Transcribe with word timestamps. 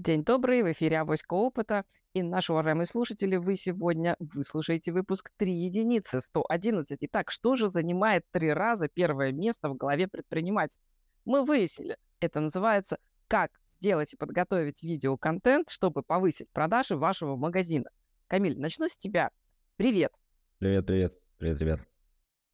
День 0.00 0.24
добрый, 0.24 0.62
в 0.62 0.72
эфире 0.72 1.00
«Авоська 1.00 1.34
опыта». 1.34 1.84
И 2.14 2.22
наши 2.22 2.54
уважаемые 2.54 2.86
слушатели, 2.86 3.36
вы 3.36 3.54
сегодня 3.54 4.16
выслушаете 4.18 4.92
выпуск 4.92 5.30
«Три 5.36 5.52
единицы», 5.52 6.22
111. 6.22 6.96
Итак, 7.02 7.30
что 7.30 7.54
же 7.54 7.68
занимает 7.68 8.24
три 8.30 8.50
раза 8.50 8.88
первое 8.88 9.30
место 9.30 9.68
в 9.68 9.76
голове 9.76 10.08
предпринимателя? 10.08 10.80
Мы 11.26 11.44
выяснили, 11.44 11.98
это 12.18 12.40
называется 12.40 12.96
«Как 13.28 13.50
сделать 13.78 14.14
и 14.14 14.16
подготовить 14.16 14.82
видеоконтент, 14.82 15.68
чтобы 15.68 16.02
повысить 16.02 16.48
продажи 16.48 16.96
вашего 16.96 17.36
магазина». 17.36 17.90
Камиль, 18.26 18.58
начну 18.58 18.88
с 18.88 18.96
тебя. 18.96 19.28
Привет. 19.76 20.12
Привет, 20.60 20.86
привет. 20.86 21.14
Привет, 21.36 21.60
ребят. 21.60 21.80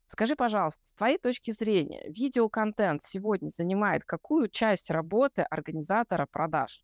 Скажи, 0.09 0.35
пожалуйста, 0.35 0.83
с 0.89 0.95
твоей 0.95 1.19
точки 1.19 1.53
зрения, 1.53 2.09
видеоконтент 2.09 3.05
сегодня 3.05 3.51
занимает 3.51 4.05
какую 4.05 4.49
часть 4.49 4.91
работы 4.91 5.43
организатора 5.43 6.27
продаж? 6.27 6.83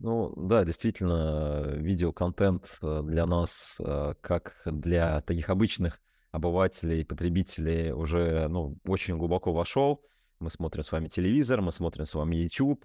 Ну 0.00 0.32
да, 0.36 0.64
действительно, 0.64 1.72
видеоконтент 1.76 2.78
э, 2.82 3.02
для 3.04 3.26
нас, 3.26 3.76
э, 3.80 4.14
как 4.20 4.60
для 4.64 5.20
таких 5.22 5.50
обычных 5.50 6.00
обывателей, 6.30 7.04
потребителей, 7.04 7.90
уже 7.90 8.46
ну, 8.48 8.78
очень 8.84 9.16
глубоко 9.16 9.52
вошел. 9.52 10.04
Мы 10.38 10.50
смотрим 10.50 10.84
с 10.84 10.92
вами 10.92 11.08
телевизор, 11.08 11.62
мы 11.62 11.72
смотрим 11.72 12.06
с 12.06 12.14
вами 12.14 12.36
YouTube. 12.36 12.84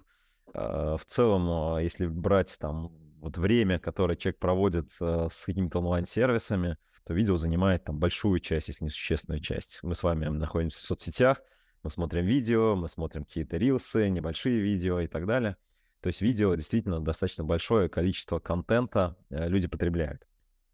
Э, 0.56 0.96
в 0.98 1.06
целом, 1.06 1.78
если 1.78 2.08
брать 2.08 2.58
там 2.60 2.92
вот 3.20 3.38
время, 3.38 3.78
которое 3.78 4.16
человек 4.16 4.40
проводит 4.40 4.92
с 5.00 5.46
какими-то 5.46 5.80
онлайн-сервисами, 5.80 6.78
то 7.06 7.14
видео 7.14 7.38
занимает 7.38 7.84
там 7.84 8.00
большую 8.00 8.40
часть, 8.40 8.70
если 8.70 8.86
не 8.86 8.90
существенную 8.90 9.40
часть. 9.40 9.80
Мы 9.84 9.94
с 9.94 10.02
вами 10.02 10.26
находимся 10.30 10.80
в 10.80 10.82
соцсетях, 10.82 11.42
мы 11.84 11.92
смотрим 11.92 12.26
видео, 12.26 12.76
мы 12.76 12.90
смотрим 12.90 13.24
какие-то 13.24 13.58
рилсы, 13.58 14.10
небольшие 14.10 14.60
видео 14.60 15.00
и 15.00 15.08
так 15.08 15.28
далее. 15.28 15.58
То 16.04 16.08
есть 16.08 16.20
видео 16.20 16.54
действительно 16.54 17.00
достаточно 17.00 17.46
большое 17.46 17.88
количество 17.88 18.38
контента 18.38 19.16
э, 19.30 19.48
люди 19.48 19.70
потребляют. 19.70 20.28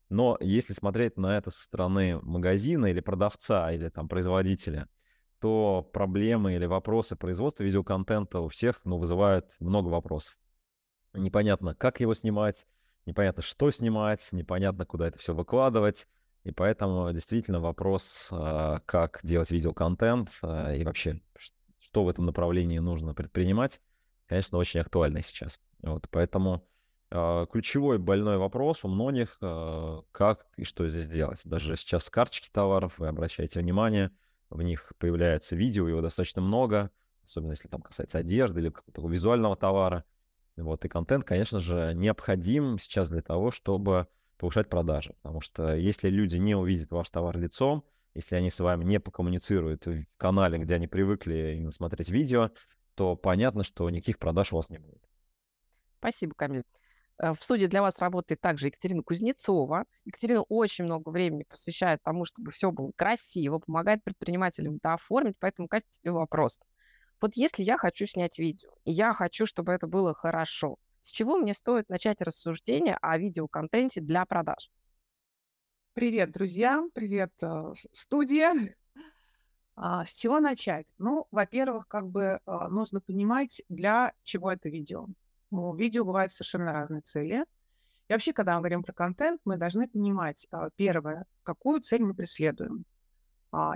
Но 0.10 0.38
если 0.42 0.74
смотреть 0.74 1.18
на 1.18 1.38
это 1.38 1.52
со 1.52 1.62
стороны 1.62 2.20
магазина 2.24 2.88
или 2.88 3.00
продавца, 3.00 3.72
или 3.72 3.90
там 3.90 4.10
производителя, 4.10 4.90
то 5.40 5.88
проблемы 5.94 6.56
или 6.56 6.66
вопросы 6.66 7.16
производства 7.16 7.62
видеоконтента 7.62 8.40
у 8.40 8.48
всех 8.48 8.82
ну, 8.86 8.98
вызывают 8.98 9.56
много 9.60 9.90
вопросов. 9.90 10.36
Непонятно, 11.14 11.76
как 11.76 12.00
его 12.00 12.16
снимать, 12.16 12.66
непонятно, 13.06 13.44
что 13.44 13.70
снимать, 13.70 14.28
непонятно, 14.32 14.88
куда 14.88 15.10
это 15.10 15.20
все 15.20 15.36
выкладывать. 15.36 16.08
И 16.44 16.52
поэтому 16.52 17.14
действительно 17.14 17.60
вопрос, 17.60 18.30
а, 18.32 18.80
как 18.88 19.20
делать 19.22 19.52
видеоконтент 19.52 20.32
а, 20.42 20.74
и 20.74 20.84
вообще, 20.84 21.22
что 21.78 22.04
в 22.04 22.10
этом 22.10 22.26
направлении 22.26 22.80
нужно 22.80 23.14
предпринимать, 23.14 23.80
конечно, 24.30 24.58
очень 24.58 24.80
актуальны 24.80 25.22
сейчас. 25.24 25.60
Вот, 25.82 26.08
поэтому 26.12 26.64
э, 27.10 27.46
ключевой 27.52 27.98
больной 27.98 28.38
вопрос 28.38 28.86
у 28.86 28.88
многих, 28.88 29.38
э, 29.42 30.02
как 30.12 30.46
и 30.56 30.64
что 30.64 30.88
здесь 30.88 31.08
делать. 31.08 31.42
Даже 31.46 31.76
сейчас 31.76 32.10
карточки 32.10 32.50
товаров, 32.52 33.00
вы 33.00 33.08
обращаете 33.08 33.60
внимание, 33.60 34.12
в 34.50 34.62
них 34.62 34.94
появляются 35.00 35.56
видео, 35.56 35.88
его 35.88 36.02
достаточно 36.02 36.42
много, 36.42 36.92
особенно 37.24 37.52
если 37.52 37.68
там 37.68 37.82
касается 37.82 38.20
одежды 38.20 38.62
или 38.62 38.70
какого-то 38.70 39.08
визуального 39.08 39.56
товара. 39.56 40.06
Вот, 40.56 40.86
и 40.86 40.90
контент, 40.90 41.24
конечно 41.24 41.60
же, 41.60 41.94
необходим 41.96 42.78
сейчас 42.78 43.10
для 43.10 43.22
того, 43.22 43.50
чтобы 43.50 44.08
повышать 44.38 44.70
продажи. 44.70 45.16
Потому 45.22 45.42
что 45.42 45.76
если 45.76 46.10
люди 46.10 46.38
не 46.38 46.56
увидят 46.56 46.92
ваш 46.92 47.10
товар 47.10 47.38
лицом, 47.38 47.84
если 48.14 48.36
они 48.36 48.50
с 48.50 48.60
вами 48.60 48.84
не 48.84 49.00
покоммуницируют 49.00 49.86
в 49.86 50.06
канале, 50.18 50.58
где 50.58 50.76
они 50.76 50.88
привыкли 50.88 51.56
именно 51.56 51.72
смотреть 51.72 52.10
видео, 52.10 52.52
то 53.00 53.16
понятно, 53.16 53.64
что 53.64 53.90
никаких 53.90 54.20
продаж 54.20 54.52
у 54.52 54.58
вас 54.58 54.70
не 54.70 54.78
будет. 54.78 55.02
Спасибо, 56.00 56.34
Камиль. 56.36 56.66
Э, 57.18 57.34
в 57.34 57.42
суде 57.42 57.68
для 57.68 57.82
вас 57.82 57.98
работает 58.00 58.42
также 58.42 58.68
Екатерина 58.68 59.04
Кузнецова. 59.04 59.86
Екатерина 60.04 60.42
очень 60.42 60.84
много 60.84 61.08
времени 61.08 61.46
посвящает 61.48 62.04
тому, 62.04 62.26
чтобы 62.26 62.52
все 62.52 62.72
было 62.74 62.92
красиво, 62.98 63.60
помогает 63.60 64.04
предпринимателям 64.04 64.76
это 64.76 64.96
оформить. 64.96 65.38
Поэтому, 65.40 65.70
Катя, 65.70 65.88
тебе 65.94 66.12
вопрос. 66.12 66.60
Вот 67.22 67.32
если 67.36 67.64
я 67.64 67.78
хочу 67.78 68.06
снять 68.06 68.38
видео, 68.38 68.72
и 68.84 68.92
я 68.92 69.14
хочу, 69.14 69.46
чтобы 69.46 69.72
это 69.72 69.88
было 69.88 70.14
хорошо, 70.14 70.76
с 71.02 71.12
чего 71.12 71.38
мне 71.38 71.54
стоит 71.54 71.88
начать 71.88 72.20
рассуждение 72.20 72.98
о 73.02 73.18
видеоконтенте 73.18 74.02
для 74.02 74.26
продаж? 74.26 74.70
Привет, 75.94 76.32
друзья! 76.32 76.84
Привет, 76.94 77.32
э, 77.44 77.72
студия! 77.94 78.76
А, 79.82 80.06
с 80.06 80.14
чего 80.14 80.42
начать? 80.42 80.86
Ну, 80.98 81.26
во-первых, 81.32 81.88
как 81.88 82.10
бы 82.10 82.42
а, 82.46 82.68
нужно 82.68 83.00
понимать, 83.00 83.62
для 83.70 84.12
чего 84.24 84.52
это 84.52 84.68
видео. 84.68 85.08
У 85.52 85.74
видео 85.74 86.04
бывают 86.04 86.34
совершенно 86.34 86.74
разные 86.74 87.00
цели. 87.00 87.46
И 88.10 88.14
вообще, 88.14 88.34
когда 88.34 88.56
мы 88.56 88.60
говорим 88.60 88.84
про 88.84 88.92
контент, 88.92 89.40
мы 89.46 89.56
должны 89.56 89.88
понимать, 89.88 90.46
а, 90.52 90.70
первое, 90.76 91.26
какую 91.44 91.80
цель 91.80 92.04
мы 92.04 92.14
преследуем. 92.14 92.84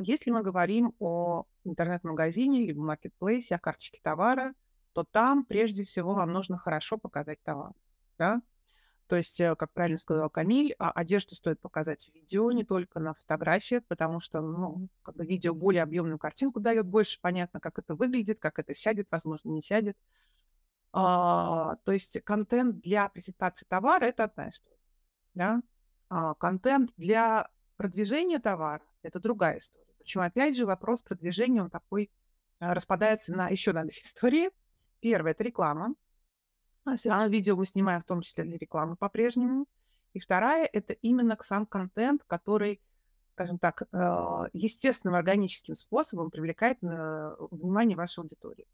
Если 0.02 0.30
мы 0.30 0.44
говорим 0.44 0.94
о 1.00 1.46
интернет-магазине 1.64 2.64
или 2.64 2.74
маркетплейсе, 2.74 3.56
о 3.56 3.60
карточке 3.60 4.00
товара, 4.04 4.54
то 4.92 5.04
там 5.04 5.46
прежде 5.46 5.84
всего 5.84 6.14
вам 6.14 6.32
нужно 6.32 6.58
хорошо 6.58 6.98
показать 6.98 7.42
товар. 7.44 7.72
Да? 8.20 8.42
То 9.08 9.18
есть, 9.18 9.40
э, 9.42 9.56
как 9.56 9.72
правильно 9.74 9.98
сказал 9.98 10.30
Камиль, 10.30 10.76
а, 10.80 10.92
одежду 10.92 11.36
стоит 11.36 11.60
показать 11.60 12.10
в 12.10 12.16
видео, 12.16 12.52
не 12.52 12.64
только 12.64 13.00
на 13.00 13.14
фотографиях, 13.14 13.84
потому 13.88 14.20
что, 14.20 14.42
ну, 14.42 14.88
как 15.02 15.16
бы 15.16 15.26
видео 15.26 15.54
более 15.54 15.84
объемную 15.84 16.18
картинку 16.18 16.60
дает, 16.60 16.86
больше 16.86 17.20
понятно, 17.22 17.60
как 17.60 17.80
это 17.80 17.96
выглядит, 17.96 18.40
как 18.40 18.60
это 18.60 18.74
сядет, 18.74 19.12
возможно, 19.12 19.50
не 19.50 19.62
сядет. 19.62 19.98
А, 20.94 21.76
то 21.84 21.92
есть 21.92 22.22
контент 22.24 22.80
для 22.82 23.10
презентации 23.10 23.66
товара– 23.68 24.06
это 24.06 24.26
одна 24.26 24.50
история. 24.50 24.78
Да? 25.34 25.62
А, 26.10 26.36
контент 26.36 26.92
для 26.98 27.50
продвижения 27.78 28.40
товара– 28.40 28.84
это 29.02 29.20
другая 29.20 29.58
история. 29.58 29.88
Причем, 29.98 30.22
опять 30.22 30.56
же, 30.56 30.66
вопрос 30.66 31.02
продвижения, 31.02 31.64
он 31.64 31.72
такой 31.72 32.12
а, 32.60 32.74
распадается 32.74 33.34
на 33.34 33.50
еще 33.50 33.74
на 33.74 33.84
две 33.84 34.00
истории. 34.04 34.52
Первое– 35.00 35.32
это 35.34 35.44
реклама. 35.44 35.96
А 36.86 36.96
все 36.96 37.10
равно 37.10 37.28
видео 37.28 37.56
мы 37.56 37.66
снимаем 37.66 38.02
в 38.02 38.06
том 38.06 38.22
числе 38.22 38.44
для 38.44 38.58
рекламы 38.58 38.96
по-прежнему. 38.96 39.68
И 40.14 40.20
вторая– 40.20 40.70
это 40.74 40.94
именно 40.94 41.38
сам 41.42 41.66
контент, 41.66 42.24
который, 42.28 42.82
скажем 43.34 43.58
так, 43.58 43.84
э, 43.84 44.50
естественным 44.54 45.16
органическим 45.16 45.76
способом 45.76 46.30
привлекает 46.30 46.78
внимание 46.82 47.98
вашей 47.98 48.20
аудитории. 48.20 48.68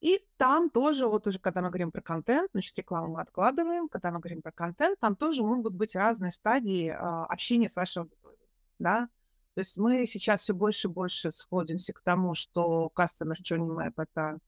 И 0.00 0.24
там 0.36 0.70
тоже, 0.70 1.06
вот 1.06 1.26
уже 1.26 1.38
когда 1.38 1.62
мы 1.62 1.68
говорим 1.68 1.90
про 1.90 2.02
контент, 2.02 2.50
значит, 2.52 2.76
рекламу 2.76 3.14
мы 3.14 3.22
откладываем, 3.22 3.88
когда 3.88 4.10
мы 4.10 4.20
говорим 4.20 4.42
про 4.42 4.52
контент, 4.52 4.98
там 5.00 5.16
тоже 5.16 5.42
могут 5.42 5.74
быть 5.74 5.96
разные 5.96 6.30
стадии 6.30 6.88
а, 6.88 7.24
общения 7.24 7.70
с 7.70 7.76
вашей 7.76 8.02
аудиторией, 8.02 8.48
да. 8.78 9.08
То 9.54 9.60
есть 9.60 9.78
мы 9.78 10.06
сейчас 10.06 10.42
все 10.42 10.54
больше 10.54 10.88
и 10.88 10.90
больше 10.90 11.32
сходимся 11.32 11.94
к 11.94 12.02
тому, 12.02 12.34
что 12.34 12.92
Customer 12.94 13.36
Journey 13.42 13.74
Map— 13.74 13.94
это 13.96 14.38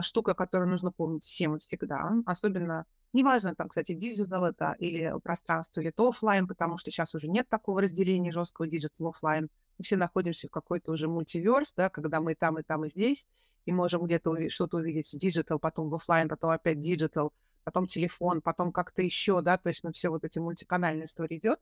штука, 0.00 0.34
которую 0.34 0.70
нужно 0.70 0.92
помнить 0.92 1.24
всем 1.24 1.58
всегда. 1.58 2.10
Особенно, 2.24 2.86
неважно, 3.12 3.54
там, 3.54 3.68
кстати, 3.68 3.92
digital 3.92 4.44
это 4.46 4.74
или 4.78 5.12
пространство, 5.22 5.80
или 5.80 5.90
это 5.90 6.08
офлайн, 6.08 6.46
потому 6.46 6.78
что 6.78 6.90
сейчас 6.90 7.14
уже 7.14 7.28
нет 7.28 7.48
такого 7.48 7.82
разделения 7.82 8.32
жесткого 8.32 8.66
digital 8.66 9.08
офлайн. 9.08 9.50
Мы 9.78 9.84
все 9.84 9.96
находимся 9.96 10.48
в 10.48 10.50
какой-то 10.50 10.92
уже 10.92 11.08
multiverse, 11.08 11.74
да, 11.74 11.90
когда 11.90 12.20
мы 12.20 12.34
там, 12.34 12.58
и 12.58 12.62
там, 12.62 12.84
и 12.84 12.88
здесь, 12.88 13.26
и 13.66 13.72
можем 13.72 14.04
где-то 14.04 14.48
что-то 14.48 14.78
увидеть 14.78 15.12
в 15.12 15.18
digital, 15.18 15.58
потом 15.58 15.90
в 15.90 15.94
офлайн, 15.94 16.28
потом 16.28 16.50
опять 16.50 16.80
digital, 16.80 17.32
потом 17.64 17.86
телефон, 17.86 18.40
потом 18.40 18.72
как-то 18.72 19.02
еще, 19.02 19.40
да, 19.42 19.58
то 19.58 19.68
есть 19.68 19.84
мы 19.84 19.92
все 19.92 20.08
вот 20.08 20.24
эти 20.24 20.38
мультиканальные 20.38 21.04
истории 21.04 21.38
идет. 21.38 21.60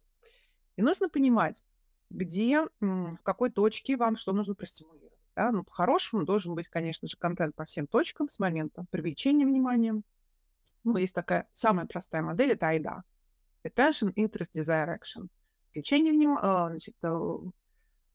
И 0.76 0.82
нужно 0.82 1.08
понимать, 1.08 1.64
где, 2.10 2.66
в 2.80 3.18
какой 3.22 3.50
точке 3.50 3.96
вам 3.96 4.16
что 4.16 4.32
нужно 4.32 4.54
простимулировать. 4.54 5.19
Да? 5.40 5.52
Ну, 5.52 5.64
по-хорошему 5.64 6.26
должен 6.26 6.54
быть, 6.54 6.68
конечно 6.68 7.08
же, 7.08 7.16
контент 7.16 7.54
по 7.54 7.64
всем 7.64 7.86
точкам 7.86 8.28
с 8.28 8.38
момента 8.38 8.84
привлечения 8.90 9.46
внимания. 9.46 10.02
Ну, 10.84 10.96
есть 10.98 11.14
такая 11.14 11.48
самая 11.54 11.86
простая 11.86 12.20
модель, 12.20 12.50
это 12.50 12.66
AIDA. 12.66 13.00
Attention, 13.64 14.12
Interest, 14.16 14.50
Desire, 14.52 14.98
Action. 14.98 15.28
Привлечение 15.70 16.12
внимания, 16.12 16.40
а, 16.42 16.68
значит, 16.68 16.94
э, 17.02 17.38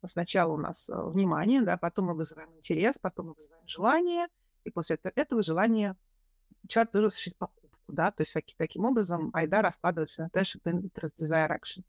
сначала 0.06 0.54
у 0.54 0.58
нас 0.58 0.88
э, 0.88 0.94
внимание, 0.96 1.64
да, 1.64 1.78
потом 1.78 2.06
мы 2.06 2.14
вызываем 2.14 2.56
интерес, 2.58 2.96
потом 3.02 3.30
мы 3.30 3.34
вызываем 3.34 3.68
желание, 3.68 4.28
и 4.64 4.70
после 4.70 5.00
этого, 5.16 5.42
желания 5.42 5.98
человек 6.68 6.92
должен 6.92 7.10
совершить 7.10 7.38
покупку, 7.38 7.80
да, 7.88 8.12
то 8.12 8.22
есть 8.22 8.36
таким 8.56 8.86
образом 8.86 9.32
айда 9.34 9.64
раскладывается 9.64 10.22
на 10.22 10.28
attention, 10.28 10.62
interest, 10.64 11.14
desire, 11.20 11.50
action. 11.50 11.84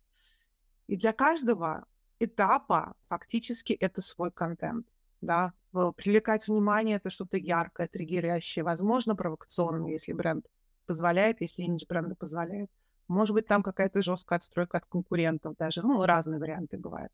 И 0.87 0.97
для 0.97 1.13
каждого 1.13 1.85
этапа 2.21 2.97
фактически 3.09 3.75
это 3.75 4.01
свой 4.01 4.31
контент 4.31 4.87
да, 5.21 5.53
привлекать 5.73 6.47
внимание, 6.49 6.97
это 6.97 7.11
что-то 7.11 7.37
яркое, 7.37 7.89
триггерящее, 7.89 8.65
возможно, 8.65 9.15
провокационное, 9.17 9.93
если 9.93 10.13
бренд 10.13 10.47
позволяет, 10.87 11.41
если 11.41 11.63
имидж 11.63 11.85
бренда 11.89 12.15
позволяет. 12.15 12.71
Может 13.09 13.35
быть, 13.35 13.47
там 13.47 13.63
какая-то 13.63 14.03
жесткая 14.03 14.39
отстройка 14.39 14.79
от 14.79 14.87
конкурентов 14.87 15.57
даже, 15.57 15.83
ну, 15.83 16.05
разные 16.05 16.41
варианты 16.41 16.79
бывают. 16.79 17.13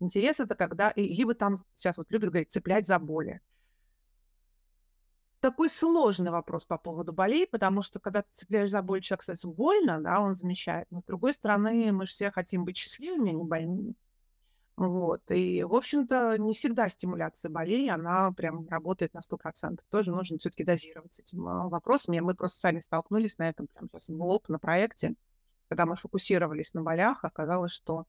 Интерес 0.00 0.40
это 0.40 0.54
когда, 0.54 0.92
либо 0.96 1.34
там 1.34 1.56
сейчас 1.76 1.96
вот 1.98 2.10
любят 2.10 2.30
говорить, 2.30 2.52
цеплять 2.52 2.86
за 2.86 2.98
боли. 2.98 3.40
такой 5.42 5.68
сложный 5.68 6.30
вопрос 6.30 6.64
по 6.64 6.78
поводу 6.78 7.12
болей, 7.12 7.46
потому 7.46 7.82
что 7.82 7.98
когда 7.98 8.22
ты 8.22 8.28
цепляешь 8.32 8.70
за 8.70 8.80
боль, 8.80 9.02
человек, 9.02 9.20
кстати, 9.20 9.44
больно, 9.44 10.00
да, 10.00 10.20
он 10.20 10.36
замечает. 10.36 10.86
Но 10.90 11.00
с 11.00 11.04
другой 11.04 11.34
стороны, 11.34 11.92
мы 11.92 12.06
же 12.06 12.12
все 12.12 12.30
хотим 12.30 12.64
быть 12.64 12.76
счастливыми, 12.76 13.30
а 13.30 13.34
не 13.34 13.44
больными. 13.44 13.94
Вот. 14.76 15.22
И, 15.30 15.62
в 15.62 15.74
общем-то, 15.74 16.38
не 16.38 16.54
всегда 16.54 16.88
стимуляция 16.88 17.50
болей, 17.50 17.90
она 17.90 18.32
прям 18.32 18.66
работает 18.68 19.12
на 19.14 19.20
100%. 19.20 19.80
Тоже 19.90 20.10
нужно 20.10 20.38
все-таки 20.38 20.64
дозировать 20.64 21.18
этим 21.20 21.46
а, 21.46 21.68
вопросом. 21.68 22.14
И 22.14 22.20
мы 22.20 22.34
просто 22.34 22.60
сами 22.60 22.80
столкнулись 22.80 23.38
на 23.38 23.48
этом 23.48 23.66
прям 23.66 23.88
сейчас 23.90 24.08
в 24.08 24.22
лоб 24.22 24.48
на 24.48 24.58
проекте, 24.58 25.14
когда 25.68 25.86
мы 25.86 25.96
фокусировались 25.96 26.74
на 26.74 26.82
болях, 26.82 27.24
оказалось, 27.24 27.72
что, 27.72 28.06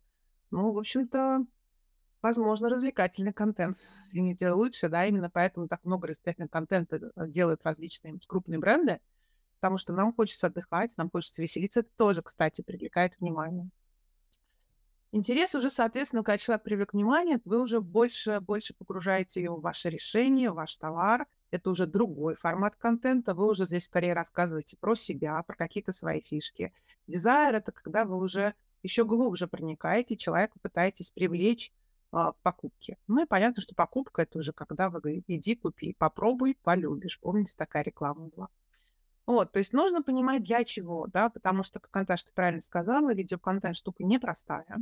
ну, 0.51 0.71
в 0.71 0.77
общем-то, 0.77 1.45
возможно, 2.21 2.69
развлекательный 2.69 3.33
контент 3.33 3.77
не 4.13 4.35
лучше, 4.49 4.89
да, 4.89 5.05
именно 5.05 5.29
поэтому 5.29 5.67
так 5.67 5.83
много 5.83 6.07
развлекательного 6.07 6.49
контента 6.49 7.11
э, 7.15 7.27
делают 7.27 7.63
различные 7.65 8.19
крупные 8.27 8.59
бренды, 8.59 8.99
потому 9.59 9.77
что 9.77 9.93
нам 9.93 10.13
хочется 10.13 10.47
отдыхать, 10.47 10.97
нам 10.97 11.09
хочется 11.09 11.41
веселиться. 11.41 11.81
Это 11.81 11.89
тоже, 11.97 12.21
кстати, 12.21 12.61
привлекает 12.61 13.13
внимание. 13.19 13.69
Интерес 15.15 15.53
уже, 15.53 15.69
соответственно, 15.69 16.23
когда 16.23 16.39
человек 16.39 16.63
привлек 16.63 16.93
внимание, 16.93 17.39
вы 17.45 17.61
уже 17.61 17.81
больше, 17.81 18.39
больше 18.39 18.73
погружаете 18.73 19.43
его 19.43 19.57
в 19.57 19.61
ваше 19.61 19.91
решение, 19.91 20.49
в 20.49 20.55
ваш 20.55 20.75
товар. 20.75 21.27
Это 21.51 21.69
уже 21.69 21.85
другой 21.85 22.33
формат 22.33 22.75
контента. 22.75 23.35
Вы 23.35 23.47
уже 23.47 23.67
здесь 23.67 23.85
скорее 23.85 24.13
рассказываете 24.13 24.75
про 24.75 24.95
себя, 24.95 25.43
про 25.43 25.55
какие-то 25.55 25.93
свои 25.93 26.19
фишки. 26.19 26.73
Дизайр— 27.05 27.53
это 27.57 27.71
когда 27.71 28.05
вы 28.05 28.17
уже 28.17 28.55
еще 28.81 29.05
глубже 29.05 29.47
проникаете, 29.47 30.17
человека 30.17 30.57
пытаетесь 30.59 31.11
привлечь 31.11 31.71
а, 32.11 32.31
к 32.31 32.37
покупке. 32.37 32.97
Ну 33.05 33.21
и 33.21 33.27
понятно, 33.27 33.61
что 33.61 33.75
покупка— 33.75 34.21
это 34.23 34.39
уже 34.39 34.51
когда 34.51 34.89
вы 34.89 34.99
говорите, 34.99 35.25
иди 35.27 35.55
купи, 35.55 35.93
попробуй, 35.95 36.57
полюбишь. 36.63 37.19
Помните, 37.19 37.53
такая 37.55 37.83
реклама 37.83 38.29
была. 38.35 38.49
Вот, 39.27 39.51
то 39.51 39.59
есть 39.59 39.73
нужно 39.73 40.01
понимать, 40.01 40.43
для 40.43 40.63
чего, 40.63 41.05
да, 41.05 41.29
потому 41.29 41.63
что, 41.63 41.79
как 41.79 41.93
Наташа, 41.93 42.25
ты 42.25 42.33
правильно 42.33 42.61
сказала, 42.61 43.13
видеоконтент 43.13 43.75
штука 43.75 44.03
непростая. 44.03 44.79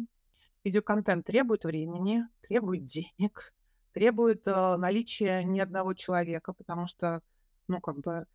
Видеоконтент 0.64 1.26
требует 1.26 1.64
времени, 1.64 2.24
требует 2.42 2.86
денег, 2.86 3.54
требует 3.94 4.48
э, 4.48 4.76
наличия 4.78 5.44
ни 5.44 5.60
одного 5.60 5.94
человека, 5.94 6.54
потому 6.54 6.88
что, 6.88 7.22
ну, 7.68 7.82
как 7.82 7.98
бы, 8.00 8.26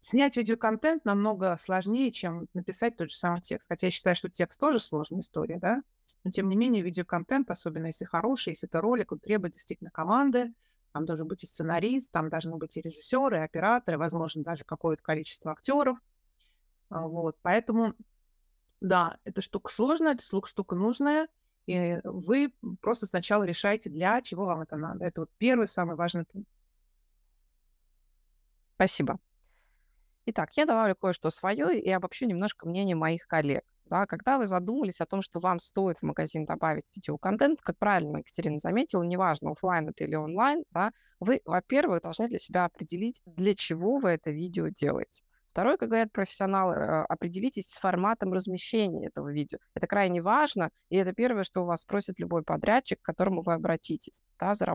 снять 0.00 0.36
видеоконтент 0.36 1.04
намного 1.04 1.56
сложнее, 1.60 2.12
чем 2.12 2.46
написать 2.54 2.96
тот 2.96 3.10
же 3.10 3.16
самый 3.16 3.42
текст. 3.42 3.66
Хотя 3.68 3.88
я 3.88 3.90
считаю, 3.90 4.14
что 4.14 4.28
текст 4.28 4.60
тоже 4.60 4.78
сложная 4.78 5.22
история, 5.22 5.58
да, 5.58 5.82
но 6.22 6.30
тем 6.30 6.48
не 6.48 6.56
менее 6.56 6.82
видеоконтент, 6.82 7.50
особенно 7.50 7.86
если 7.86 8.04
хороший, 8.04 8.50
если 8.50 8.68
это 8.68 8.80
ролик, 8.80 9.10
он 9.10 9.18
требует 9.18 9.54
действительно 9.54 9.90
команды, 9.90 10.52
там 10.92 11.04
должен 11.04 11.26
быть 11.26 11.44
и 11.44 11.46
сценарист, 11.46 12.10
там 12.12 12.30
должны 12.30 12.56
быть 12.56 12.76
и 12.76 12.80
режиссеры, 12.80 13.38
и 13.38 13.42
операторы, 13.42 13.98
возможно, 13.98 14.42
даже 14.42 14.64
какое-то 14.64 15.02
количество 15.02 15.52
актеров. 15.52 15.98
Вот, 16.88 17.36
поэтому, 17.42 17.94
да, 18.80 19.18
эта 19.24 19.42
штука 19.42 19.72
сложная, 19.72 20.14
эта 20.14 20.24
штука 20.46 20.74
нужная, 20.74 21.28
и 21.66 22.00
вы 22.04 22.52
просто 22.80 23.06
сначала 23.06 23.42
решаете, 23.44 23.90
для 23.90 24.22
чего 24.22 24.46
вам 24.46 24.62
это 24.62 24.76
надо. 24.76 25.04
Это 25.04 25.22
вот 25.22 25.30
первый, 25.38 25.68
самый 25.68 25.96
важный 25.96 26.24
пункт. 26.24 26.48
Спасибо. 28.76 29.18
Итак, 30.26 30.50
я 30.56 30.66
добавлю 30.66 30.96
кое-что 30.96 31.30
свое 31.30 31.80
и 31.80 31.90
обобщу 31.90 32.26
немножко 32.26 32.68
мнение 32.68 32.96
моих 32.96 33.26
коллег. 33.26 33.64
Да, 33.86 34.06
когда 34.06 34.38
вы 34.38 34.46
задумались 34.46 35.00
о 35.00 35.06
том, 35.06 35.22
что 35.22 35.38
вам 35.38 35.60
стоит 35.60 35.98
в 35.98 36.02
магазин 36.02 36.44
добавить 36.44 36.84
видеоконтент, 36.94 37.60
как 37.62 37.78
правильно 37.78 38.18
Екатерина 38.18 38.58
заметила, 38.58 39.04
неважно, 39.04 39.52
офлайн 39.52 39.88
это 39.88 40.02
или 40.02 40.16
онлайн, 40.16 40.64
да, 40.70 40.90
вы, 41.20 41.40
во-первых, 41.44 42.02
должны 42.02 42.26
для 42.28 42.40
себя 42.40 42.64
определить, 42.64 43.22
для 43.24 43.54
чего 43.54 43.98
вы 43.98 44.10
это 44.10 44.30
видео 44.30 44.68
делаете. 44.68 45.22
Второй, 45.56 45.78
как 45.78 45.88
говорят 45.88 46.12
профессионалы, 46.12 46.74
э, 46.74 47.04
определитесь 47.08 47.64
с 47.70 47.78
форматом 47.78 48.30
размещения 48.34 49.06
этого 49.06 49.32
видео. 49.32 49.56
Это 49.74 49.86
крайне 49.86 50.20
важно, 50.20 50.68
и 50.90 50.96
это 50.96 51.14
первое, 51.14 51.44
что 51.44 51.62
у 51.62 51.64
вас 51.64 51.80
спросит 51.80 52.18
любой 52.18 52.42
подрядчик, 52.42 53.00
к 53.00 53.04
которому 53.06 53.40
вы 53.40 53.54
обратитесь 53.54 54.20
да, 54.38 54.52
за. 54.52 54.66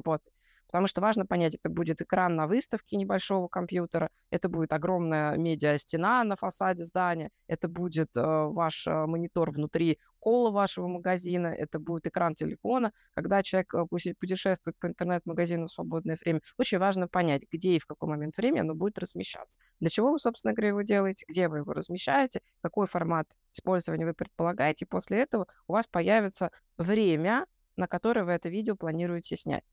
Потому 0.71 0.88
что 0.88 1.01
важно 1.01 1.25
понять, 1.25 1.56
это 1.56 1.69
будет 1.69 2.01
экран 2.01 2.35
на 2.35 2.47
выставке 2.47 2.95
небольшого 2.95 3.50
компьютера, 3.50 4.09
это 4.29 4.47
будет 4.47 4.71
огромная 4.71 5.35
медиа-стена 5.35 6.23
на 6.23 6.38
фасаде 6.38 6.85
здания, 6.85 7.29
это 7.47 7.68
будет 7.68 8.09
э, 8.15 8.21
ваш 8.21 8.88
э, 8.88 9.06
монитор 9.06 9.51
внутри 9.51 10.00
холла 10.19 10.50
вашего 10.51 10.88
магазина, 10.88 11.47
это 11.47 11.77
будет 11.79 12.07
экран 12.07 12.35
телефона. 12.35 12.94
Когда 13.13 13.44
человек 13.44 13.73
э, 13.73 13.85
путешествует 14.18 14.77
по 14.79 14.88
интернет-магазину 14.88 15.68
в 15.68 15.71
свободное 15.71 16.18
время, 16.21 16.39
очень 16.57 16.77
важно 16.77 17.09
понять, 17.09 17.44
где 17.51 17.75
и 17.75 17.79
в 17.79 17.85
какой 17.85 18.07
момент 18.07 18.38
времени 18.38 18.62
оно 18.62 18.74
будет 18.74 18.97
размещаться. 18.97 19.59
Для 19.81 19.89
чего 19.89 20.12
вы, 20.12 20.19
собственно 20.19 20.53
говоря, 20.53 20.69
его 20.69 20.83
делаете, 20.83 21.25
где 21.27 21.50
вы 21.50 21.57
его 21.57 21.74
размещаете, 21.74 22.41
какой 22.62 22.88
формат 22.88 23.27
использования 23.53 24.06
вы 24.06 24.13
предполагаете. 24.13 24.85
После 24.85 25.19
этого 25.19 25.47
у 25.67 25.74
вас 25.74 25.85
появится 25.88 26.51
время, 26.77 27.45
на 27.75 27.88
которое 27.88 28.24
вы 28.24 28.31
это 28.31 28.47
видео 28.47 28.75
планируете 28.75 29.35
снять. 29.35 29.63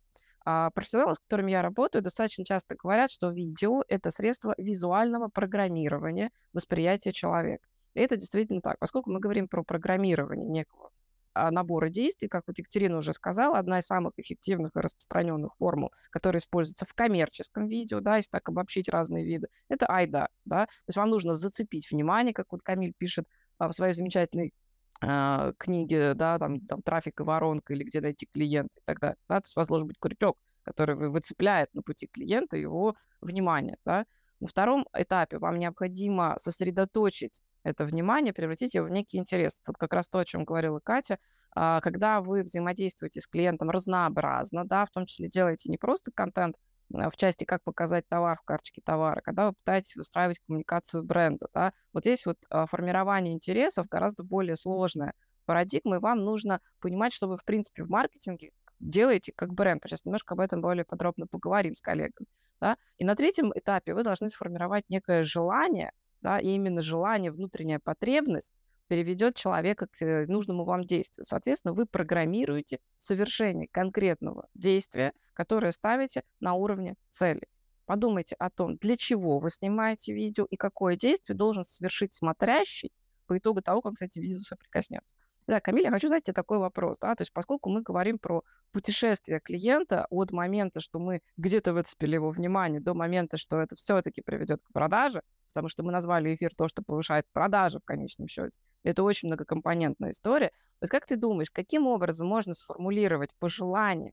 А 0.51 0.71
профессионалы, 0.71 1.15
с 1.15 1.19
которыми 1.19 1.51
я 1.51 1.61
работаю, 1.61 2.01
достаточно 2.01 2.43
часто 2.43 2.75
говорят, 2.75 3.11
что 3.11 3.29
видео— 3.29 3.85
это 3.89 4.11
средство 4.11 4.55
визуального 4.57 5.29
программирования 5.29 6.31
восприятия 6.55 7.13
человека. 7.13 7.69
И 7.93 8.01
это 8.01 8.17
действительно 8.17 8.63
так, 8.63 8.79
поскольку 8.79 9.11
мы 9.11 9.21
говорим 9.21 9.47
про 9.47 9.63
программирование 9.63 10.49
некого 10.49 10.89
а, 11.35 11.51
набора 11.51 11.91
действий, 11.91 12.29
как 12.29 12.45
вот 12.47 12.57
Екатерина 12.57 12.97
уже 12.97 13.13
сказала, 13.13 13.59
одна 13.59 13.81
из 13.81 13.85
самых 13.85 14.15
эффективных 14.17 14.75
и 14.75 14.81
распространенных 14.81 15.55
формул, 15.59 15.93
которая 16.09 16.41
используется 16.41 16.87
в 16.87 16.95
коммерческом 16.95 17.67
видео, 17.69 18.01
да, 18.01 18.17
если 18.17 18.31
так 18.31 18.49
обобщить 18.49 18.89
разные 18.89 19.27
виды, 19.27 19.49
это 19.69 19.85
айда, 19.85 20.29
да, 20.47 20.65
то 20.65 20.73
есть 20.87 20.97
вам 20.97 21.11
нужно 21.11 21.35
зацепить 21.35 21.91
внимание, 21.91 22.33
как 22.33 22.47
вот 22.53 22.63
Камиль 22.63 22.95
пишет 22.97 23.27
а, 23.59 23.69
в 23.69 23.75
своей 23.75 23.93
замечательной 23.93 24.55
э, 25.01 25.53
книги, 25.59 26.13
да, 26.15 26.39
там, 26.39 26.61
там 26.61 26.83
трафик 26.83 27.21
и 27.21 27.23
воронка, 27.23 27.73
или 27.73 27.85
где 27.85 28.01
найти 28.01 28.27
клиента 28.33 28.75
и 28.77 28.83
так 28.85 29.01
далее. 29.01 29.19
Да? 29.29 29.41
То 29.41 29.47
есть 29.47 29.57
у 29.57 29.61
вас 29.61 29.69
должен 29.69 29.87
быть 29.87 29.99
крючок, 30.01 30.39
который 30.63 30.95
выцепляет 30.97 31.73
на 31.75 31.83
пути 31.83 32.07
клиента 32.07 32.57
его 32.57 32.95
внимание. 33.21 33.77
Да? 33.85 34.05
На 34.41 34.49
втором 34.49 34.87
этапе 34.93 35.39
вам 35.39 35.59
необходимо 35.59 36.37
сосредоточить 36.39 37.43
это 37.65 37.85
внимание, 37.85 38.33
превратить 38.33 38.75
его 38.75 38.87
в 38.87 38.91
некий 38.91 39.19
интерес. 39.19 39.61
Вот 39.67 39.77
как 39.77 39.93
раз 39.93 40.09
то, 40.09 40.19
о 40.19 40.25
чем 40.25 40.45
говорила 40.45 40.81
Катя, 40.81 41.19
а, 41.55 41.81
когда 41.81 42.21
вы 42.21 42.43
взаимодействуете 42.43 43.21
с 43.21 43.27
клиентом 43.27 43.71
разнообразно, 43.71 44.65
да, 44.65 44.87
в 44.87 44.91
том 44.91 45.07
числе 45.07 45.29
делаете 45.29 45.71
не 45.71 45.79
просто 45.79 46.11
контент, 46.13 46.57
в 46.91 47.17
части 47.17 47.45
«Как 47.45 47.63
показать 47.63 48.09
товар» 48.09 48.39
в 48.39 48.45
карточке 48.45 48.81
товара, 48.83 49.21
когда 49.21 49.49
вы 49.49 49.53
пытаетесь 49.53 49.97
выстраивать 49.97 50.39
коммуникацию 50.41 51.03
бренда. 51.03 51.49
Да? 51.53 51.73
Вот 51.93 52.05
здесь 52.05 52.25
вот 52.25 52.39
а, 52.51 52.67
формирование 52.67 53.35
интересов 53.35 53.89
гораздо 53.89 54.23
более 54.23 54.57
сложная 54.57 55.13
парадигма, 55.45 55.97
и 55.97 56.01
вам 56.01 56.25
нужно 56.25 56.61
понимать, 56.81 57.13
что 57.13 57.29
вы, 57.29 57.37
в 57.37 57.45
принципе, 57.45 57.85
в 57.85 57.91
маркетинге 57.91 58.53
делаете 58.81 59.33
как 59.35 59.53
бренд. 59.53 59.83
Сейчас 59.85 60.05
немножко 60.05 60.35
об 60.35 60.41
этом 60.41 60.61
более 60.61 60.85
подробно 60.85 61.27
поговорим 61.27 61.75
с 61.75 61.81
коллегами. 61.81 62.27
Да? 62.61 62.77
И 62.97 63.05
на 63.05 63.15
третьем 63.15 63.53
этапе 63.55 63.95
вы 63.95 64.03
должны 64.03 64.29
сформировать 64.29 64.85
некое 64.89 65.23
желание, 65.23 65.93
да, 66.21 66.41
и 66.41 66.49
именно 66.49 66.81
желание, 66.81 67.31
внутренняя 67.31 67.79
потребность 67.79 68.51
переведет 68.89 69.37
человека 69.37 69.87
к 69.87 70.03
э, 70.03 70.27
нужному 70.27 70.65
вам 70.65 70.85
действию. 70.85 71.25
Соответственно, 71.25 71.75
вы 71.75 71.87
программируете 71.87 72.81
совершение 72.99 73.69
конкретного 73.71 74.49
действия, 74.55 75.13
которое 75.35 75.73
ставите 75.73 76.23
на 76.41 76.55
уровне 76.55 76.97
цели. 77.13 77.47
Подумайте 77.85 78.35
о 78.39 78.51
том, 78.51 78.77
для 78.77 78.97
чего 78.97 79.39
вы 79.39 79.51
снимаете 79.51 80.13
видео 80.13 80.47
и 80.51 80.57
какое 80.57 80.97
действие 80.97 81.37
должен 81.37 81.65
совершить 81.65 82.13
смотрящий 82.13 82.93
по 83.27 83.39
итогу 83.39 83.63
того, 83.63 83.81
как 83.81 83.97
с 83.97 84.03
этим 84.03 84.23
видео 84.23 84.41
соприкоснется. 84.41 85.15
Да, 85.47 85.61
Камиль, 85.61 85.85
я 85.85 85.91
хочу 85.91 86.09
задать 86.09 86.25
тебе 86.25 86.35
такой 86.35 86.59
вопрос. 86.59 86.99
Да? 87.01 87.15
То 87.15 87.23
есть 87.23 87.33
поскольку 87.33 87.71
мы 87.71 87.81
говорим 87.81 88.19
про 88.19 88.43
путешествие 88.71 89.41
клиента 89.41 90.07
от 90.11 90.31
момента, 90.31 90.81
что 90.81 90.99
мы 90.99 91.23
где-то 91.39 91.73
выцепили 91.73 92.17
его 92.17 92.31
внимание, 92.31 92.83
до 92.83 92.93
момента, 92.93 93.39
что 93.39 93.59
это 93.59 93.75
все-таки 93.75 94.21
приведет 94.21 94.61
к 94.63 94.73
продаже, 94.75 95.23
потому 95.55 95.69
что 95.69 95.83
мы 95.83 95.91
назвали 95.91 96.35
эфир 96.35 96.53
то, 96.55 96.69
что 96.69 96.83
повышает 96.83 97.25
продажи 97.33 97.79
в 97.81 97.85
конечном 97.85 98.29
счете, 98.29 98.55
это 98.83 99.03
очень 99.03 99.29
многокомпонентная 99.29 100.11
история. 100.11 100.51
Вот 100.81 100.91
как 100.91 101.07
ты 101.07 101.17
думаешь, 101.17 101.51
каким 101.51 101.87
образом 101.87 102.29
можно 102.29 102.55
сформулировать 102.55 103.31
пожелания 103.39 104.13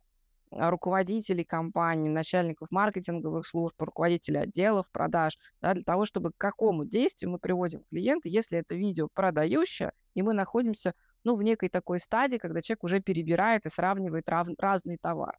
а, 0.52 0.70
руководителей 0.70 1.44
компаний, 1.44 2.10
начальников 2.10 2.70
маркетинговых 2.72 3.46
служб, 3.46 3.80
руководителей 3.82 4.40
отделов 4.40 4.90
продаж, 4.92 5.38
да, 5.62 5.74
для 5.74 5.84
того, 5.84 6.06
чтобы 6.06 6.32
к 6.32 6.38
какому 6.38 6.86
действию 6.86 7.32
мы 7.32 7.40
приводим 7.40 7.84
клиента, 7.90 8.30
если 8.30 8.60
это 8.60 8.76
видео 8.76 9.08
продающее, 9.14 9.92
и 10.14 10.22
мы 10.22 10.34
находимся 10.34 10.94
ну, 11.24 11.36
в 11.36 11.44
некой 11.44 11.70
такой 11.70 12.00
стадии, 12.00 12.38
когда 12.38 12.62
человек 12.62 12.84
уже 12.84 13.02
перебирает 13.02 13.66
и 13.66 13.70
сравнивает 13.70 14.30
рав- 14.30 14.48
разные 14.58 14.98
товары. 14.98 15.38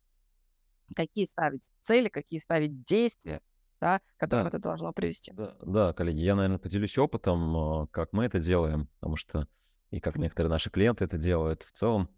Какие 0.95 1.25
ставить 1.25 1.71
цели, 1.83 2.09
какие 2.09 2.38
ставить 2.38 2.85
действия, 2.85 3.40
да, 3.80 3.99
к 3.99 4.02
которым 4.18 4.45
Да, 4.45 4.49
это 4.49 4.59
должно 4.59 4.92
привести. 4.92 5.33
да, 5.33 5.56
да, 5.62 5.92
коллеги, 5.92 6.21
я, 6.21 6.35
наверное, 6.35 6.59
поделюсь 6.59 6.99
опытом, 6.99 7.56
а, 7.56 7.87
как 7.88 8.12
мы 8.12 8.25
это 8.25 8.38
делаем, 8.38 8.88
потому 8.99 9.16
что 9.16 9.47
и 9.90 10.00
как 10.00 10.16
некоторые 10.16 10.50
наши 10.50 10.71
клиенты 10.71 11.04
это 11.04 11.18
делают. 11.18 11.62
В 11.62 11.73
целом, 11.73 12.09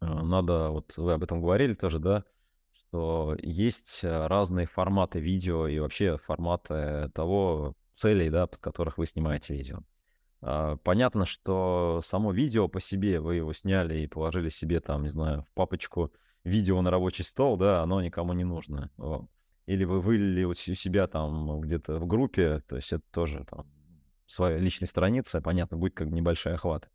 а, 0.00 0.22
надо, 0.22 0.70
вот 0.70 0.96
вы 0.96 1.12
об 1.12 1.22
этом 1.22 1.40
говорили 1.40 1.74
тоже, 1.74 1.98
да, 1.98 2.24
что 2.72 3.36
есть 3.38 4.00
э, 4.02 4.26
разные 4.26 4.66
форматы 4.66 5.20
видео 5.20 5.66
и 5.66 5.78
вообще 5.78 6.16
форматы 6.16 7.10
того 7.14 7.74
целей, 7.92 8.30
да, 8.30 8.46
под 8.46 8.60
которых 8.60 8.98
вы 8.98 9.06
снимаете 9.06 9.54
видео. 9.54 9.80
А, 10.40 10.76
понятно, 10.78 11.24
что 11.24 12.00
само 12.02 12.32
видео 12.32 12.68
по 12.68 12.80
себе, 12.80 13.20
вы 13.20 13.36
его 13.36 13.52
сняли 13.52 14.00
и 14.00 14.06
положили 14.06 14.48
себе 14.48 14.80
там, 14.80 15.02
не 15.02 15.08
знаю, 15.08 15.42
в 15.42 15.54
папочку 15.54 16.12
видео 16.44 16.80
на 16.82 16.90
рабочий 16.90 17.24
стол, 17.24 17.56
да, 17.56 17.82
оно 17.82 18.02
никому 18.02 18.32
не 18.32 18.44
нужно. 18.44 18.90
Или 19.66 19.84
вы 19.84 20.00
вылили 20.00 20.44
у 20.44 20.54
себя 20.54 21.06
там 21.06 21.60
где-то 21.60 21.98
в 21.98 22.06
группе, 22.06 22.62
то 22.68 22.76
есть 22.76 22.92
это 22.92 23.04
тоже 23.10 23.44
там 23.48 23.66
своя 24.26 24.58
личная 24.58 24.88
страница, 24.88 25.40
понятно, 25.40 25.76
будет 25.76 25.94
как 25.94 26.08
бы 26.08 26.16
небольшой 26.16 26.54
охват. 26.54 26.90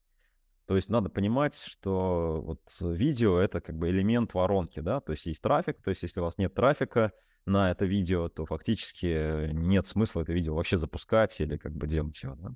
То 0.66 0.76
есть 0.76 0.90
надо 0.90 1.10
понимать, 1.10 1.56
что 1.56 2.42
вот 2.44 2.62
видео— 2.82 3.40
это 3.40 3.62
как 3.62 3.78
бы 3.78 3.90
элемент 3.90 4.34
воронки, 4.34 4.82
да, 4.82 5.00
то 5.00 5.14
есть 5.14 5.26
есть 5.26 5.42
трафик, 5.42 5.82
то 5.82 5.90
есть 5.90 6.04
если 6.04 6.20
у 6.20 6.24
вас 6.24 6.38
нет 6.38 6.54
трафика 6.54 7.14
на 7.46 7.72
это 7.72 7.86
видео, 7.86 8.28
то 8.28 8.46
фактически 8.46 9.50
нет 9.54 9.88
смысла 9.88 10.24
это 10.24 10.34
видео 10.34 10.56
вообще 10.56 10.76
запускать 10.76 11.40
или 11.40 11.56
как 11.56 11.74
бы 11.74 11.88
делать 11.88 12.22
его, 12.22 12.36
да. 12.36 12.52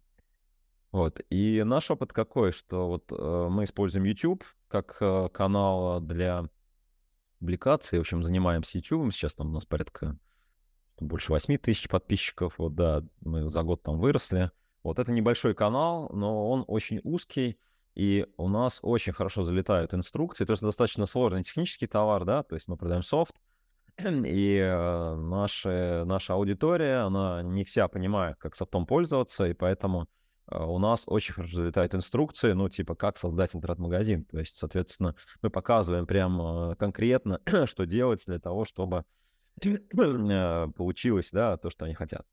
Вот, 0.91 1.21
и 1.29 1.63
наш 1.63 1.89
опыт 1.89 2.11
какой, 2.11 2.51
что 2.51 2.89
вот 2.89 3.05
э, 3.11 3.47
мы 3.49 3.63
используем 3.63 4.03
YouTube 4.03 4.43
как 4.67 4.97
э, 4.99 5.29
канал 5.29 6.01
для 6.01 6.49
публикации, 7.41 7.97
в 7.97 8.01
общем, 8.01 8.23
занимаемся 8.23 8.77
YouTube, 8.77 9.11
сейчас 9.11 9.33
там 9.33 9.49
у 9.49 9.53
нас 9.53 9.65
порядка 9.65 10.15
больше 10.99 11.31
8 11.31 11.57
тысяч 11.57 11.89
подписчиков, 11.89 12.53
вот, 12.59 12.75
да, 12.75 13.03
мы 13.21 13.49
за 13.49 13.63
год 13.63 13.81
там 13.81 13.99
выросли. 13.99 14.51
Вот 14.83 14.99
это 14.99 15.11
небольшой 15.11 15.55
канал, 15.55 16.11
но 16.13 16.51
он 16.51 16.63
очень 16.67 17.01
узкий, 17.03 17.57
и 17.95 18.27
у 18.37 18.47
нас 18.47 18.79
очень 18.83 19.11
хорошо 19.11 19.43
залетают 19.43 19.95
инструкции. 19.95 20.45
То 20.45 20.51
есть 20.51 20.61
достаточно 20.61 21.07
сложный 21.07 21.41
технический 21.41 21.87
товар, 21.87 22.25
да, 22.25 22.43
то 22.43 22.53
есть 22.53 22.67
мы 22.67 22.77
продаем 22.77 23.01
софт, 23.01 23.33
и 23.97 24.57
э, 24.57 25.15
наша, 25.15 26.03
наша 26.05 26.35
аудитория, 26.35 26.97
она 27.07 27.41
не 27.41 27.63
вся 27.63 27.87
понимает, 27.87 28.37
как 28.37 28.55
софтом 28.55 28.85
пользоваться, 28.85 29.47
и 29.47 29.53
поэтому 29.53 30.07
у 30.51 30.79
нас 30.79 31.03
очень 31.07 31.33
хорошо 31.33 31.55
залетают 31.55 31.95
инструкции, 31.95 32.51
ну, 32.51 32.69
типа, 32.69 32.95
как 32.95 33.17
создать 33.17 33.55
интернет-магазин. 33.55 34.25
То 34.25 34.39
есть, 34.39 34.57
соответственно, 34.57 35.15
мы 35.41 35.49
показываем 35.49 36.05
прям 36.05 36.41
э, 36.41 36.75
конкретно, 36.75 37.39
что 37.65 37.85
делать 37.85 38.23
для 38.25 38.39
того, 38.39 38.65
чтобы 38.65 39.05
э, 39.63 39.77
получилось, 40.75 41.29
да, 41.31 41.57
то, 41.57 41.69
что 41.69 41.85
они 41.85 41.93
хотят. 41.93 42.25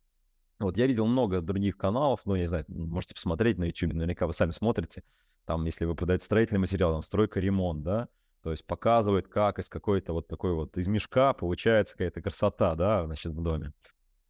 Вот 0.58 0.76
я 0.76 0.86
видел 0.86 1.06
много 1.06 1.40
других 1.40 1.76
каналов, 1.76 2.22
ну, 2.24 2.34
не 2.34 2.46
знаю, 2.46 2.64
можете 2.68 3.14
посмотреть 3.14 3.58
на 3.58 3.64
YouTube, 3.64 3.92
наверняка 3.92 4.26
вы 4.26 4.32
сами 4.32 4.50
смотрите, 4.50 5.04
там, 5.44 5.64
если 5.64 5.84
вы 5.84 5.94
продаете 5.94 6.24
строительный 6.24 6.60
материал, 6.60 6.92
там, 6.92 7.02
стройка, 7.02 7.38
ремонт, 7.38 7.84
да, 7.84 8.08
то 8.42 8.50
есть 8.50 8.66
показывает, 8.66 9.28
как 9.28 9.60
из 9.60 9.68
какой-то 9.68 10.12
вот 10.12 10.26
такой 10.26 10.54
вот, 10.54 10.76
из 10.76 10.88
мешка 10.88 11.32
получается 11.32 11.94
какая-то 11.94 12.22
красота, 12.22 12.74
да, 12.74 13.04
значит, 13.06 13.32
в 13.32 13.42
доме. 13.42 13.72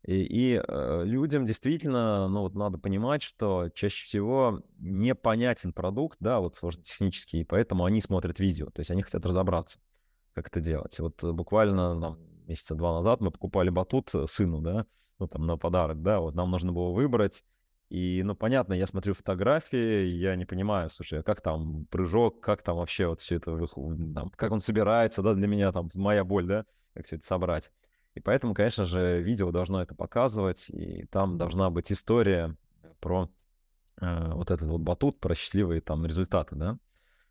И, 0.04 0.22
и 0.22 0.62
э, 0.66 1.02
людям 1.04 1.44
действительно, 1.44 2.28
ну, 2.28 2.42
вот 2.42 2.54
надо 2.54 2.78
понимать, 2.78 3.22
что 3.22 3.68
чаще 3.74 4.04
всего 4.04 4.62
непонятен 4.78 5.72
продукт, 5.72 6.16
да, 6.20 6.40
вот 6.40 6.56
сложно 6.56 6.82
технический, 6.82 7.40
и 7.40 7.44
поэтому 7.44 7.84
они 7.84 8.00
смотрят 8.00 8.38
видео, 8.38 8.70
то 8.70 8.80
есть 8.80 8.90
они 8.90 9.02
хотят 9.02 9.26
разобраться, 9.26 9.80
как 10.34 10.48
это 10.48 10.60
делать. 10.60 10.98
Вот 11.00 11.22
буквально 11.22 12.00
там, 12.00 12.18
месяца 12.46 12.74
два 12.74 12.94
назад 12.94 13.20
мы 13.20 13.30
покупали 13.30 13.70
батут 13.70 14.14
э, 14.14 14.26
сыну, 14.26 14.60
да, 14.60 14.86
ну, 15.18 15.26
там, 15.26 15.46
на 15.46 15.56
подарок, 15.56 16.02
да, 16.02 16.20
вот 16.20 16.34
нам 16.34 16.50
нужно 16.50 16.72
было 16.72 16.92
выбрать, 16.92 17.44
и, 17.88 18.22
ну, 18.22 18.34
понятно, 18.34 18.74
я 18.74 18.86
смотрю 18.86 19.14
фотографии, 19.14 20.04
я 20.04 20.36
не 20.36 20.44
понимаю, 20.44 20.90
слушай, 20.90 21.20
а 21.20 21.22
как 21.22 21.40
там 21.40 21.86
прыжок, 21.86 22.40
как 22.40 22.62
там 22.62 22.76
вообще 22.76 23.06
вот 23.06 23.20
все 23.20 23.36
это, 23.36 23.58
там, 24.14 24.30
как 24.36 24.52
он 24.52 24.60
собирается, 24.60 25.22
да, 25.22 25.34
для 25.34 25.46
меня 25.46 25.72
там 25.72 25.88
моя 25.94 26.22
боль, 26.22 26.46
да, 26.46 26.66
как 26.92 27.06
все 27.06 27.16
это 27.16 27.26
собрать. 27.26 27.72
И 28.18 28.20
поэтому, 28.20 28.52
конечно 28.52 28.84
же, 28.84 29.22
видео 29.22 29.52
должно 29.52 29.80
это 29.80 29.94
показывать, 29.94 30.70
и 30.70 31.06
там 31.06 31.38
должна 31.38 31.70
быть 31.70 31.92
история 31.92 32.56
про 32.98 33.30
э, 34.00 34.32
вот 34.32 34.50
этот 34.50 34.68
вот 34.68 34.80
батут, 34.80 35.20
про 35.20 35.37
счастливые 35.37 35.80
там 35.80 36.04
результаты, 36.04 36.56
да. 36.56 36.78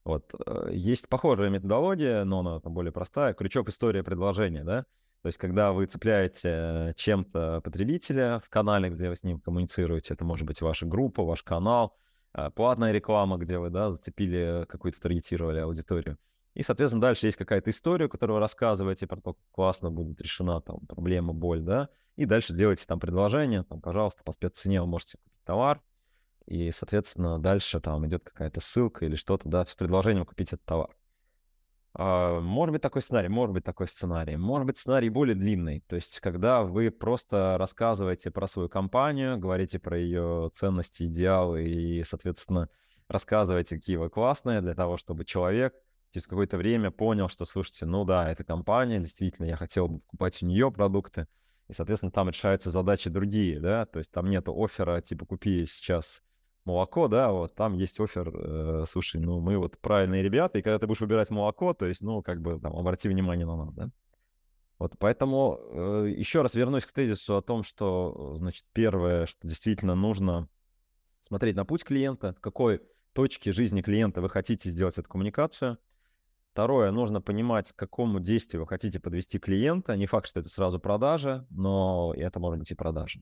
Вот. 0.06 0.34
Э, 0.46 0.70
есть 0.72 1.10
похожая 1.10 1.50
методология, 1.50 2.24
но 2.24 2.40
она 2.40 2.62
там 2.62 2.74
более 2.74 2.94
простая. 2.94 3.34
Крючок 3.34 3.68
история 3.68 4.02
предложения, 4.02 4.64
да. 4.64 4.86
То 5.24 5.28
есть, 5.28 5.38
когда 5.38 5.74
вы 5.74 5.88
цепляете 5.88 6.94
чем-то 6.96 7.60
потребителя 7.66 8.40
в 8.40 8.48
канале, 8.48 8.90
где 8.90 9.10
вы 9.10 9.18
с 9.18 9.26
ним 9.26 9.42
коммуницируете, 9.42 10.14
это 10.14 10.24
может 10.24 10.48
быть 10.48 10.62
ваша 10.62 10.86
группа, 10.86 11.22
ваш 11.26 11.44
канал, 11.44 11.98
а, 12.32 12.50
платная 12.50 12.94
реклама, 12.94 13.36
где 13.36 13.58
вы, 13.58 13.72
да, 13.72 13.92
зацепили 13.92 14.66
какую-то, 14.70 15.02
таргетировали 15.02 15.60
аудиторию. 15.60 16.18
И, 16.58 16.64
соответственно, 16.64 17.02
дальше 17.02 17.28
есть 17.28 17.38
какая-то 17.38 17.70
история, 17.70 18.10
которую 18.10 18.38
вы 18.38 18.40
рассказываете 18.40 19.06
про 19.06 19.18
то, 19.22 19.34
как 19.34 19.44
классно 19.52 19.92
будет 19.92 20.20
решена 20.20 20.60
там 20.60 20.80
проблема, 20.88 21.32
боль, 21.32 21.62
да, 21.62 21.90
и 22.16 22.26
дальше 22.26 22.56
делаете 22.56 22.86
там 22.88 23.00
предложение, 23.00 23.62
там, 23.62 23.80
пожалуйста, 23.80 24.24
по 24.24 24.32
спеццене 24.32 24.82
вы 24.82 24.88
можете 24.88 25.20
купить 25.20 25.44
товар, 25.46 25.84
и, 26.48 26.72
соответственно, 26.72 27.38
дальше 27.38 27.80
там 27.80 28.08
идет 28.08 28.24
какая-то 28.24 28.60
ссылка 28.60 29.06
или 29.06 29.16
что-то, 29.16 29.48
да, 29.48 29.68
с 29.68 29.76
предложением 29.76 30.26
купить 30.26 30.52
этот 30.52 30.66
товар. 30.66 30.98
А, 31.94 32.40
может 32.40 32.74
быть 32.74 32.82
такой 32.82 33.04
сценарий, 33.04 33.30
может 33.30 33.54
быть 33.54 33.64
такой 33.64 33.88
сценарий. 33.88 34.36
Может 34.36 34.66
быть 34.66 34.78
сценарий 34.78 35.10
более 35.10 35.36
длинный. 35.36 35.82
То 35.82 35.96
есть, 35.96 36.20
когда 36.22 36.64
вы 36.64 36.90
просто 36.90 37.58
рассказываете 37.60 38.32
про 38.32 38.48
свою 38.48 38.68
компанию, 38.68 39.38
говорите 39.38 39.78
про 39.78 39.96
ее 39.96 40.50
ценности, 40.56 41.04
идеалы 41.04 41.66
и, 41.66 42.04
соответственно, 42.04 42.68
рассказываете, 43.08 43.76
какие 43.76 43.98
вы 43.98 44.10
классные, 44.10 44.62
для 44.62 44.74
того, 44.74 44.98
чтобы 44.98 45.24
человек 45.24 45.76
через 46.12 46.28
какое-то 46.28 46.58
время 46.58 46.92
понял, 46.92 47.30
что, 47.30 47.46
слушайте, 47.46 47.86
ну 47.86 48.06
да, 48.06 48.30
это 48.30 48.44
компания, 48.44 49.00
действительно, 49.00 49.46
я 49.46 49.56
хотел 49.56 49.88
бы 49.88 50.00
покупать 50.00 50.42
у 50.42 50.46
нее 50.46 50.72
продукты, 50.72 51.28
и, 51.68 51.74
соответственно, 51.74 52.12
там 52.12 52.30
решаются 52.30 52.72
задачи 52.72 53.10
другие, 53.10 53.60
да, 53.60 53.86
то 53.86 54.00
есть 54.00 54.12
там 54.12 54.30
нет 54.30 54.48
оффера, 54.48 55.02
типа, 55.02 55.26
купи 55.26 55.66
сейчас 55.66 56.24
молоко, 56.64 57.08
да, 57.08 57.32
вот 57.32 57.56
там 57.56 57.74
есть 57.74 58.00
офер, 58.00 58.32
э, 58.34 58.84
слушай, 58.88 59.20
ну 59.20 59.40
мы 59.40 59.58
вот 59.58 59.78
правильные 59.80 60.22
ребята, 60.22 60.60
и 60.60 60.62
когда 60.62 60.80
ты 60.80 60.88
будешь 60.88 61.02
выбирать 61.02 61.30
молоко, 61.30 61.74
то 61.74 61.86
есть, 61.86 62.02
ну, 62.02 62.22
как 62.22 62.42
бы 62.42 62.60
там 62.60 62.76
обрати 62.76 63.10
внимание 63.10 63.46
на 63.46 63.56
нас, 63.56 63.74
да. 63.74 63.90
Вот 64.78 64.94
поэтому 65.00 65.60
э, 65.60 66.14
еще 66.16 66.44
раз 66.44 66.54
вернусь 66.54 66.86
к 66.86 66.92
тезису 66.92 67.36
о 67.36 67.42
том, 67.42 67.64
что, 67.64 68.36
значит, 68.38 68.66
первое, 68.74 69.26
что 69.26 69.48
действительно 69.48 69.96
нужно 69.96 70.50
смотреть 71.22 71.56
на 71.56 71.66
путь 71.66 71.84
клиента, 71.84 72.34
в 72.34 72.40
какой 72.40 72.82
точке 73.14 73.52
жизни 73.52 73.82
клиента 73.82 74.22
вы 74.22 74.30
хотите 74.30 74.70
сделать 74.70 74.98
эту 74.98 75.10
коммуникацию. 75.10 75.80
Второе, 76.58 76.90
нужно 76.90 77.22
понимать, 77.22 77.72
к 77.72 77.76
какому 77.76 78.20
действию 78.20 78.64
вы 78.64 78.68
хотите 78.68 79.00
подвести 79.00 79.38
клиента. 79.38 79.96
Не 79.96 80.08
факт, 80.08 80.26
что 80.26 80.40
это 80.40 80.50
сразу 80.50 80.80
продажа, 80.80 81.46
но 81.52 82.16
это 82.18 82.40
может 82.40 82.58
быть 82.58 82.72
и 82.72 82.74
продажа. 82.74 83.22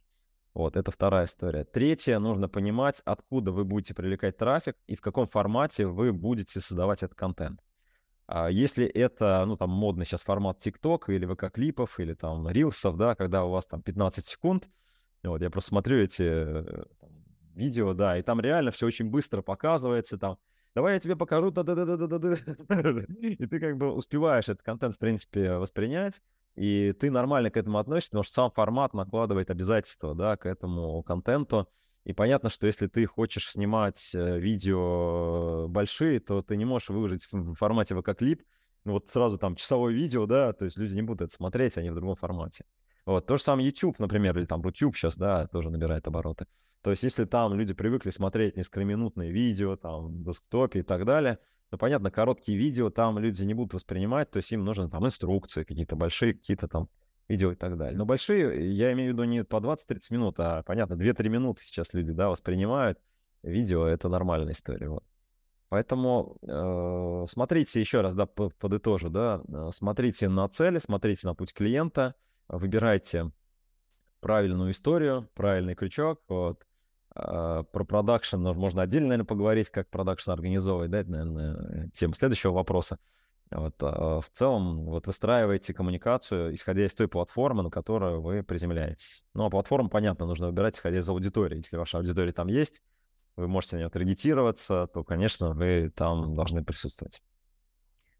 Вот, 0.53 0.77
это 0.77 0.89
вторая 0.89 1.25
история. 1.25 1.65
Третье, 1.65 2.17
нужно 2.19 2.47
понимать, 2.47 3.01
откуда 3.03 3.51
вы 3.51 3.65
будете 3.65 3.93
привлекать 3.93 4.37
трафик 4.37 4.77
и 4.87 4.95
в 4.95 5.01
каком 5.01 5.27
формате 5.27 5.85
вы 5.85 6.13
будете 6.13 6.61
создавать 6.61 7.03
этот 7.03 7.17
контент. 7.17 7.59
А 8.25 8.49
если 8.49 8.85
это, 8.85 9.43
ну, 9.45 9.57
там, 9.57 9.69
модный 9.69 10.05
сейчас 10.05 10.21
формат 10.21 10.65
TikTok 10.65 11.13
или 11.13 11.25
ВК-клипов, 11.25 11.99
или 11.99 12.13
там 12.13 12.47
рилсов, 12.47 12.95
да, 12.95 13.15
когда 13.15 13.43
у 13.43 13.49
вас 13.49 13.65
там 13.65 13.81
15 13.81 14.25
секунд, 14.25 14.69
вот, 15.25 15.41
я 15.41 15.49
просто 15.49 15.71
смотрю 15.71 15.97
эти 15.97 16.23
э, 16.23 16.85
там, 17.01 17.09
видео, 17.53 17.93
да, 17.93 18.17
и 18.17 18.21
там 18.21 18.39
реально 18.39 18.71
все 18.71 18.85
очень 18.87 19.09
быстро 19.09 19.41
показывается, 19.41 20.17
там, 20.17 20.37
давай 20.75 20.93
я 20.93 20.99
тебе 20.99 21.15
покажу, 21.15 21.49
да 21.51 21.63
да 21.63 21.73
да 21.73 21.85
да 21.85 22.07
да 22.07 22.19
да 22.19 23.01
и 23.21 23.45
ты 23.47 23.59
как 23.59 23.77
бы 23.77 23.91
успеваешь 23.91 24.49
этот 24.49 24.61
контент, 24.61 24.95
в 24.95 24.99
принципе, 24.99 25.53
воспринять, 25.53 26.21
и 26.55 26.93
ты 26.93 27.09
нормально 27.09 27.49
к 27.49 27.57
этому 27.57 27.79
относишься, 27.79 28.11
потому 28.11 28.23
что 28.23 28.33
сам 28.33 28.51
формат 28.51 28.93
накладывает 28.93 29.49
обязательства, 29.49 30.13
да, 30.13 30.37
к 30.37 30.45
этому 30.45 31.01
контенту. 31.03 31.67
И 32.03 32.13
понятно, 32.13 32.49
что 32.49 32.67
если 32.67 32.85
ты 32.85 33.05
хочешь 33.07 33.49
снимать 33.49 34.11
э, 34.13 34.37
видео 34.37 35.67
большие, 35.67 36.19
то 36.19 36.43
ты 36.43 36.55
не 36.55 36.65
можешь 36.65 36.89
выложить 36.89 37.25
в 37.31 37.55
формате 37.55 37.95
ВК-клип, 37.95 38.43
ну 38.83 38.93
вот 38.93 39.09
сразу 39.09 39.39
там 39.39 39.55
часовое 39.55 39.91
видео, 39.91 40.27
да, 40.27 40.53
то 40.53 40.65
есть 40.65 40.77
люди 40.77 40.93
не 40.93 41.01
будут 41.01 41.21
это 41.23 41.33
смотреть, 41.33 41.77
они 41.77 41.89
в 41.89 41.95
другом 41.95 42.15
формате. 42.15 42.65
Вот, 43.05 43.27
то 43.27 43.37
же 43.37 43.43
самое 43.43 43.67
YouTube, 43.67 43.99
например, 43.99 44.37
или 44.37 44.45
там 44.45 44.61
YouTube 44.63 44.95
сейчас, 44.95 45.15
да, 45.15 45.47
тоже 45.47 45.69
набирает 45.69 46.07
обороты. 46.07 46.47
То 46.81 46.91
есть 46.91 47.03
если 47.03 47.25
там 47.25 47.53
люди 47.53 47.73
привыкли 47.73 48.09
смотреть 48.09 48.57
несколькоминутные 48.57 49.31
видео, 49.31 49.75
там, 49.75 50.07
в 50.07 50.23
десктопе 50.23 50.79
и 50.79 50.83
так 50.83 51.05
далее, 51.05 51.39
ну, 51.71 51.77
понятно, 51.77 52.11
короткие 52.11 52.57
видео 52.57 52.89
там 52.89 53.19
люди 53.19 53.43
не 53.43 53.53
будут 53.53 53.73
воспринимать, 53.73 54.31
то 54.31 54.37
есть 54.37 54.51
им 54.51 54.63
нужны 54.63 54.89
там 54.89 55.05
инструкции, 55.05 55.63
какие-то 55.63 55.95
большие, 55.95 56.33
какие-то 56.33 56.67
там 56.67 56.89
видео 57.27 57.51
и 57.51 57.55
так 57.55 57.77
далее. 57.77 57.97
Но 57.97 58.05
большие, 58.05 58.71
я 58.75 58.93
имею 58.93 59.11
в 59.11 59.13
виду 59.13 59.23
не 59.23 59.43
по 59.43 59.57
20-30 59.57 59.99
минут, 60.11 60.39
а, 60.39 60.63
понятно, 60.63 60.93
2-3 60.93 61.29
минуты 61.29 61.63
сейчас 61.63 61.93
люди, 61.93 62.11
да, 62.11 62.29
воспринимают. 62.29 62.99
Видео— 63.41 63.85
это 63.87 64.09
нормальная 64.09 64.53
история, 64.53 64.89
вот. 64.89 65.03
Поэтому 65.69 66.37
э, 66.43 67.25
смотрите 67.27 67.79
еще 67.79 68.01
раз, 68.01 68.13
да, 68.13 68.27
подытожу, 68.27 69.09
да, 69.09 69.41
э, 69.47 69.69
смотрите 69.73 70.29
на 70.29 70.47
цели, 70.47 70.77
смотрите 70.77 71.27
на 71.27 71.33
путь 71.33 71.53
клиента, 71.53 72.15
выбирайте 72.47 73.31
правильную 74.19 74.71
историю, 74.71 75.29
правильный 75.33 75.75
крючок, 75.75 76.21
вот, 76.27 76.65
а, 77.13 77.63
про 77.63 77.85
продакшн 77.85 78.37
можно 78.37 78.81
отдельно, 78.81 79.09
наверное, 79.09 79.27
поговорить, 79.27 79.69
как 79.69 79.89
продакшн 79.89 80.31
организовывать, 80.31 80.91
да, 80.91 80.99
это, 80.99 81.11
наверное, 81.11 81.89
тема 81.93 82.13
следующего 82.13 82.51
вопроса. 82.51 82.99
Вот, 83.51 83.75
а 83.81 84.21
в 84.21 84.29
целом, 84.31 84.85
вот 84.85 85.05
выстраиваете 85.05 85.73
коммуникацию, 85.73 86.53
исходя 86.55 86.85
из 86.85 86.95
той 86.95 87.07
платформы, 87.07 87.63
на 87.63 87.69
которую 87.69 88.21
вы 88.21 88.43
приземляетесь. 88.43 89.23
Ну, 89.33 89.45
а 89.45 89.49
платформу, 89.49 89.89
понятно, 89.89 90.25
нужно 90.25 90.47
выбирать, 90.47 90.75
исходя 90.75 90.99
из 90.99 91.07
аудитории. 91.07 91.57
Если 91.57 91.77
ваша 91.77 91.99
аудитория 91.99 92.31
там 92.31 92.47
есть, 92.47 92.81
вы 93.35 93.47
можете 93.47 93.75
на 93.75 93.79
нее 93.81 93.89
таргетироваться, 93.89 94.87
то, 94.87 95.03
конечно, 95.03 95.51
вы 95.51 95.91
там 95.95 96.35
должны 96.35 96.63
присутствовать. 96.63 97.21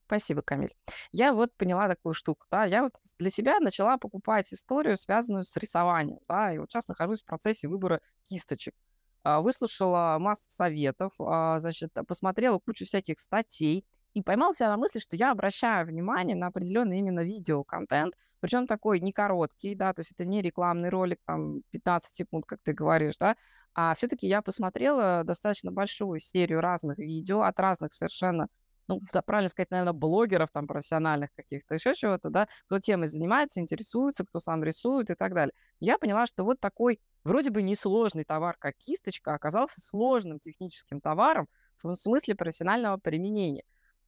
Спасибо, 0.06 0.42
Камиль. 0.42 0.76
Я 1.12 1.34
вот 1.34 1.52
поняла 1.56 1.88
такую 1.88 2.14
штуку, 2.14 2.46
да, 2.52 2.66
я 2.66 2.84
вот 2.84 2.94
для 3.18 3.32
себя 3.32 3.60
начала 3.60 3.98
покупать 3.98 4.54
историю, 4.54 4.98
связанную 4.98 5.44
с 5.44 5.58
рисованием, 5.58 6.20
да, 6.28 6.54
и 6.54 6.60
вот 6.60 6.70
сейчас 6.70 6.88
нахожусь 6.88 7.22
в 7.24 7.26
процессе 7.26 7.68
выбора 7.68 8.02
кисточек. 8.30 8.76
А, 9.24 9.42
выслушала 9.42 10.18
массу 10.20 10.46
советов, 10.50 11.14
а, 11.20 11.60
значит, 11.60 11.92
посмотрела 12.08 12.60
кучу 12.60 12.86
всяких 12.86 13.20
статей 13.20 13.84
и 14.14 14.22
поймала 14.22 14.54
себя 14.54 14.70
на 14.70 14.78
мысли, 14.78 15.00
что 15.00 15.16
я 15.16 15.32
обращаю 15.32 15.88
внимание 15.88 16.36
на 16.36 16.48
определенный 16.48 17.00
именно 17.00 17.22
видеоконтент, 17.22 18.14
причем 18.40 18.68
такой 18.68 19.00
не 19.00 19.12
короткий, 19.12 19.74
да, 19.74 19.94
то 19.94 20.02
есть 20.02 20.12
это 20.12 20.26
не 20.26 20.44
рекламный 20.44 20.90
ролик, 20.90 21.20
там, 21.26 21.62
15 21.72 22.16
секунд, 22.16 22.46
как 22.46 22.60
ты 22.62 22.74
говоришь, 22.74 23.18
да, 23.18 23.36
а 23.74 23.96
все-таки 23.96 24.28
я 24.28 24.44
посмотрела 24.44 25.24
достаточно 25.24 25.72
большую 25.72 26.20
серию 26.20 26.62
разных 26.62 27.00
видео 27.00 27.42
от 27.42 27.60
разных 27.60 27.94
совершенно 27.94 28.48
ну, 28.88 29.01
правильно 29.25 29.50
сказать, 29.50 29.72
наверное, 29.72 29.94
блогеров 29.94 30.51
там 30.51 30.68
профессиональных 30.68 31.34
каких-то, 31.36 31.74
еще 31.75 31.94
чего-то, 31.94 32.30
да, 32.30 32.48
кто 32.65 32.80
темой 32.80 33.08
занимается, 33.08 33.60
интересуется, 33.60 34.25
кто 34.25 34.39
сам 34.39 34.63
рисует 34.63 35.10
и 35.10 35.15
так 35.15 35.34
далее. 35.34 35.54
Я 35.80 35.98
поняла, 35.98 36.25
что 36.25 36.44
вот 36.44 36.60
такой 36.60 37.00
вроде 37.24 37.50
бы 37.50 37.62
несложный 37.62 38.24
товар, 38.25 38.56
как 38.60 38.75
кисточка, 38.77 39.34
оказался 39.34 39.82
сложным 39.82 40.39
техническим 40.39 41.01
товаром 41.01 41.48
в 41.84 41.94
смысле 41.96 42.36
профессионального 42.36 42.98
применения. 42.98 43.63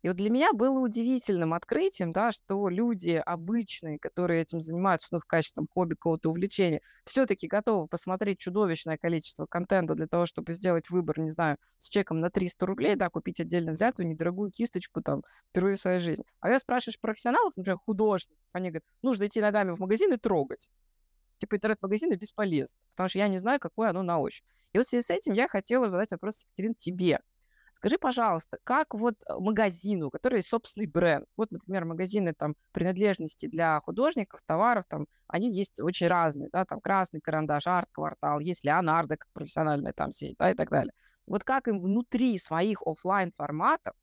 И 0.07 0.09
вот 0.09 0.15
для 0.15 0.29
меня 0.29 0.53
было 0.53 0.79
удивительным 0.79 1.53
открытием, 1.53 2.13
да, 2.13 2.31
что 2.31 2.69
люди 2.69 3.21
обычные, 3.25 3.99
которые 3.99 4.41
этим 4.41 4.61
занимаются, 4.61 5.09
ну, 5.11 5.19
в 5.19 5.25
качестве 5.25 5.65
хобби, 5.69 5.95
какого-то 5.95 6.29
увлечения, 6.29 6.79
все-таки 7.03 7.45
готовы 7.45 7.89
посмотреть 7.89 8.39
чудовищное 8.39 8.97
количество 8.97 9.47
контента 9.47 9.95
для 9.95 10.07
того, 10.07 10.25
чтобы 10.25 10.53
сделать 10.53 10.89
выбор, 10.89 11.19
не 11.19 11.31
знаю, 11.31 11.57
с 11.79 11.89
чеком 11.89 12.21
на 12.21 12.29
300 12.29 12.65
рублей, 12.65 12.95
да, 12.95 13.09
купить 13.09 13.41
отдельно 13.41 13.73
взятую 13.73 14.07
недорогую 14.07 14.49
кисточку 14.49 15.01
там 15.01 15.23
впервые 15.49 15.75
в 15.75 15.81
своей 15.81 15.99
жизни. 15.99 16.23
А 16.39 16.51
я 16.51 16.57
спрашиваешь 16.57 17.01
профессионалов, 17.01 17.57
например, 17.57 17.77
художников, 17.77 18.37
они 18.53 18.69
говорят, 18.69 18.85
нужно 19.01 19.25
идти 19.25 19.41
ногами 19.41 19.71
в 19.71 19.79
магазин 19.79 20.13
и 20.13 20.17
трогать. 20.17 20.69
Типа 21.39 21.57
интернет-магазины 21.57 22.13
бесполезны, 22.13 22.77
потому 22.93 23.09
что 23.09 23.19
я 23.19 23.27
не 23.27 23.39
знаю, 23.39 23.59
какое 23.59 23.89
оно 23.89 24.03
на 24.03 24.19
ощупь. 24.19 24.45
И 24.71 24.77
вот 24.77 24.85
в 24.85 24.89
связи 24.89 25.03
с 25.03 25.09
этим 25.09 25.33
я 25.33 25.49
хотела 25.49 25.89
задать 25.89 26.13
вопрос, 26.13 26.45
Екатерин, 26.55 26.75
тебе. 26.75 27.19
Скажи, 27.77 27.99
пожалуйста, 27.99 28.57
как 28.63 28.95
вот 28.95 29.13
э, 29.29 29.33
магазину, 29.37 30.09
который 30.09 30.41
собственный 30.41 30.87
бренд, 30.87 31.27
вот, 31.37 31.51
например, 31.51 31.85
магазины 31.85 32.33
там 32.33 32.55
принадлежности 32.71 33.45
для 33.45 33.79
художников, 33.81 34.41
товаров, 34.47 34.85
там, 34.89 35.05
они 35.27 35.55
есть 35.55 35.79
очень 35.79 36.07
разные, 36.07 36.49
да, 36.51 36.65
там 36.65 36.81
красный 36.81 37.21
карандаш, 37.21 37.67
арт-квартал, 37.67 38.39
есть 38.39 38.63
Леонардо 38.63 39.17
как 39.17 39.27
профессиональная 39.31 39.93
там 39.93 40.11
сеть, 40.11 40.37
да, 40.39 40.49
и 40.49 40.55
так 40.55 40.71
далее. 40.71 40.91
Вот 41.27 41.43
как 41.43 41.67
им 41.67 41.79
внутри 41.79 42.39
своих 42.39 42.81
офлайн 42.83 43.31
форматов 43.31 43.93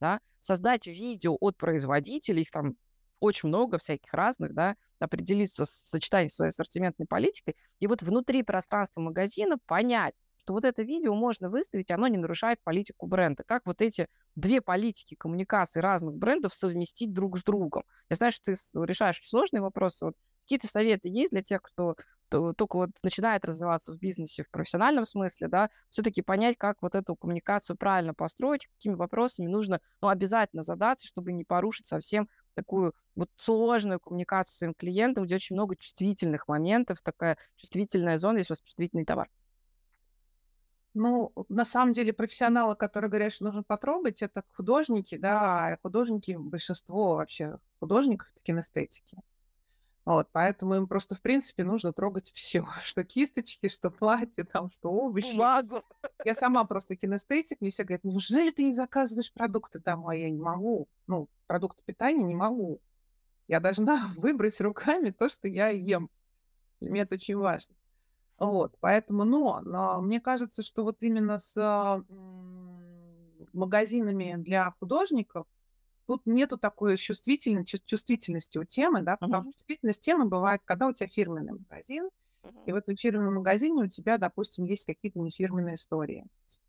да, 0.00 0.20
создать 0.42 0.86
видео 0.86 1.38
от 1.40 1.56
производителей, 1.56 2.42
их 2.42 2.50
там 2.50 2.74
очень 3.20 3.48
много 3.48 3.78
всяких 3.78 4.12
разных, 4.12 4.52
да, 4.52 4.76
определиться 4.98 5.64
с 5.64 5.82
сочетанием 5.86 6.28
своей 6.28 6.50
ассортиментной 6.50 7.06
политикой, 7.06 7.56
и 7.80 7.86
вот 7.86 8.02
внутри 8.02 8.42
пространства 8.42 9.00
магазина 9.00 9.56
понять, 9.64 10.12
что 10.44 10.52
вот 10.52 10.64
это 10.66 10.82
видео 10.82 11.14
можно 11.14 11.48
выставить, 11.48 11.90
оно 11.90 12.06
не 12.06 12.18
нарушает 12.18 12.62
политику 12.62 13.06
бренда. 13.06 13.44
Как 13.44 13.62
вот 13.64 13.80
эти 13.80 14.08
две 14.34 14.60
политики 14.60 15.14
коммуникации 15.14 15.80
разных 15.80 16.16
брендов 16.16 16.54
совместить 16.54 17.14
друг 17.14 17.38
с 17.38 17.42
другом? 17.42 17.84
Я 18.10 18.16
знаю, 18.16 18.32
что 18.32 18.52
ты 18.52 18.54
решаешь 18.84 19.20
сложные 19.24 19.62
вопросы. 19.62 20.04
Вот 20.04 20.14
какие-то 20.42 20.66
советы 20.66 21.08
есть 21.08 21.32
для 21.32 21.42
тех, 21.42 21.62
кто 21.62 21.96
только 22.28 22.76
вот 22.76 22.90
начинает 23.02 23.44
развиваться 23.44 23.92
в 23.92 23.98
бизнесе 23.98 24.42
в 24.42 24.50
профессиональном 24.50 25.04
смысле, 25.04 25.48
да, 25.48 25.70
все-таки 25.88 26.20
понять, 26.20 26.56
как 26.58 26.82
вот 26.82 26.94
эту 26.94 27.14
коммуникацию 27.14 27.76
правильно 27.76 28.12
построить, 28.12 28.66
какими 28.66 28.94
вопросами 28.94 29.46
нужно 29.46 29.80
ну, 30.02 30.08
обязательно 30.08 30.62
задаться, 30.62 31.06
чтобы 31.06 31.32
не 31.32 31.44
порушить 31.44 31.86
совсем 31.86 32.28
такую 32.54 32.92
вот 33.14 33.30
сложную 33.36 34.00
коммуникацию 34.00 34.54
с 34.54 34.58
своим 34.58 34.74
клиентом, 34.74 35.24
где 35.24 35.36
очень 35.36 35.54
много 35.54 35.76
чувствительных 35.76 36.48
моментов, 36.48 37.00
такая 37.02 37.38
чувствительная 37.56 38.18
зона, 38.18 38.38
есть 38.38 38.50
у 38.50 38.52
вас 38.52 38.60
чувствительный 38.60 39.04
товар. 39.04 39.28
Ну, 40.94 41.32
на 41.48 41.64
самом 41.64 41.92
деле 41.92 42.12
профессионалы, 42.12 42.76
которые 42.76 43.10
говорят, 43.10 43.32
что 43.32 43.44
нужно 43.44 43.64
потрогать, 43.64 44.22
это 44.22 44.44
художники, 44.54 45.16
да, 45.16 45.66
а 45.66 45.78
художники, 45.82 46.36
большинство 46.38 47.16
вообще 47.16 47.58
художников 47.80 48.28
это 48.30 48.44
кинестетики. 48.44 49.18
Вот, 50.04 50.28
поэтому 50.32 50.74
им 50.74 50.86
просто, 50.86 51.14
в 51.14 51.20
принципе, 51.20 51.64
нужно 51.64 51.92
трогать 51.92 52.30
все, 52.32 52.66
что 52.84 53.04
кисточки, 53.04 53.68
что 53.68 53.90
платье, 53.90 54.44
там, 54.44 54.70
что 54.70 54.90
овощи. 54.90 55.32
Бумагу. 55.32 55.82
Я 56.24 56.34
сама 56.34 56.64
просто 56.64 56.94
кинестетик, 56.94 57.60
мне 57.60 57.70
все 57.70 57.84
говорят, 57.84 58.04
неужели 58.04 58.50
ты 58.50 58.64
не 58.64 58.74
заказываешь 58.74 59.32
продукты? 59.32 59.82
А 59.84 60.14
я 60.14 60.30
не 60.30 60.40
могу. 60.40 60.88
Ну, 61.06 61.28
продукты 61.46 61.82
питания 61.84 62.22
не 62.22 62.34
могу. 62.34 62.80
Я 63.48 63.60
должна 63.60 64.12
выбрать 64.16 64.60
руками 64.60 65.10
то, 65.10 65.28
что 65.28 65.48
я 65.48 65.68
ем. 65.70 66.10
Для 66.80 66.90
меня 66.90 67.02
это 67.02 67.14
очень 67.14 67.36
важно. 67.36 67.74
Вот, 68.38 68.76
поэтому, 68.80 69.24
но, 69.24 69.60
но 69.60 70.00
мне 70.00 70.20
кажется, 70.20 70.62
что 70.62 70.82
вот 70.82 70.96
именно 71.00 71.38
с 71.38 71.52
а, 71.56 72.02
магазинами 73.52 74.34
для 74.38 74.74
художников 74.80 75.46
тут 76.06 76.22
нету 76.26 76.58
такой 76.58 76.96
чувствительности, 76.96 77.80
чувствительности 77.86 78.58
у 78.58 78.64
темы, 78.64 79.02
да, 79.02 79.16
потому 79.16 79.42
что 79.42 79.52
чувствительность 79.52 80.02
темы 80.02 80.26
бывает, 80.26 80.60
когда 80.64 80.88
у 80.88 80.92
тебя 80.92 81.08
фирменный 81.08 81.52
магазин, 81.52 82.10
и 82.66 82.72
в 82.72 82.76
этом 82.76 82.96
фирменном 82.96 83.36
магазине 83.36 83.84
у 83.84 83.88
тебя, 83.88 84.18
допустим, 84.18 84.64
есть 84.64 84.84
какие-то 84.84 85.18
нефирменные 85.18 85.76
истории. 85.76 86.26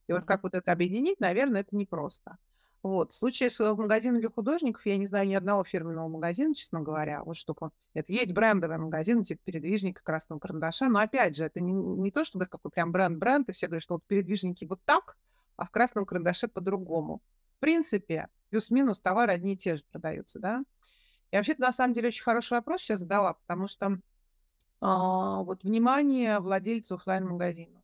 И 0.07 0.13
вот 0.13 0.25
как 0.25 0.43
вот 0.43 0.53
это 0.53 0.71
объединить, 0.71 1.19
наверное, 1.19 1.61
это 1.61 1.75
непросто. 1.75 2.37
Вот. 2.85 3.13
В 3.13 3.15
случае 3.15 3.49
с 3.49 3.59
э, 3.59 3.73
магазином 3.73 4.19
для 4.19 4.29
художников 4.29 4.85
я 4.85 4.95
не 4.97 5.07
знаю 5.07 5.27
ни 5.27 5.33
одного 5.33 5.63
фирменного 5.63 6.07
магазина, 6.07 6.53
честно 6.53 6.81
говоря. 6.81 7.23
Вот 7.23 7.35
чтобы 7.35 7.71
это 7.95 8.13
есть 8.13 8.31
брендовый 8.31 8.77
магазин, 8.77 9.23
типа 9.23 9.41
передвижника 9.43 10.03
красного 10.03 10.37
карандаша. 10.37 10.87
Но 10.87 10.99
опять 10.99 11.35
же, 11.35 11.45
это 11.45 11.61
не, 11.61 11.73
не 11.73 12.11
то, 12.11 12.23
чтобы 12.23 12.43
это 12.43 12.51
какой 12.51 12.69
прям 12.69 12.91
бренд-бренд, 12.91 13.49
и 13.49 13.53
все 13.53 13.65
говорят, 13.65 13.81
что 13.81 13.95
вот 13.95 14.03
передвижники 14.05 14.65
вот 14.65 14.83
так, 14.85 15.17
а 15.55 15.65
в 15.65 15.71
красном 15.71 16.05
карандаше 16.05 16.47
по-другому. 16.47 17.23
В 17.57 17.59
принципе, 17.59 18.27
плюс-минус 18.51 18.99
товары 18.99 19.33
одни 19.33 19.53
и 19.53 19.57
те 19.57 19.77
же 19.77 19.83
продаются, 19.91 20.37
да. 20.37 20.63
И 21.31 21.37
вообще-то, 21.37 21.61
на 21.61 21.73
самом 21.73 21.95
деле, 21.95 22.09
очень 22.09 22.23
хороший 22.23 22.53
вопрос 22.53 22.81
сейчас 22.81 22.99
задала, 22.99 23.33
потому 23.33 23.67
что 23.67 23.97
а, 24.79 25.41
вот 25.41 25.63
внимание 25.63 26.39
владельцу 26.39 26.97
офлайн-магазина. 26.97 27.81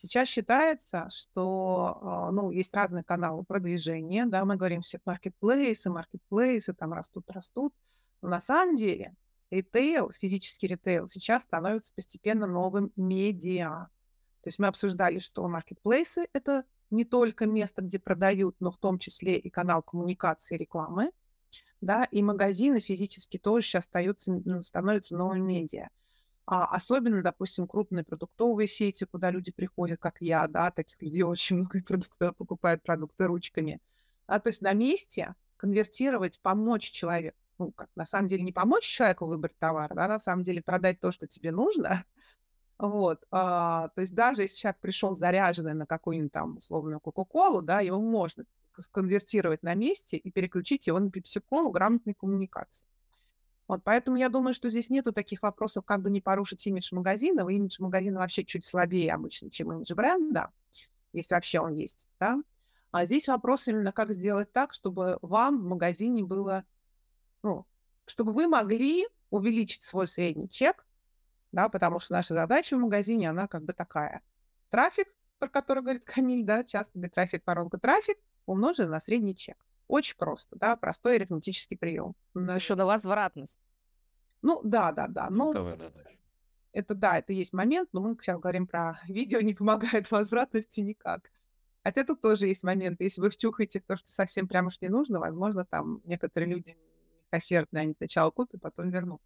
Сейчас 0.00 0.28
считается, 0.28 1.08
что 1.10 1.98
а, 2.00 2.30
ну, 2.30 2.52
есть 2.52 2.72
разные 2.72 3.02
каналы 3.02 3.42
продвижения, 3.42 4.26
да, 4.26 4.44
мы 4.44 4.54
говорим 4.54 4.82
все 4.82 5.00
маркетплейсы, 5.04 5.90
маркетплейсы 5.90 6.72
там 6.72 6.92
растут, 6.92 7.28
растут. 7.32 7.74
Но 8.22 8.28
на 8.28 8.40
самом 8.40 8.76
деле 8.76 9.16
ритейл, 9.50 10.12
физический 10.12 10.68
ритейл 10.68 11.08
сейчас 11.08 11.42
становится 11.42 11.92
постепенно 11.94 12.46
новым 12.46 12.92
медиа. 12.94 13.88
То 14.42 14.48
есть 14.48 14.60
мы 14.60 14.68
обсуждали, 14.68 15.18
что 15.18 15.48
маркетплейсы— 15.48 16.28
это 16.32 16.64
не 16.90 17.04
только 17.04 17.46
место, 17.46 17.82
где 17.82 17.98
продают, 17.98 18.54
но 18.60 18.70
в 18.70 18.78
том 18.78 19.00
числе 19.00 19.36
и 19.36 19.50
канал 19.50 19.82
коммуникации 19.82 20.56
рекламы, 20.56 21.10
да, 21.80 22.04
и 22.04 22.22
магазины 22.22 22.78
физически 22.78 23.36
тоже 23.36 23.66
сейчас 23.66 23.86
остаются, 23.86 24.32
становятся 24.62 25.16
новым 25.16 25.44
медиа. 25.44 25.88
А 26.50 26.64
особенно, 26.64 27.22
допустим, 27.22 27.68
крупные 27.68 28.04
продуктовые 28.04 28.68
сети, 28.68 29.04
куда 29.04 29.30
люди 29.30 29.52
приходят, 29.52 30.00
как 30.00 30.16
я, 30.20 30.48
да, 30.48 30.70
таких 30.70 31.00
людей 31.02 31.22
очень 31.22 31.56
много 31.56 31.82
продуктов 31.82 32.34
покупают 32.36 32.82
продукты 32.82 33.26
ручками. 33.26 33.82
А, 34.26 34.40
то 34.40 34.48
есть 34.48 34.62
на 34.62 34.72
месте 34.72 35.34
конвертировать, 35.58 36.40
помочь 36.40 36.90
человеку. 36.90 37.36
Ну, 37.58 37.72
как, 37.72 37.90
на 37.96 38.06
самом 38.06 38.28
деле 38.28 38.44
не 38.44 38.52
помочь 38.52 38.84
человеку 38.84 39.26
выбрать 39.26 39.58
товар, 39.58 39.92
да, 39.94 40.08
на 40.08 40.18
самом 40.18 40.42
деле 40.42 40.62
продать 40.62 41.00
то, 41.00 41.12
что 41.12 41.26
тебе 41.26 41.52
нужно. 41.52 42.04
Вот, 42.78 43.24
а, 43.32 43.88
то 43.88 44.00
есть 44.00 44.14
даже 44.14 44.42
если 44.42 44.54
человек 44.56 44.78
пришел 44.78 45.16
заряженный 45.16 45.74
на 45.74 45.84
какую-нибудь 45.84 46.30
там 46.30 46.58
условную 46.58 47.00
Кока-Колу, 47.00 47.60
да, 47.60 47.80
его 47.80 48.00
можно 48.00 48.44
конвертировать 48.92 49.64
на 49.64 49.74
месте 49.74 50.16
и 50.16 50.30
переключить 50.30 50.86
его 50.86 51.00
на 51.00 51.10
пепси-колу 51.10 51.72
грамотной 51.72 52.14
коммуникации. 52.14 52.84
Вот, 53.68 53.82
поэтому 53.84 54.16
я 54.16 54.30
думаю, 54.30 54.54
что 54.54 54.70
здесь 54.70 54.88
нету 54.88 55.12
таких 55.12 55.42
вопросов, 55.42 55.84
как 55.84 56.00
бы 56.00 56.10
не 56.10 56.22
порушить 56.22 56.66
имидж 56.66 56.88
магазина. 56.94 57.42
Имидж 57.42 57.76
магазина 57.80 58.18
вообще 58.20 58.42
чуть 58.42 58.64
слабее 58.64 59.12
обычно, 59.12 59.50
чем 59.50 59.70
имидж 59.72 59.92
бренда, 59.92 60.50
если 61.12 61.34
вообще 61.34 61.60
он 61.60 61.74
есть, 61.74 62.08
да. 62.18 62.42
А 62.90 63.04
здесь 63.04 63.28
вопрос 63.28 63.68
именно, 63.68 63.92
как 63.92 64.10
сделать 64.12 64.50
так, 64.52 64.72
чтобы 64.72 65.18
вам 65.20 65.60
в 65.60 65.64
магазине 65.64 66.24
было, 66.24 66.64
ну, 67.42 67.66
чтобы 68.06 68.32
вы 68.32 68.48
могли 68.48 69.06
увеличить 69.28 69.82
свой 69.82 70.08
средний 70.08 70.48
чек, 70.48 70.86
да, 71.52 71.68
потому 71.68 72.00
что 72.00 72.14
наша 72.14 72.32
задача 72.32 72.74
в 72.74 72.80
магазине, 72.80 73.28
она 73.28 73.48
как 73.48 73.64
бы 73.64 73.74
такая. 73.74 74.22
Трафик, 74.70 75.08
про 75.38 75.48
который 75.48 75.82
говорит 75.82 76.04
Камиль, 76.04 76.44
да, 76.44 76.64
часто 76.64 76.92
говорит 76.94 77.14
трафик, 77.14 77.42
воронка, 77.46 77.76
трафик, 77.76 78.16
умноженный 78.46 78.88
на 78.88 79.00
средний 79.00 79.36
чек. 79.36 79.62
Очень 79.88 80.16
просто, 80.16 80.56
да, 80.56 80.76
простой 80.76 81.16
арифметический 81.16 81.76
прием. 81.76 82.14
Еще 82.34 82.74
на 82.74 82.86
возвратность. 82.86 83.58
Ну, 84.42 84.60
да, 84.62 84.92
да, 84.92 85.08
да. 85.08 85.28
Ну, 85.30 85.52
это 86.72 86.94
да, 86.94 87.18
это 87.18 87.32
есть 87.32 87.52
момент, 87.52 87.88
но 87.92 88.00
мы 88.00 88.16
сейчас 88.20 88.38
говорим 88.38 88.66
про 88.66 89.00
видео, 89.08 89.40
не 89.40 89.54
помогает 89.54 90.10
возвратности 90.10 90.80
никак. 90.80 91.30
Хотя 91.82 92.04
тут 92.04 92.20
тоже 92.20 92.46
есть 92.46 92.64
момент. 92.64 93.00
Если 93.00 93.20
вы 93.20 93.30
втюхаете 93.30 93.80
в 93.80 93.84
то, 93.84 93.96
что 93.96 94.12
совсем 94.12 94.46
прямо 94.46 94.68
уж 94.68 94.80
не 94.80 94.88
нужно, 94.88 95.18
возможно, 95.18 95.64
там 95.64 96.02
некоторые 96.04 96.54
люди 96.54 96.76
кассирные, 97.30 97.82
они 97.82 97.94
сначала 97.94 98.30
купят, 98.30 98.60
потом 98.60 98.90
вернут. 98.90 99.22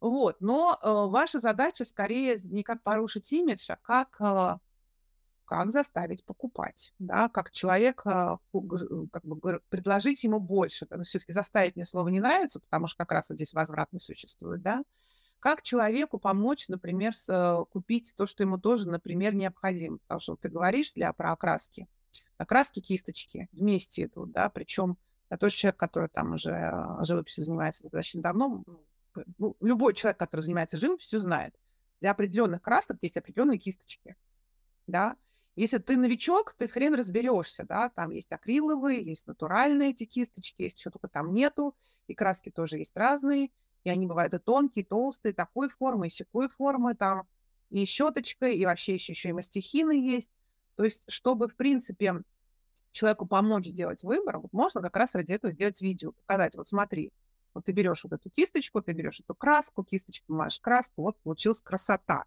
Вот, 0.00 0.40
но 0.40 0.78
э, 0.80 0.88
ваша 0.88 1.40
задача 1.40 1.84
скорее 1.84 2.38
не 2.44 2.62
как 2.62 2.82
порушить 2.82 3.30
имидж, 3.32 3.70
а 3.70 3.76
как, 3.76 4.16
э, 4.18 4.56
как 5.50 5.72
заставить 5.72 6.24
покупать, 6.24 6.94
да, 7.00 7.28
как 7.28 7.50
человек, 7.50 8.02
э, 8.06 8.36
как 8.52 9.24
бы 9.24 9.60
предложить 9.68 10.22
ему 10.22 10.38
больше. 10.38 10.86
Все-таки 11.02 11.32
заставить 11.32 11.74
мне 11.74 11.84
слово 11.86 12.06
не 12.06 12.20
нравится, 12.20 12.60
потому 12.60 12.86
что 12.86 12.98
как 12.98 13.10
раз 13.10 13.30
вот 13.30 13.34
здесь 13.34 13.52
возвратность 13.52 14.06
существует, 14.06 14.62
да. 14.62 14.84
Как 15.40 15.62
человеку 15.62 16.20
помочь, 16.20 16.68
например, 16.68 17.16
с, 17.16 17.28
э, 17.28 17.64
купить 17.72 18.14
то, 18.16 18.26
что 18.26 18.44
ему 18.44 18.58
тоже, 18.58 18.88
например, 18.88 19.34
необходимо? 19.34 19.98
Потому 19.98 20.20
что 20.20 20.32
вот 20.34 20.40
ты 20.40 20.50
говоришь 20.50 20.92
для, 20.92 21.12
про 21.12 21.32
окраски. 21.32 21.88
Окраски 22.38 22.78
кисточки 22.78 23.48
вместе 23.50 24.04
идут, 24.04 24.30
да, 24.30 24.50
причем 24.50 24.98
я 25.30 25.36
тоже 25.36 25.56
человек, 25.56 25.80
который 25.80 26.10
там 26.10 26.34
уже 26.34 26.50
э, 26.50 27.04
живописью 27.04 27.44
занимается 27.44 27.82
достаточно 27.82 28.22
давно, 28.22 28.62
ну, 29.38 29.56
любой 29.60 29.94
человек, 29.94 30.16
который 30.16 30.42
занимается 30.42 30.76
живописью, 30.76 31.18
знает, 31.18 31.56
для 32.00 32.12
определенных 32.12 32.62
красок 32.62 32.98
есть 33.02 33.16
определенные 33.16 33.58
кисточки, 33.58 34.14
да. 34.86 35.16
Если 35.60 35.76
ты 35.76 35.98
новичок, 35.98 36.54
ты 36.56 36.68
хрен 36.68 36.94
разберешься, 36.94 37.64
да, 37.64 37.90
там 37.90 38.12
есть 38.12 38.32
акриловые, 38.32 39.04
есть 39.04 39.26
натуральные 39.26 39.90
эти 39.90 40.06
кисточки, 40.06 40.62
есть 40.62 40.80
что 40.80 40.90
только 40.90 41.08
там 41.08 41.34
нету, 41.34 41.76
и 42.06 42.14
краски 42.14 42.50
тоже 42.50 42.78
есть 42.78 42.96
разные, 42.96 43.50
и 43.84 43.90
они 43.90 44.06
бывают 44.06 44.32
и 44.32 44.38
тонкие, 44.38 44.84
и 44.84 44.88
толстые, 44.88 45.34
такой 45.34 45.68
формы, 45.68 46.06
и 46.06 46.10
секой 46.10 46.48
формы, 46.48 46.94
там 46.94 47.28
и 47.68 47.84
щеточкой, 47.84 48.56
и 48.56 48.64
вообще 48.64 48.94
еще, 48.94 49.12
еще 49.12 49.28
и 49.28 49.32
мастихины 49.34 49.92
есть. 49.92 50.30
То 50.76 50.84
есть, 50.84 51.02
чтобы, 51.08 51.46
в 51.46 51.56
принципе, 51.56 52.22
человеку 52.92 53.26
помочь 53.26 53.66
сделать 53.66 54.02
выбор, 54.02 54.38
вот 54.38 54.54
можно 54.54 54.80
как 54.80 54.96
раз 54.96 55.14
ради 55.14 55.32
этого 55.32 55.52
сделать 55.52 55.82
видео, 55.82 56.12
показать, 56.12 56.56
вот 56.56 56.68
смотри, 56.68 57.12
вот 57.52 57.66
ты 57.66 57.72
берешь 57.72 58.02
вот 58.04 58.14
эту 58.14 58.30
кисточку, 58.30 58.80
ты 58.80 58.92
берешь 58.92 59.20
эту 59.20 59.34
краску, 59.34 59.84
кисточку, 59.84 60.32
мажешь 60.32 60.60
краску, 60.60 61.02
вот 61.02 61.18
получилась 61.18 61.60
красота. 61.60 62.24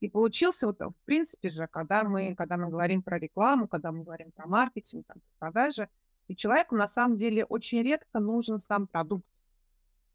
И 0.00 0.08
получился 0.08 0.66
вот, 0.66 0.80
в 0.80 0.94
принципе 1.04 1.50
же, 1.50 1.66
когда 1.66 2.04
мы, 2.04 2.34
когда 2.34 2.56
мы 2.56 2.70
говорим 2.70 3.02
про 3.02 3.18
рекламу, 3.18 3.68
когда 3.68 3.92
мы 3.92 4.02
говорим 4.02 4.32
про 4.32 4.46
маркетинг, 4.46 5.06
там, 5.06 5.18
продажи, 5.38 5.88
и 6.26 6.34
человеку 6.34 6.74
на 6.74 6.88
самом 6.88 7.18
деле 7.18 7.44
очень 7.44 7.82
редко 7.82 8.18
нужен 8.18 8.60
сам 8.60 8.86
продукт. 8.86 9.26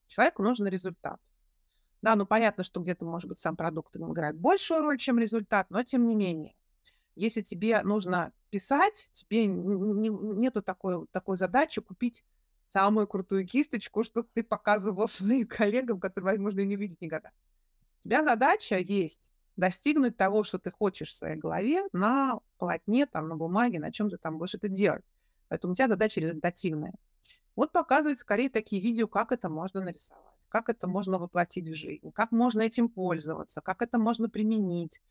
Человеку 0.08 0.42
нужен 0.42 0.68
результат. 0.68 1.20
Да, 2.02 2.16
ну 2.16 2.26
понятно, 2.26 2.64
что 2.64 2.82
где-то, 2.82 3.06
может 3.06 3.28
быть, 3.28 3.40
сам 3.40 3.56
продукт 3.56 3.96
играет 3.96 4.38
большую 4.38 4.82
роль, 4.82 4.98
чем 4.98 5.20
результат, 5.20 5.70
но 5.70 5.84
тем 5.84 6.08
не 6.08 6.16
менее. 6.16 6.56
Если 7.16 7.42
тебе 7.42 7.82
нужно 7.84 8.34
писать, 8.50 9.10
тебе 9.14 9.46
не, 9.46 10.10
нету 10.10 10.62
такой, 10.62 11.06
такой 11.12 11.38
задачи 11.38 11.80
купить 11.80 12.24
самую 12.74 13.08
крутую 13.08 13.48
кисточку, 13.48 14.04
чтобы 14.04 14.28
ты 14.34 14.44
показывал 14.44 15.08
своим 15.10 15.48
коллегам, 15.48 16.00
которые, 16.00 16.34
возможно, 16.34 16.62
не 16.62 16.76
видят 16.76 17.00
никогда. 17.02 17.32
У 18.04 18.08
тебя 18.08 18.24
задача 18.24 18.78
есть 18.78 19.22
достигнуть 19.58 20.18
того, 20.18 20.44
что 20.44 20.60
ты 20.60 20.72
хочешь 20.72 21.10
в 21.10 21.16
своей 21.16 21.38
голове 21.38 21.84
на 21.94 22.40
полотне, 22.58 23.06
там, 23.06 23.28
на 23.28 23.36
бумаге, 23.36 23.80
на 23.80 23.92
чем 23.92 24.10
ты 24.10 24.18
там 24.18 24.38
будешь 24.38 24.56
это 24.56 24.68
делать. 24.68 25.04
Поэтому 25.48 25.74
у 25.74 25.76
тебя 25.76 25.88
задача 25.88 26.20
результативная. 26.20 26.94
Вот 27.56 27.72
показывает 27.72 28.20
скорее 28.20 28.50
такие 28.50 28.82
видео, 28.82 29.08
как 29.08 29.32
это 29.32 29.50
можно 29.50 29.82
нарисовать, 29.82 30.24
как 30.50 30.70
это 30.70 30.88
можно 30.88 31.18
воплотить 31.18 31.68
в 31.68 31.76
жизнь, 31.76 32.12
как 32.12 32.32
можно 32.32 32.62
этим 32.62 32.90
пользоваться, 32.90 33.62
как 33.62 33.82
это 33.82 33.98
можно 33.98 34.30
применить. 34.30 35.02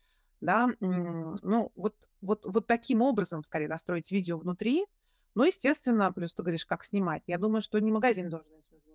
Да? 0.41 0.69
Ну, 0.79 1.71
вот, 1.75 1.95
вот, 2.21 2.45
вот 2.45 2.67
таким 2.67 3.01
образом 3.01 3.43
скорее 3.43 3.67
настроить 3.67 4.11
видео 4.11 4.37
внутри, 4.37 4.85
ну, 5.33 5.43
естественно, 5.43 6.11
плюс 6.13 6.33
ты 6.33 6.43
говоришь, 6.43 6.65
как 6.65 6.83
снимать. 6.85 7.23
Я 7.27 7.37
думаю, 7.37 7.61
что 7.61 7.79
не 7.79 7.91
магазин 7.91 8.29
должен 8.29 8.47
этим 8.53 8.79
заниматься. 8.79 8.94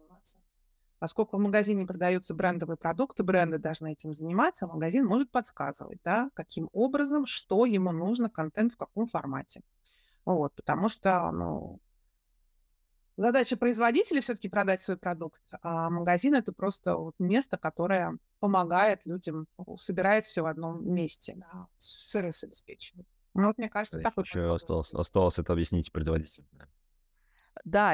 Поскольку 1.01 1.39
в 1.39 1.41
магазине 1.41 1.87
продаются 1.87 2.35
брендовые 2.35 2.77
продукты, 2.77 3.25
бренды 3.25 3.59
должны 3.59 3.93
этим 3.95 4.15
заниматься, 4.15 4.67
а 4.67 4.69
магазин 4.69 5.07
может 5.07 5.33
подсказывать, 5.33 5.99
да, 6.05 6.31
каким 6.35 6.69
образом, 6.73 7.27
что 7.27 7.67
ему 7.67 7.91
нужно, 7.91 8.31
контент 8.31 8.75
в 8.75 8.77
каком 8.77 9.09
формате. 9.09 9.63
Вот, 10.27 10.55
потому 10.55 10.91
что, 10.91 11.33
ну, 11.33 11.81
задача 13.17 13.57
производителя 13.57 14.21
все-таки 14.21 14.49
продать 14.49 14.83
свой 14.83 14.99
продукт, 14.99 15.41
а 15.63 15.91
магазин 15.91 16.35
это 16.35 16.53
просто 16.53 16.97
вот 16.97 17.15
место, 17.19 17.57
которое 17.59 18.19
помогает 18.39 19.07
людям, 19.07 19.47
собирает 19.79 20.25
все 20.27 20.43
в 20.43 20.47
одном 20.47 20.93
месте, 20.95 21.35
да, 21.37 21.67
сервис 21.79 22.45
обеспечивает. 22.45 23.07
Ну, 23.35 23.47
вот 23.47 23.59
мне 23.59 23.69
кажется, 23.69 24.01
так 24.01 24.19
Еще 24.19 24.53
осталось, 24.53 24.93
осталось 24.95 25.39
это 25.39 25.53
объяснить 25.53 25.93
производителю. 25.93 26.47
Да, 26.53 26.67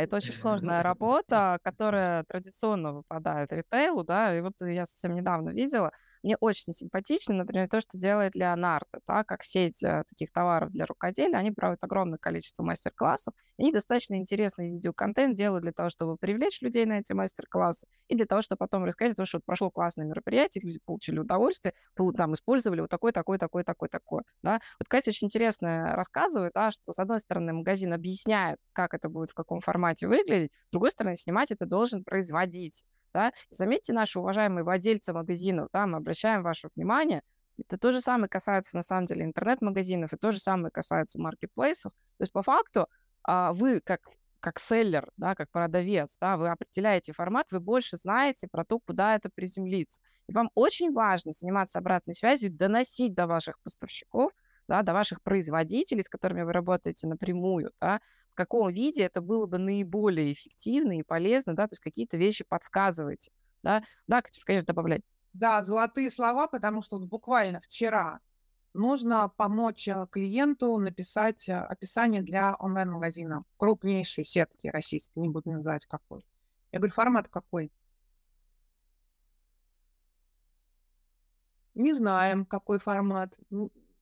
это 0.00 0.16
очень 0.16 0.32
сложная 0.32 0.82
работа, 0.82 1.58
которая 1.62 2.24
традиционно 2.24 2.92
выпадает 2.92 3.52
ритейлу, 3.52 4.04
да, 4.04 4.36
и 4.36 4.40
вот 4.40 4.54
я 4.60 4.86
совсем 4.86 5.14
недавно 5.14 5.50
видела, 5.50 5.92
мне 6.26 6.36
очень 6.40 6.72
симпатично, 6.72 7.34
например, 7.34 7.68
то, 7.68 7.80
что 7.80 7.96
делает 7.96 8.34
Леонардо, 8.34 9.00
да, 9.06 9.22
как 9.22 9.44
сеть 9.44 9.80
э, 9.82 10.02
таких 10.08 10.32
товаров 10.32 10.72
для 10.72 10.84
рукоделия. 10.84 11.38
Они 11.38 11.52
проводят 11.52 11.82
огромное 11.84 12.18
количество 12.18 12.64
мастер-классов. 12.64 13.32
Они 13.58 13.72
достаточно 13.72 14.16
интересный 14.16 14.72
видеоконтент 14.72 15.36
делают 15.36 15.62
для 15.62 15.72
того, 15.72 15.88
чтобы 15.88 16.16
привлечь 16.16 16.60
людей 16.62 16.84
на 16.84 16.98
эти 16.98 17.12
мастер-классы 17.12 17.86
и 18.08 18.16
для 18.16 18.26
того, 18.26 18.42
чтобы 18.42 18.58
потом 18.58 18.84
рассказать, 18.84 19.16
то, 19.16 19.24
что 19.24 19.40
прошло 19.44 19.70
классное 19.70 20.04
мероприятие, 20.04 20.62
люди 20.64 20.80
получили 20.84 21.20
удовольствие, 21.20 21.74
там 22.16 22.34
использовали 22.34 22.80
вот 22.80 22.90
такой, 22.90 23.12
такой, 23.12 23.38
такой, 23.38 23.62
такой, 23.62 23.88
такой. 23.88 24.22
Да. 24.42 24.60
Вот 24.80 24.88
Катя 24.88 25.10
очень 25.10 25.26
интересно 25.26 25.94
рассказывает, 25.94 26.52
да, 26.54 26.72
что, 26.72 26.92
с 26.92 26.98
одной 26.98 27.20
стороны, 27.20 27.52
магазин 27.52 27.92
объясняет, 27.92 28.58
как 28.72 28.94
это 28.94 29.08
будет, 29.08 29.30
в 29.30 29.34
каком 29.34 29.60
формате 29.60 30.08
выглядеть, 30.08 30.50
с 30.68 30.70
другой 30.72 30.90
стороны, 30.90 31.14
снимать 31.16 31.52
это 31.52 31.66
должен 31.66 32.02
производить. 32.02 32.82
Да? 33.14 33.32
заметьте, 33.50 33.92
наши 33.92 34.18
уважаемые 34.18 34.64
владельцы 34.64 35.12
магазинов, 35.12 35.68
да, 35.72 35.86
мы 35.86 35.98
обращаем 35.98 36.42
ваше 36.42 36.68
внимание, 36.74 37.22
это 37.58 37.78
то 37.78 37.90
же 37.92 38.00
самое 38.00 38.28
касается, 38.28 38.76
на 38.76 38.82
самом 38.82 39.06
деле, 39.06 39.24
интернет-магазинов, 39.24 40.12
и 40.12 40.16
то 40.16 40.32
же 40.32 40.38
самое 40.38 40.70
касается 40.70 41.20
маркетплейсов. 41.20 41.92
То 41.92 42.22
есть, 42.22 42.32
по 42.32 42.42
факту, 42.42 42.86
а, 43.22 43.52
вы 43.52 43.80
как 43.80 44.00
как 44.40 44.60
селлер, 44.60 45.10
да, 45.16 45.34
как 45.34 45.50
продавец, 45.50 46.16
да, 46.20 46.36
вы 46.36 46.48
определяете 46.48 47.12
формат, 47.12 47.50
вы 47.50 47.58
больше 47.58 47.96
знаете 47.96 48.46
про 48.46 48.64
то, 48.64 48.78
куда 48.78 49.16
это 49.16 49.28
приземлится. 49.34 50.00
И 50.28 50.32
вам 50.32 50.50
очень 50.54 50.92
важно 50.92 51.32
заниматься 51.32 51.78
обратной 51.80 52.14
связью, 52.14 52.52
доносить 52.52 53.14
до 53.14 53.26
ваших 53.26 53.58
поставщиков, 53.64 54.30
да, 54.68 54.82
до 54.82 54.92
ваших 54.92 55.22
производителей, 55.22 56.02
с 56.02 56.08
которыми 56.08 56.42
вы 56.42 56.52
работаете 56.52 57.08
напрямую, 57.08 57.72
да, 57.80 58.00
каком 58.36 58.72
виде 58.72 59.02
это 59.02 59.20
было 59.20 59.46
бы 59.46 59.58
наиболее 59.58 60.32
эффективно 60.32 60.98
и 60.98 61.02
полезно, 61.02 61.54
да, 61.56 61.66
то 61.66 61.72
есть 61.72 61.82
какие-то 61.82 62.16
вещи 62.16 62.44
подсказываете, 62.46 63.32
да, 63.62 63.82
да, 64.06 64.22
Катюш, 64.22 64.44
конечно, 64.44 64.66
добавлять. 64.66 65.02
Да, 65.32 65.62
золотые 65.62 66.10
слова, 66.10 66.46
потому 66.46 66.82
что 66.82 66.98
буквально 66.98 67.60
вчера 67.60 68.20
нужно 68.72 69.28
помочь 69.28 69.88
э, 69.88 70.06
клиенту 70.10 70.78
написать 70.78 71.48
э, 71.48 71.58
описание 71.58 72.22
для 72.22 72.54
онлайн-магазина 72.54 73.44
крупнейшей 73.56 74.24
сетки 74.24 74.68
российской, 74.68 75.18
не 75.18 75.28
буду 75.28 75.50
называть 75.50 75.86
какой. 75.86 76.24
Я 76.72 76.78
говорю, 76.78 76.94
формат 76.94 77.28
какой? 77.28 77.72
Не 81.74 81.92
знаем, 81.92 82.46
какой 82.46 82.78
формат. 82.78 83.38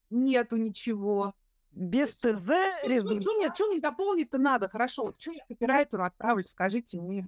Нету 0.09 0.55
ничего 0.55 1.33
без 1.75 2.13
ТЗ 2.13 2.49
результат. 2.83 3.21
Что 3.21 3.33
мне, 3.33 3.53
что 3.53 3.67
мне 3.67 3.79
дополнить-то 3.79 4.37
надо? 4.37 4.69
Хорошо, 4.69 5.13
что 5.19 5.31
я 5.31 5.43
копирайтеру 5.47 6.03
отправлю, 6.03 6.45
скажите 6.45 6.99
мне. 6.99 7.27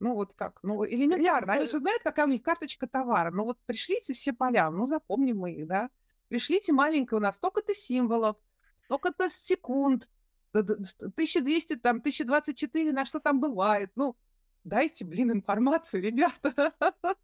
Ну 0.00 0.14
вот 0.14 0.32
как, 0.34 0.60
ну 0.62 0.86
элементарно. 0.86 1.54
Они 1.54 1.66
же 1.66 1.78
знают, 1.78 2.02
какая 2.02 2.26
у 2.26 2.30
них 2.30 2.42
карточка 2.42 2.86
товара. 2.86 3.30
Ну 3.30 3.44
вот 3.44 3.58
пришлите 3.66 4.14
все 4.14 4.32
поля, 4.32 4.70
ну 4.70 4.86
запомним 4.86 5.38
мы 5.38 5.52
их, 5.52 5.66
да. 5.66 5.90
Пришлите 6.28 6.72
маленькое 6.72 7.18
у 7.18 7.22
нас 7.22 7.36
столько-то 7.36 7.74
символов, 7.74 8.36
столько-то 8.84 9.28
секунд, 9.28 10.08
1200, 10.52 11.76
там, 11.76 11.96
1024, 11.98 12.92
на 12.92 13.06
что 13.06 13.20
там 13.20 13.40
бывает. 13.40 13.90
Ну, 13.96 14.16
дайте, 14.64 15.04
блин, 15.04 15.32
информацию, 15.32 16.02
ребята. 16.02 16.72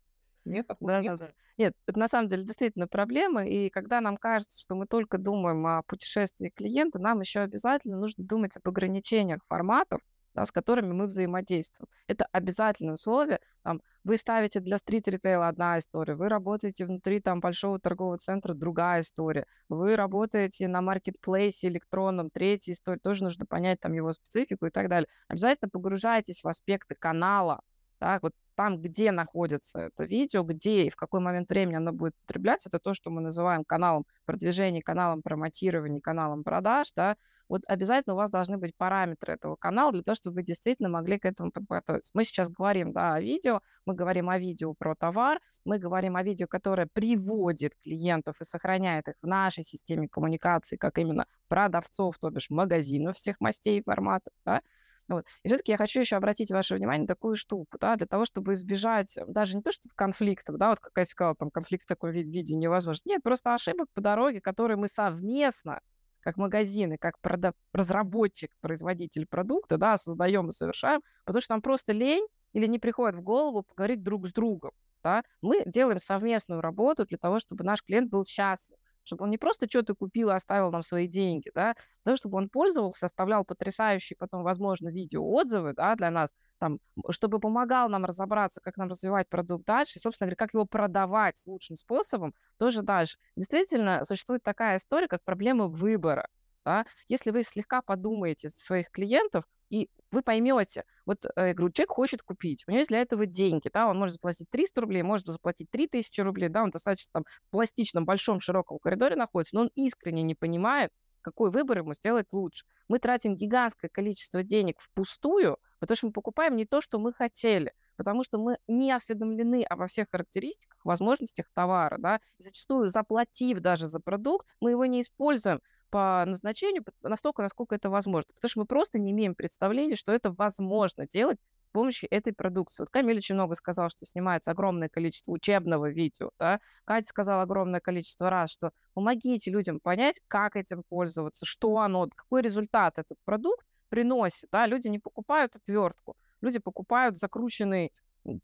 Нет, 0.44 0.66
да, 0.80 1.00
нет. 1.00 1.18
Да, 1.18 1.26
да. 1.26 1.32
Нет, 1.56 1.74
это 1.86 1.98
на 1.98 2.08
самом 2.08 2.28
деле 2.28 2.44
действительно 2.44 2.88
проблема, 2.88 3.46
и 3.46 3.70
когда 3.70 4.00
нам 4.00 4.16
кажется, 4.16 4.58
что 4.60 4.74
мы 4.74 4.86
только 4.86 5.18
думаем 5.18 5.66
о 5.66 5.82
путешествии 5.82 6.50
клиента, 6.54 6.98
нам 6.98 7.20
еще 7.20 7.40
обязательно 7.40 7.96
нужно 7.96 8.24
думать 8.24 8.56
об 8.56 8.68
ограничениях 8.68 9.40
форматов, 9.48 10.00
да, 10.34 10.44
с 10.44 10.50
которыми 10.50 10.92
мы 10.92 11.06
взаимодействуем. 11.06 11.88
Это 12.08 12.26
обязательное 12.32 12.94
условие. 12.94 13.38
Там, 13.62 13.80
вы 14.02 14.16
ставите 14.18 14.60
для 14.60 14.78
стрит-ритейла 14.78 15.48
одна 15.48 15.78
история, 15.78 16.14
вы 16.16 16.28
работаете 16.28 16.84
внутри 16.84 17.20
там, 17.20 17.40
большого 17.40 17.78
торгового 17.78 18.18
центра 18.18 18.52
другая 18.52 19.00
история, 19.00 19.46
вы 19.68 19.96
работаете 19.96 20.68
на 20.68 20.82
маркетплейсе 20.82 21.68
электронном 21.68 22.30
третья 22.30 22.72
история, 22.72 22.98
тоже 22.98 23.24
нужно 23.24 23.46
понять 23.46 23.80
там 23.80 23.92
его 23.92 24.12
специфику 24.12 24.66
и 24.66 24.70
так 24.70 24.88
далее. 24.88 25.08
Обязательно 25.28 25.70
погружайтесь 25.70 26.42
в 26.42 26.48
аспекты 26.48 26.94
канала, 26.98 27.60
так, 28.04 28.22
вот 28.22 28.32
там, 28.54 28.82
где 28.82 29.12
находится 29.12 29.80
это 29.80 30.04
видео, 30.04 30.42
где 30.42 30.84
и 30.84 30.90
в 30.90 30.94
какой 30.94 31.20
момент 31.20 31.48
времени 31.48 31.76
оно 31.76 31.90
будет 31.90 32.12
потребляться, 32.26 32.68
это 32.68 32.78
то, 32.78 32.92
что 32.92 33.08
мы 33.08 33.22
называем 33.22 33.64
каналом 33.64 34.04
продвижения, 34.26 34.82
каналом 34.82 35.22
промотирования, 35.22 36.00
каналом 36.00 36.44
продаж, 36.44 36.88
да, 36.94 37.16
вот 37.48 37.62
обязательно 37.66 38.12
у 38.12 38.18
вас 38.18 38.30
должны 38.30 38.58
быть 38.58 38.76
параметры 38.76 39.32
этого 39.32 39.56
канала 39.56 39.90
для 39.90 40.02
того, 40.02 40.16
чтобы 40.16 40.34
вы 40.34 40.42
действительно 40.42 40.90
могли 40.90 41.18
к 41.18 41.24
этому 41.24 41.50
подготовиться. 41.50 42.10
Мы 42.12 42.24
сейчас 42.24 42.50
говорим 42.50 42.92
да, 42.92 43.14
о 43.14 43.20
видео, 43.22 43.60
мы 43.86 43.94
говорим 43.94 44.28
о 44.28 44.38
видео 44.38 44.74
про 44.74 44.94
товар, 44.94 45.40
мы 45.64 45.78
говорим 45.78 46.16
о 46.16 46.22
видео, 46.22 46.46
которое 46.46 46.86
приводит 46.92 47.72
клиентов 47.82 48.38
и 48.42 48.44
сохраняет 48.44 49.08
их 49.08 49.14
в 49.22 49.26
нашей 49.26 49.64
системе 49.64 50.08
коммуникации, 50.08 50.76
как 50.76 50.98
именно 50.98 51.24
продавцов, 51.48 52.18
то 52.18 52.28
бишь 52.28 52.50
магазинов 52.50 53.16
всех 53.16 53.40
мастей 53.40 53.78
и 53.78 53.82
форматов. 53.82 54.34
Да? 54.44 54.60
Вот. 55.08 55.26
И 55.42 55.48
все-таки 55.48 55.72
я 55.72 55.78
хочу 55.78 56.00
еще 56.00 56.16
обратить 56.16 56.50
ваше 56.50 56.74
внимание 56.74 57.02
на 57.02 57.06
такую 57.06 57.36
штуку, 57.36 57.76
да, 57.78 57.96
для 57.96 58.06
того, 58.06 58.24
чтобы 58.24 58.54
избежать 58.54 59.18
даже 59.26 59.56
не 59.56 59.62
то, 59.62 59.70
что 59.70 59.88
конфликтов, 59.94 60.56
да, 60.56 60.70
вот 60.70 60.80
как 60.80 60.92
я 60.96 61.04
сказала, 61.04 61.34
там 61.34 61.50
конфликт 61.50 61.86
такой 61.86 62.12
вид 62.12 62.28
виде 62.28 62.54
невозможно. 62.54 63.02
Нет, 63.04 63.22
просто 63.22 63.54
ошибок 63.54 63.88
по 63.92 64.00
дороге, 64.00 64.40
которые 64.40 64.76
мы 64.76 64.88
совместно 64.88 65.80
как 66.20 66.38
магазины, 66.38 66.96
как 66.96 67.16
прода- 67.20 67.52
разработчик, 67.74 68.50
производитель 68.62 69.26
продукта, 69.26 69.76
да, 69.76 69.98
создаем 69.98 70.48
и 70.48 70.52
совершаем, 70.52 71.02
потому 71.26 71.42
что 71.42 71.52
нам 71.52 71.60
просто 71.60 71.92
лень 71.92 72.26
или 72.54 72.66
не 72.66 72.78
приходит 72.78 73.16
в 73.16 73.22
голову 73.22 73.62
поговорить 73.62 74.02
друг 74.02 74.26
с 74.26 74.32
другом. 74.32 74.72
Да? 75.02 75.22
Мы 75.42 75.62
делаем 75.66 75.98
совместную 75.98 76.62
работу 76.62 77.04
для 77.04 77.18
того, 77.18 77.40
чтобы 77.40 77.62
наш 77.62 77.82
клиент 77.82 78.10
был 78.10 78.24
счастлив 78.24 78.78
чтобы 79.04 79.24
он 79.24 79.30
не 79.30 79.38
просто 79.38 79.66
что-то 79.68 79.94
купил 79.94 80.30
и 80.30 80.34
оставил 80.34 80.70
нам 80.70 80.82
свои 80.82 81.06
деньги, 81.08 81.50
да, 81.54 81.74
для 82.04 82.16
чтобы 82.16 82.38
он 82.38 82.48
пользовался, 82.48 83.06
оставлял 83.06 83.44
потрясающие 83.44 84.16
потом, 84.18 84.42
возможно, 84.42 84.88
видеоотзывы, 84.88 85.74
да, 85.74 85.94
для 85.96 86.10
нас, 86.10 86.34
там, 86.58 86.78
чтобы 87.10 87.40
помогал 87.40 87.88
нам 87.88 88.04
разобраться, 88.04 88.60
как 88.62 88.76
нам 88.76 88.88
развивать 88.88 89.28
продукт 89.28 89.66
дальше, 89.66 89.98
и, 89.98 90.02
собственно 90.02 90.26
говоря, 90.26 90.36
как 90.36 90.54
его 90.54 90.64
продавать 90.66 91.42
лучшим 91.46 91.76
способом 91.76 92.34
тоже 92.58 92.82
дальше. 92.82 93.18
Действительно, 93.36 94.04
существует 94.04 94.42
такая 94.42 94.76
история, 94.78 95.08
как 95.08 95.22
проблема 95.24 95.66
выбора. 95.68 96.28
Да? 96.64 96.86
Если 97.08 97.30
вы 97.30 97.42
слегка 97.42 97.82
подумаете 97.82 98.48
своих 98.48 98.90
клиентов, 98.90 99.44
и 99.70 99.88
вы 100.10 100.22
поймете, 100.22 100.84
вот, 101.06 101.24
э, 101.24 101.48
я 101.48 101.54
говорю, 101.54 101.72
человек 101.72 101.90
хочет 101.90 102.22
купить, 102.22 102.64
у 102.66 102.70
него 102.70 102.78
есть 102.78 102.90
для 102.90 103.00
этого 103.00 103.26
деньги, 103.26 103.68
да, 103.72 103.88
он 103.88 103.98
может 103.98 104.14
заплатить 104.14 104.48
300 104.50 104.80
рублей, 104.80 105.02
может 105.02 105.26
заплатить 105.26 105.70
3000 105.70 106.20
рублей, 106.20 106.48
да, 106.48 106.62
он 106.62 106.70
достаточно 106.70 107.10
там 107.12 107.24
в 107.24 107.50
пластичном, 107.50 108.04
большом, 108.04 108.40
широком 108.40 108.78
коридоре 108.78 109.16
находится, 109.16 109.56
но 109.56 109.62
он 109.62 109.70
искренне 109.74 110.22
не 110.22 110.34
понимает, 110.34 110.92
какой 111.22 111.50
выбор 111.50 111.78
ему 111.78 111.94
сделать 111.94 112.26
лучше. 112.32 112.66
Мы 112.86 112.98
тратим 112.98 113.34
гигантское 113.34 113.88
количество 113.88 114.42
денег 114.42 114.78
впустую, 114.78 115.56
потому 115.80 115.96
что 115.96 116.06
мы 116.06 116.12
покупаем 116.12 116.54
не 116.54 116.66
то, 116.66 116.80
что 116.80 116.98
мы 116.98 117.12
хотели, 117.12 117.72
потому 117.96 118.24
что 118.24 118.38
мы 118.38 118.58
не 118.68 118.92
осведомлены 118.92 119.64
обо 119.64 119.86
всех 119.86 120.08
характеристиках, 120.10 120.84
возможностях 120.84 121.46
товара, 121.54 121.96
да, 121.98 122.20
и 122.38 122.42
зачастую 122.42 122.90
заплатив 122.90 123.60
даже 123.60 123.88
за 123.88 124.00
продукт, 124.00 124.46
мы 124.60 124.72
его 124.72 124.84
не 124.84 125.00
используем, 125.00 125.60
по 125.94 126.24
назначению 126.26 126.82
настолько, 127.04 127.42
насколько 127.42 127.76
это 127.76 127.88
возможно. 127.88 128.32
Потому 128.34 128.48
что 128.48 128.58
мы 128.58 128.66
просто 128.66 128.98
не 128.98 129.12
имеем 129.12 129.36
представления, 129.36 129.94
что 129.94 130.10
это 130.10 130.32
возможно 130.32 131.06
делать 131.06 131.38
с 131.62 131.68
помощью 131.68 132.08
этой 132.12 132.32
продукции. 132.32 132.82
Вот 132.82 132.90
Камиль 132.90 133.18
очень 133.18 133.36
много 133.36 133.54
сказал, 133.54 133.90
что 133.90 134.04
снимается 134.04 134.50
огромное 134.50 134.88
количество 134.88 135.30
учебного 135.30 135.88
видео. 135.88 136.30
Да? 136.36 136.58
Катя 136.84 137.06
сказала 137.06 137.42
огромное 137.42 137.78
количество 137.78 138.28
раз, 138.28 138.50
что 138.50 138.72
помогите 138.94 139.52
людям 139.52 139.78
понять, 139.78 140.20
как 140.26 140.56
этим 140.56 140.82
пользоваться, 140.82 141.46
что 141.46 141.78
оно, 141.78 142.08
какой 142.12 142.42
результат 142.42 142.98
этот 142.98 143.16
продукт 143.24 143.64
приносит. 143.88 144.48
Да? 144.50 144.66
Люди 144.66 144.88
не 144.88 144.98
покупают 144.98 145.54
отвертку, 145.54 146.16
люди 146.40 146.58
покупают 146.58 147.20
закрученный 147.20 147.92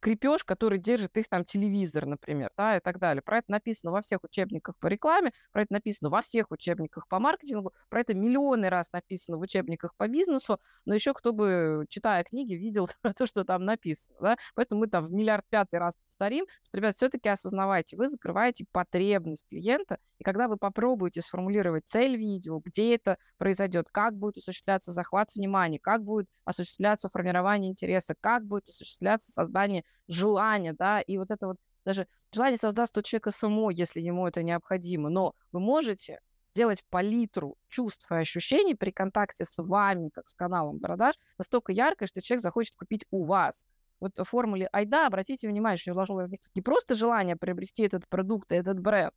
крепеж, 0.01 0.45
который 0.45 0.79
держит 0.79 1.17
их 1.17 1.29
там 1.29 1.45
телевизор, 1.45 2.07
например, 2.07 2.51
да, 2.57 2.77
и 2.77 2.81
так 2.81 2.99
далее. 2.99 3.23
Про 3.23 3.39
это 3.39 3.51
написано 3.51 3.93
во 3.93 4.03
всех 4.03 4.23
учебниках 4.25 4.77
по 4.79 4.87
рекламе, 4.87 5.33
про 5.53 5.63
это 5.63 5.73
написано 5.73 6.11
во 6.11 6.23
всех 6.23 6.51
учебниках 6.51 7.09
по 7.09 7.19
маркетингу, 7.19 7.73
про 7.89 8.01
это 8.01 8.15
миллионы 8.15 8.69
раз 8.69 8.93
написано 8.93 9.39
в 9.39 9.41
учебниках 9.41 9.95
по 9.97 10.09
бизнесу, 10.09 10.61
но 10.85 10.95
еще 10.95 11.15
кто 11.15 11.33
бы, 11.33 11.87
читая 11.89 12.25
книги, 12.25 12.55
видел 12.55 12.89
то, 13.17 13.27
что 13.27 13.45
там 13.45 13.65
написано, 13.65 14.17
да, 14.21 14.37
поэтому 14.55 14.81
мы 14.81 14.89
там 14.89 15.07
в 15.07 15.13
миллиард 15.13 15.45
пятый 15.49 15.79
раз 15.79 15.95
повторим, 16.21 16.45
что, 16.65 16.77
ребят, 16.77 16.95
все-таки 16.95 17.29
осознавайте, 17.31 17.97
вы 17.97 18.07
закрываете 18.07 18.67
потребность 18.71 19.47
клиента, 19.49 19.99
и 20.19 20.25
когда 20.25 20.49
вы 20.49 20.59
попробуете 20.59 21.23
сформулировать 21.23 21.85
цель 21.87 22.17
видео, 22.17 22.61
где 22.63 22.95
это 22.95 23.17
произойдет, 23.39 23.89
как 23.91 24.15
будет 24.17 24.37
осуществляться 24.37 24.93
захват 24.93 25.31
внимания, 25.35 25.79
как 25.79 26.05
будет 26.05 26.29
осуществляться 26.45 27.09
формирование 27.09 27.71
интереса, 27.71 28.15
как 28.21 28.45
будет 28.45 28.69
осуществляться 28.69 29.33
создание 29.33 29.85
желания, 30.09 30.75
да, 30.75 31.01
и 31.01 31.17
вот 31.17 31.31
это 31.31 31.47
вот 31.47 31.57
даже 31.87 32.07
желание 32.33 32.59
создаст 32.59 32.99
у 32.99 33.03
человека 33.03 33.31
само, 33.31 33.71
если 33.71 34.01
ему 34.01 34.27
это 34.27 34.43
необходимо, 34.43 35.09
но 35.09 35.35
вы 35.53 35.61
можете 35.61 36.21
сделать 36.53 36.85
палитру 36.91 37.57
чувств 37.69 38.05
и 38.11 38.17
ощущений 38.17 38.75
при 38.75 38.91
контакте 38.91 39.47
с 39.47 39.63
вами, 39.63 40.11
как 40.11 40.29
с 40.29 40.35
каналом 40.35 40.81
продаж, 40.81 41.15
настолько 41.39 41.73
яркой, 41.73 42.09
что 42.09 42.21
человек 42.21 42.43
захочет 42.43 42.75
купить 42.77 43.07
у 43.11 43.25
вас 43.25 43.65
вот 44.01 44.13
формуле 44.23 44.69
айда, 44.73 45.07
обратите 45.07 45.49
внимание, 45.49 45.79
что 45.79 45.95
должно 45.95 46.15
возникнуть 46.17 46.55
не 46.55 46.63
просто 46.63 46.95
желание 46.95 47.37
приобрести 47.37 47.83
этот 47.83 48.09
продукт 48.09 48.51
и 48.53 48.57
этот 48.57 48.81
бренд, 48.81 49.13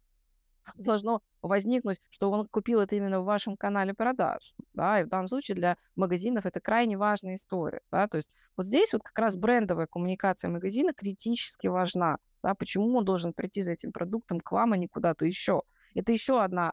должно 0.76 1.22
возникнуть, 1.42 2.00
что 2.10 2.32
он 2.32 2.48
купил 2.48 2.80
это 2.80 2.96
именно 2.96 3.22
в 3.22 3.26
вашем 3.26 3.58
канале 3.58 3.94
продаж. 3.94 4.54
Да, 4.74 5.02
и 5.02 5.04
в 5.04 5.10
данном 5.10 5.28
случае 5.28 5.56
для 5.56 5.78
магазинов 5.96 6.46
это 6.46 6.60
крайне 6.60 6.98
важная 6.98 7.36
история. 7.36 7.82
Да, 7.92 8.08
то 8.08 8.18
есть 8.18 8.30
вот 8.58 8.66
здесь 8.66 8.94
вот 8.94 9.04
как 9.04 9.18
раз 9.18 9.36
брендовая 9.36 9.88
коммуникация 9.88 10.50
магазина 10.50 10.94
критически 10.94 11.68
важна. 11.68 12.18
Да, 12.42 12.56
почему 12.56 12.98
он 12.98 13.06
должен 13.06 13.34
прийти 13.34 13.62
за 13.62 13.72
этим 13.72 13.92
продуктом 13.92 14.40
к 14.40 14.52
вам, 14.52 14.74
а 14.74 14.78
не 14.78 14.88
куда-то 14.88 15.26
еще. 15.26 15.62
Это 15.96 16.12
еще 16.12 16.42
одна 16.42 16.72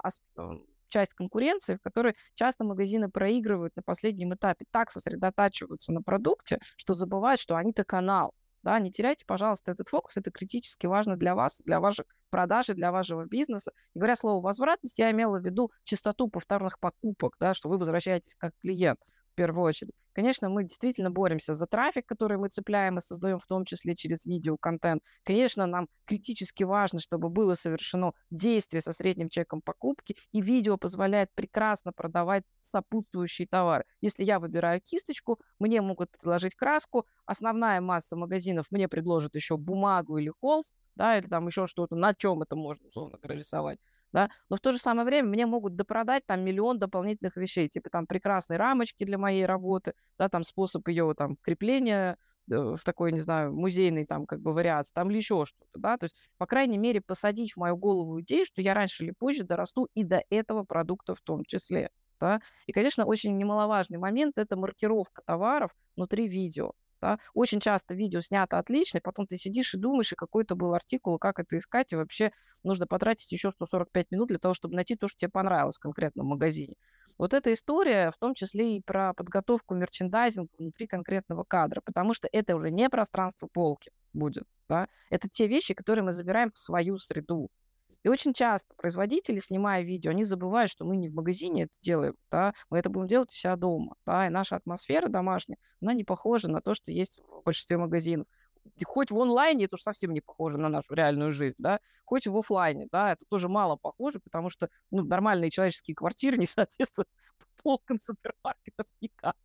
часть 0.90 1.14
конкуренции, 1.14 1.76
в 1.76 1.81
которой 1.81 2.14
часто 2.35 2.64
магазины 2.64 3.11
проигрывают 3.11 3.74
на 3.76 3.83
последнем 3.83 4.35
этапе, 4.35 4.66
так 4.70 4.90
сосредотачиваются 4.90 5.92
на 5.92 6.03
продукте, 6.03 6.59
что 6.76 6.94
забывают, 6.94 7.40
что 7.40 7.57
они-то 7.57 7.85
канал. 7.85 8.35
Да, 8.62 8.79
не 8.79 8.92
теряйте, 8.92 9.24
пожалуйста, 9.26 9.72
этот 9.72 9.88
фокус, 9.88 10.18
это 10.18 10.31
критически 10.31 10.87
важно 10.87 11.16
для 11.16 11.35
вас, 11.35 11.62
для 11.64 11.81
ваших 11.81 12.05
продаж 12.29 12.68
и 12.68 12.74
для 12.74 12.92
вашего 12.92 13.24
бизнеса. 13.24 13.72
И 13.94 13.98
говоря 13.98 14.16
слово 14.16 14.42
возвратность, 14.42 14.98
я 14.98 15.11
имела 15.11 15.38
в 15.38 15.44
виду 15.44 15.70
частоту 15.85 16.29
повторных 16.29 16.79
покупок, 16.79 17.37
да, 17.40 17.55
что 17.55 17.70
вы 17.70 17.79
возвращаетесь 17.79 18.35
как 18.37 18.53
клиент 18.61 19.00
первую 19.40 19.64
очередь. 19.64 19.92
Конечно, 20.12 20.48
мы 20.48 20.64
действительно 20.64 21.11
боремся 21.11 21.55
за 21.55 21.66
трафик, 21.66 22.07
который 22.07 22.37
мы 22.37 22.48
цепляем 22.48 22.98
и 22.98 23.00
создаем, 23.00 23.38
в 23.38 23.46
том 23.46 23.64
числе 23.64 23.94
через 23.96 24.26
видеоконтент. 24.26 25.03
Конечно, 25.24 25.66
нам 25.66 25.88
критически 26.05 26.64
важно, 26.64 27.00
чтобы 27.00 27.29
было 27.31 27.55
совершено 27.55 28.12
действие 28.31 28.83
со 28.83 28.92
средним 28.92 29.29
чеком 29.29 29.62
покупки, 29.62 30.16
и 30.33 30.40
видео 30.42 30.76
позволяет 30.76 31.31
прекрасно 31.35 31.92
продавать 31.92 32.44
сопутствующий 32.62 33.46
товар. 33.46 33.85
Если 34.00 34.24
я 34.24 34.38
выбираю 34.40 34.81
кисточку, 34.85 35.38
мне 35.59 35.81
могут 35.81 36.11
предложить 36.11 36.55
краску, 36.55 37.07
основная 37.26 37.81
масса 37.81 38.16
магазинов 38.16 38.66
мне 38.70 38.88
предложит 38.88 39.35
еще 39.35 39.57
бумагу 39.57 40.18
или 40.18 40.33
холст, 40.40 40.72
да, 40.96 41.16
или 41.18 41.26
там 41.29 41.46
еще 41.46 41.66
что-то, 41.66 41.96
на 41.96 42.14
чем 42.14 42.42
это 42.42 42.57
можно, 42.57 42.88
условно 42.88 43.18
говоря, 43.18 43.38
рисовать 43.38 43.79
да, 44.12 44.30
но 44.48 44.56
в 44.56 44.60
то 44.60 44.72
же 44.72 44.78
самое 44.78 45.06
время 45.06 45.28
мне 45.28 45.46
могут 45.46 45.76
допродать 45.76 46.26
там 46.26 46.40
миллион 46.44 46.78
дополнительных 46.78 47.36
вещей, 47.36 47.68
типа 47.68 47.90
там 47.90 48.06
прекрасной 48.06 48.56
рамочки 48.56 49.04
для 49.04 49.18
моей 49.18 49.46
работы, 49.46 49.94
да, 50.18 50.28
там 50.28 50.42
способ 50.42 50.86
ее 50.88 51.14
там 51.16 51.36
крепления 51.42 52.16
э, 52.50 52.54
в 52.54 52.82
такой, 52.84 53.12
не 53.12 53.20
знаю, 53.20 53.52
музейный 53.54 54.04
там 54.06 54.26
как 54.26 54.40
бы 54.40 54.52
вариации, 54.52 54.92
там 54.94 55.10
или 55.10 55.18
еще 55.18 55.44
что-то, 55.46 55.78
да, 55.78 55.96
то 55.96 56.04
есть, 56.04 56.16
по 56.38 56.46
крайней 56.46 56.78
мере, 56.78 57.00
посадить 57.00 57.52
в 57.52 57.56
мою 57.58 57.76
голову 57.76 58.20
идею, 58.20 58.44
что 58.44 58.62
я 58.62 58.74
раньше 58.74 59.04
или 59.04 59.12
позже 59.12 59.44
дорасту 59.44 59.88
и 59.94 60.04
до 60.04 60.22
этого 60.30 60.64
продукта 60.64 61.14
в 61.14 61.20
том 61.20 61.44
числе, 61.44 61.90
да, 62.20 62.40
и, 62.66 62.72
конечно, 62.72 63.04
очень 63.04 63.36
немаловажный 63.36 63.98
момент– 63.98 64.34
это 64.38 64.56
маркировка 64.56 65.22
товаров 65.24 65.70
внутри 65.96 66.28
видео, 66.28 66.72
да? 67.00 67.18
Очень 67.34 67.60
часто 67.60 67.94
видео 67.94 68.20
снято 68.20 68.58
отлично, 68.58 68.98
и 68.98 69.00
потом 69.02 69.26
ты 69.26 69.36
сидишь 69.36 69.74
и 69.74 69.78
думаешь, 69.78 70.12
и 70.12 70.16
какой 70.16 70.44
это 70.44 70.54
был 70.54 70.74
артикул, 70.74 71.18
как 71.18 71.38
это 71.38 71.56
искать, 71.58 71.92
и 71.92 71.96
вообще 71.96 72.32
нужно 72.62 72.86
потратить 72.86 73.32
еще 73.32 73.50
145 73.50 74.10
минут 74.10 74.28
для 74.28 74.38
того, 74.38 74.54
чтобы 74.54 74.74
найти 74.74 74.96
то, 74.96 75.08
что 75.08 75.18
тебе 75.18 75.30
понравилось 75.30 75.76
в 75.76 75.80
конкретном 75.80 76.26
магазине. 76.26 76.74
Вот 77.18 77.34
эта 77.34 77.52
история 77.52 78.10
в 78.12 78.16
том 78.18 78.34
числе 78.34 78.76
и 78.76 78.80
про 78.80 79.12
подготовку 79.12 79.74
мерчендайзинга 79.74 80.48
внутри 80.58 80.86
конкретного 80.86 81.44
кадра, 81.44 81.82
потому 81.84 82.14
что 82.14 82.28
это 82.32 82.56
уже 82.56 82.70
не 82.70 82.88
пространство 82.88 83.46
полки 83.52 83.90
будет, 84.14 84.44
да? 84.68 84.88
это 85.10 85.28
те 85.28 85.46
вещи, 85.46 85.74
которые 85.74 86.02
мы 86.02 86.12
забираем 86.12 86.50
в 86.50 86.58
свою 86.58 86.96
среду. 86.96 87.50
И 88.02 88.08
очень 88.08 88.32
часто 88.32 88.74
производители, 88.76 89.38
снимая 89.38 89.82
видео, 89.82 90.10
они 90.10 90.24
забывают, 90.24 90.70
что 90.70 90.84
мы 90.84 90.96
не 90.96 91.08
в 91.08 91.14
магазине 91.14 91.64
это 91.64 91.72
делаем, 91.82 92.14
да, 92.30 92.54
мы 92.70 92.78
это 92.78 92.88
будем 92.88 93.06
делать 93.06 93.30
у 93.30 93.34
себя 93.34 93.56
дома, 93.56 93.94
да, 94.06 94.26
и 94.26 94.30
наша 94.30 94.56
атмосфера 94.56 95.08
домашняя, 95.08 95.58
она 95.82 95.92
не 95.92 96.04
похожа 96.04 96.48
на 96.48 96.62
то, 96.62 96.74
что 96.74 96.92
есть 96.92 97.20
в 97.28 97.42
большинстве 97.44 97.76
магазинов. 97.76 98.26
И 98.76 98.84
хоть 98.84 99.10
в 99.10 99.18
онлайне 99.18 99.66
это 99.66 99.76
уж 99.76 99.82
совсем 99.82 100.12
не 100.12 100.20
похоже 100.20 100.58
на 100.58 100.68
нашу 100.68 100.94
реальную 100.94 101.32
жизнь, 101.32 101.56
да, 101.58 101.80
хоть 102.04 102.26
в 102.26 102.36
офлайне, 102.36 102.88
да, 102.90 103.12
это 103.12 103.24
тоже 103.28 103.48
мало 103.48 103.76
похоже, 103.76 104.20
потому 104.20 104.48
что 104.50 104.68
ну, 104.90 105.04
нормальные 105.04 105.50
человеческие 105.50 105.94
квартиры 105.94 106.38
не 106.38 106.46
соответствуют 106.46 107.08
полкам 107.62 108.00
супермаркетов 108.00 108.86
никак. 109.00 109.36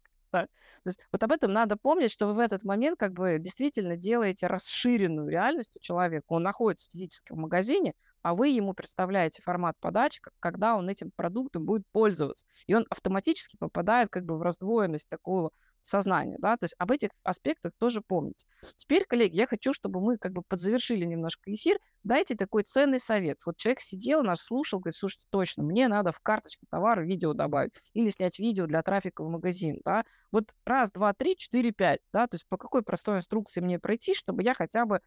То 0.43 0.89
есть 0.89 1.00
вот 1.12 1.24
об 1.24 1.32
этом 1.32 1.52
надо 1.52 1.78
помнить, 1.78 2.12
что 2.12 2.28
вы 2.28 2.34
в 2.34 2.39
этот 2.39 2.63
момент 2.63 3.00
как 3.00 3.13
бы 3.13 3.38
действительно 3.39 3.98
делаете 3.98 4.48
расширенную 4.48 5.30
реальность 5.30 5.71
у 5.76 5.80
человека. 5.80 6.26
Он 6.28 6.43
находится 6.43 6.89
физически 6.91 7.32
в 7.32 7.38
магазине, 7.38 7.93
а 8.21 8.36
вы 8.36 8.50
ему 8.50 8.74
представляете 8.74 9.41
формат 9.41 9.76
подачи, 9.80 10.21
когда 10.39 10.76
он 10.76 10.89
этим 10.89 11.12
продуктом 11.15 11.65
будет 11.65 11.84
пользоваться. 11.91 12.45
И 12.67 12.74
он 12.74 12.86
автоматически 12.89 13.58
попадает 13.58 14.10
как 14.10 14.26
бы 14.26 14.38
в 14.38 14.41
раздвоенность 14.41 15.10
такого 15.10 15.52
сознания, 15.86 16.38
да, 16.39 16.58
то 16.58 16.65
есть 16.65 16.76
об 16.78 16.91
этих 16.91 17.10
аспектах 17.24 17.71
тоже 17.78 18.02
помните. 18.02 18.45
Теперь, 18.76 19.06
коллеги, 19.06 19.36
я 19.36 19.48
хочу, 19.48 19.74
чтобы 19.74 20.02
мы 20.02 20.17
как 20.17 20.34
бы 20.34 20.41
подзавершили 20.41 21.06
немножко 21.06 21.54
эфир, 21.54 21.78
дайте 22.04 22.36
такой 22.36 22.63
ценный 22.63 23.00
совет. 23.00 23.39
Вот 23.45 23.58
человек 23.58 23.82
сидел, 23.82 24.24
нас 24.24 24.41
слушал, 24.41 24.80
говорит, 24.80 24.95
слушайте, 24.95 25.24
точно, 25.30 25.63
мне 25.63 25.88
надо 25.88 26.12
в 26.12 26.19
карточку 26.19 26.65
товара 26.69 27.02
видео 27.02 27.34
добавить 27.34 27.74
или 27.93 28.10
снять 28.10 28.39
видео 28.39 28.65
для 28.65 28.82
трафика 28.82 29.24
в 29.24 29.30
магазин, 29.30 29.80
да. 29.86 30.04
Вот 30.32 30.54
раз, 30.65 30.91
два, 30.91 31.13
три, 31.13 31.38
четыре, 31.38 31.71
пять, 31.71 32.00
да, 32.12 32.28
то 32.28 32.36
есть 32.36 32.45
по 32.50 32.58
какой 32.58 32.82
простой 32.82 33.17
инструкции 33.17 33.62
мне 33.62 33.80
пройти, 33.80 34.13
чтобы 34.13 34.43
я 34.43 34.54
хотя 34.54 34.86
бы 34.86 35.02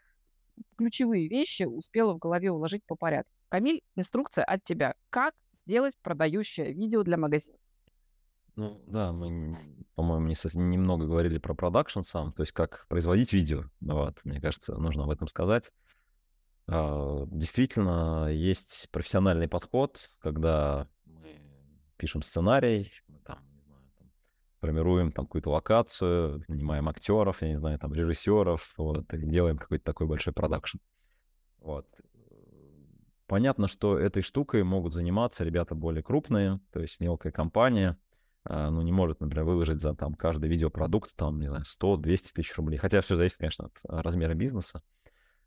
ключевые 0.76 1.28
вещи 1.28 1.64
успела 1.64 2.14
в 2.14 2.18
голове 2.18 2.50
уложить 2.50 2.84
по 2.86 2.96
порядку. 2.96 3.30
Камиль, 3.48 3.82
инструкция 3.96 4.44
от 4.44 4.62
тебя. 4.64 4.94
Как 5.10 5.34
сделать 5.52 5.96
продающее 6.02 6.72
видео 6.72 7.02
для 7.02 7.16
магазина? 7.16 7.58
Ну 8.58 8.82
да, 8.88 9.12
мы, 9.12 9.56
по-моему, 9.94 10.26
не 10.26 10.34
немного 10.60 11.06
говорили 11.06 11.38
про 11.38 11.54
продакшн 11.54 12.00
сам, 12.02 12.32
то 12.32 12.42
есть 12.42 12.50
как 12.50 12.86
производить 12.88 13.32
видео. 13.32 13.66
Вот, 13.80 14.18
мне 14.24 14.40
кажется, 14.40 14.74
нужно 14.74 15.04
об 15.04 15.10
этом 15.10 15.28
сказать. 15.28 15.70
А, 16.66 17.24
Действительно, 17.26 18.26
есть 18.32 18.88
профессиональный 18.90 19.46
подход, 19.46 20.10
когда 20.18 20.88
мы 21.04 21.40
пишем 21.98 22.20
сценарий, 22.22 22.90
мы 23.06 23.20
там, 23.20 23.38
не 23.54 23.60
знаю, 23.62 23.80
там, 23.96 24.08
формируем 24.60 25.12
там 25.12 25.26
какую-то 25.26 25.50
локацию, 25.50 26.42
нанимаем 26.48 26.88
актеров, 26.88 27.42
я 27.42 27.50
не 27.50 27.56
знаю, 27.56 27.78
там 27.78 27.94
режиссеров, 27.94 28.74
вот, 28.76 29.14
и 29.14 29.18
делаем 29.18 29.58
какой-то 29.58 29.84
такой 29.84 30.08
большой 30.08 30.32
продакшн. 30.32 30.78
Вот. 31.60 31.86
Понятно, 33.28 33.68
что 33.68 33.96
этой 33.96 34.22
штукой 34.22 34.64
могут 34.64 34.94
заниматься 34.94 35.44
ребята 35.44 35.76
более 35.76 36.02
крупные, 36.02 36.58
то 36.72 36.80
есть 36.80 36.98
мелкая 36.98 37.30
компания, 37.30 37.96
ну, 38.48 38.82
не 38.82 38.92
может, 38.92 39.20
например, 39.20 39.44
выложить 39.44 39.80
за 39.80 39.94
там 39.94 40.14
каждый 40.14 40.48
видеопродукт, 40.48 41.14
там, 41.14 41.38
не 41.40 41.48
знаю, 41.48 41.64
100-200 41.64 42.32
тысяч 42.34 42.56
рублей. 42.56 42.78
Хотя 42.78 43.00
все 43.00 43.16
зависит, 43.16 43.37
конечно, 43.37 43.66
от 43.66 43.78
а, 43.88 44.02
размера 44.02 44.34
бизнеса. 44.34 44.82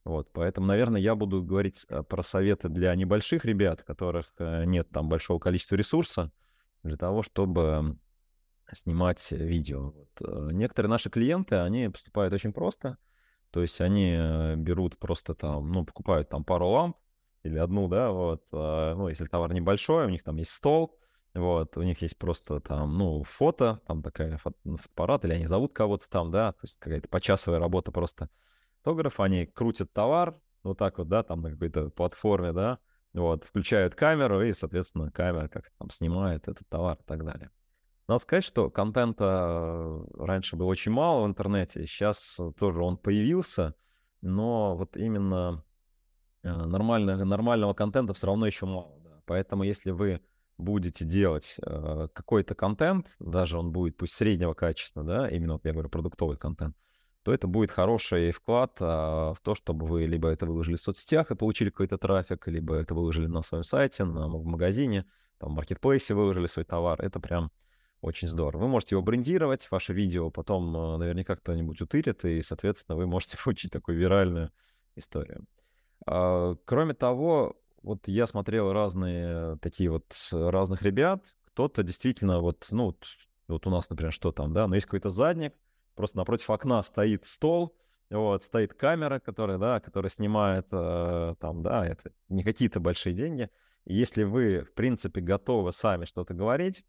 Вот, 0.04 0.32
поэтому, 0.32 0.68
наверное, 0.68 1.02
я 1.02 1.16
буду 1.16 1.44
говорить 1.44 1.86
а, 1.90 2.04
про 2.04 2.24
советы 2.24 2.70
для 2.70 2.94
небольших 2.96 3.46
ребят, 3.46 3.84
которых 3.84 4.34
э, 4.40 4.66
нет 4.66 4.90
там 4.90 5.10
большого 5.10 5.40
количества 5.40 5.76
ресурса 5.76 6.32
для 6.84 6.98
того, 6.98 7.22
чтобы 7.24 7.98
снимать 8.72 9.32
видео. 9.32 9.92
Вот. 9.92 10.10
Э, 10.22 10.50
некоторые 10.52 10.90
наши 10.90 11.10
клиенты, 11.10 11.56
они 11.56 11.90
поступают 11.90 12.34
очень 12.34 12.54
просто. 12.54 12.98
То 13.52 13.62
есть 13.62 13.82
они 13.82 14.16
э, 14.18 14.56
берут 14.56 14.98
просто 14.98 15.34
там, 15.34 15.72
ну, 15.72 15.86
покупают 15.86 16.30
там 16.30 16.44
пару 16.44 16.68
ламп 16.68 16.98
или 17.44 17.58
одну, 17.58 17.88
да, 17.88 18.12
вот. 18.12 18.44
Ну, 18.52 19.08
если 19.08 19.26
товар 19.26 19.52
небольшой, 19.52 20.06
у 20.06 20.10
них 20.10 20.22
там 20.22 20.36
есть 20.38 20.52
стол, 20.52 20.96
вот, 21.34 21.78
у 21.78 21.82
них 21.82 22.02
есть 22.02 22.17
просто 22.17 22.60
там, 22.60 22.98
ну, 22.98 23.24
фото, 23.24 23.82
там 23.88 24.04
такая 24.04 24.38
фото, 24.38 24.58
ну, 24.63 24.78
фотоаппарат, 24.78 25.26
или 25.26 25.34
они 25.34 25.46
зовут 25.46 25.74
кого-то 25.74 26.10
там, 26.10 26.32
да, 26.32 26.52
то 26.52 26.60
есть 26.63 26.78
какая-то 26.78 27.08
почасовая 27.08 27.60
работа 27.60 27.91
просто 27.91 28.30
фотограф, 28.78 29.20
они 29.20 29.46
крутят 29.46 29.94
товар, 29.94 30.39
вот 30.63 30.78
так 30.78 30.98
вот, 30.98 31.08
да, 31.08 31.24
там 31.24 31.41
на 31.41 31.52
какой-то 31.52 31.89
платформе, 31.89 32.52
да, 32.52 32.80
вот, 33.13 33.46
включают 33.46 33.96
камеру, 33.96 34.41
и, 34.41 34.52
соответственно, 34.52 35.12
камера 35.12 35.48
как 35.48 35.70
там 35.78 35.89
снимает 35.89 36.48
этот 36.48 36.67
товар 36.67 36.98
и 37.00 37.04
так 37.06 37.24
далее. 37.24 37.50
Надо 38.08 38.20
сказать, 38.20 38.44
что 38.44 38.70
контента 38.70 40.02
раньше 40.15 40.58
было 40.58 40.67
очень 40.67 40.91
мало 40.91 41.24
в 41.24 41.28
интернете, 41.28 41.88
сейчас 41.88 42.39
тоже 42.58 42.82
он 42.84 42.98
появился, 42.98 43.74
но 44.22 44.76
вот 44.76 44.98
именно 44.98 45.63
э, 46.44 46.52
нормального, 46.52 47.24
нормального 47.24 47.74
контента 47.74 48.13
все 48.13 48.28
равно 48.28 48.46
еще 48.46 48.65
мало. 48.65 49.00
Да. 49.00 49.22
Поэтому 49.26 49.63
если 49.63 49.91
вы 49.91 50.22
будете 50.58 51.06
делать 51.06 51.56
э, 51.66 52.08
какой-то 52.14 52.56
контент, 52.56 53.08
даже 53.20 53.58
он 53.58 53.72
будет 53.72 53.98
пусть 53.98 54.14
среднего 54.14 54.54
качества, 54.54 55.04
да, 55.04 55.28
именно 55.30 55.54
вот 55.54 55.66
я 55.66 55.74
говорю 55.74 55.90
продуктовый 55.90 56.38
контент, 56.38 56.76
то 57.24 57.34
это 57.34 57.48
будет 57.48 57.72
хороший 57.72 58.32
вклад 58.32 58.78
а, 58.80 59.34
в 59.34 59.42
то, 59.42 59.54
чтобы 59.54 59.86
вы 59.86 60.06
либо 60.06 60.30
это 60.30 60.46
выложили 60.46 60.76
в 60.76 60.82
соцсетях 60.82 61.32
и 61.32 61.36
получили 61.36 61.70
какой-то 61.70 61.98
трафик, 61.98 62.48
либо 62.48 62.76
это 62.76 62.96
выложили 62.96 63.28
на 63.28 63.42
своем 63.44 63.64
сайте, 63.64 64.06
на, 64.06 64.28
в 64.28 64.46
магазине, 64.46 65.06
там, 65.38 65.52
в 65.52 65.56
маркетплейсе 65.56 66.14
выложили 66.16 66.48
свой 66.48 66.66
товар. 66.66 67.00
Это 67.02 67.20
прям 67.20 67.52
очень 68.02 68.28
здорово. 68.28 68.64
Вы 68.64 68.68
можете 68.68 68.96
его 68.96 69.04
брендировать, 69.04 69.70
ваше 69.70 69.94
видео 69.94 70.32
потом 70.32 70.76
э, 70.76 70.98
наверняка 70.98 71.36
кто-нибудь 71.36 71.80
утырит, 71.82 72.26
и, 72.26 72.42
соответственно, 72.42 72.98
вы 72.98 73.06
можете 73.06 73.38
получить 73.44 73.72
такую 73.72 73.98
виральную 73.98 74.52
историю. 74.96 75.46
А, 76.08 76.56
кроме 76.66 76.96
того, 76.96 77.56
вот 77.84 78.08
я 78.08 78.28
смотрел 78.28 78.72
разные 78.72 79.58
такие 79.58 79.89
вот 79.89 80.15
разных 80.32 80.82
ребят. 80.82 81.36
Кто-то 81.46 81.84
действительно 81.84 82.39
вот, 82.39 82.67
ну, 82.72 82.86
вот, 82.86 83.06
вот 83.48 83.67
у 83.67 83.70
нас, 83.70 83.89
например, 83.89 84.13
что 84.13 84.32
там, 84.32 84.54
да, 84.54 84.67
но 84.67 84.76
есть 84.76 84.86
какой-то 84.86 85.10
задник, 85.10 85.54
просто 85.96 86.17
напротив 86.17 86.50
окна 86.50 86.82
стоит 86.82 87.26
стол, 87.26 87.76
вот, 88.10 88.44
стоит 88.44 88.74
камера, 88.74 89.20
которая, 89.20 89.58
да, 89.58 89.80
которая 89.80 90.10
снимает 90.10 90.67
э, 90.72 91.36
там, 91.39 91.63
да, 91.63 91.86
это 91.86 92.12
не 92.30 92.44
какие-то 92.44 92.80
большие 92.80 93.13
деньги. 93.13 93.50
И 93.86 93.96
если 93.96 94.24
вы, 94.24 94.63
в 94.63 94.74
принципе, 94.74 95.22
готовы 95.22 95.72
сами 95.72 96.06
что-то 96.06 96.34
говорить, 96.34 96.86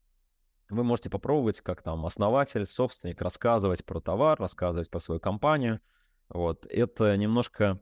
вы 0.69 0.85
можете 0.85 1.11
попробовать, 1.11 1.61
как 1.61 1.83
там 1.83 2.05
основатель, 2.07 2.67
собственник, 2.67 3.21
рассказывать 3.21 3.85
про 3.85 4.01
товар, 4.01 4.39
рассказывать 4.39 4.91
про 4.91 5.01
свою 5.01 5.21
компанию. 5.21 5.81
Вот, 6.29 6.67
это 6.67 7.17
немножко 7.17 7.81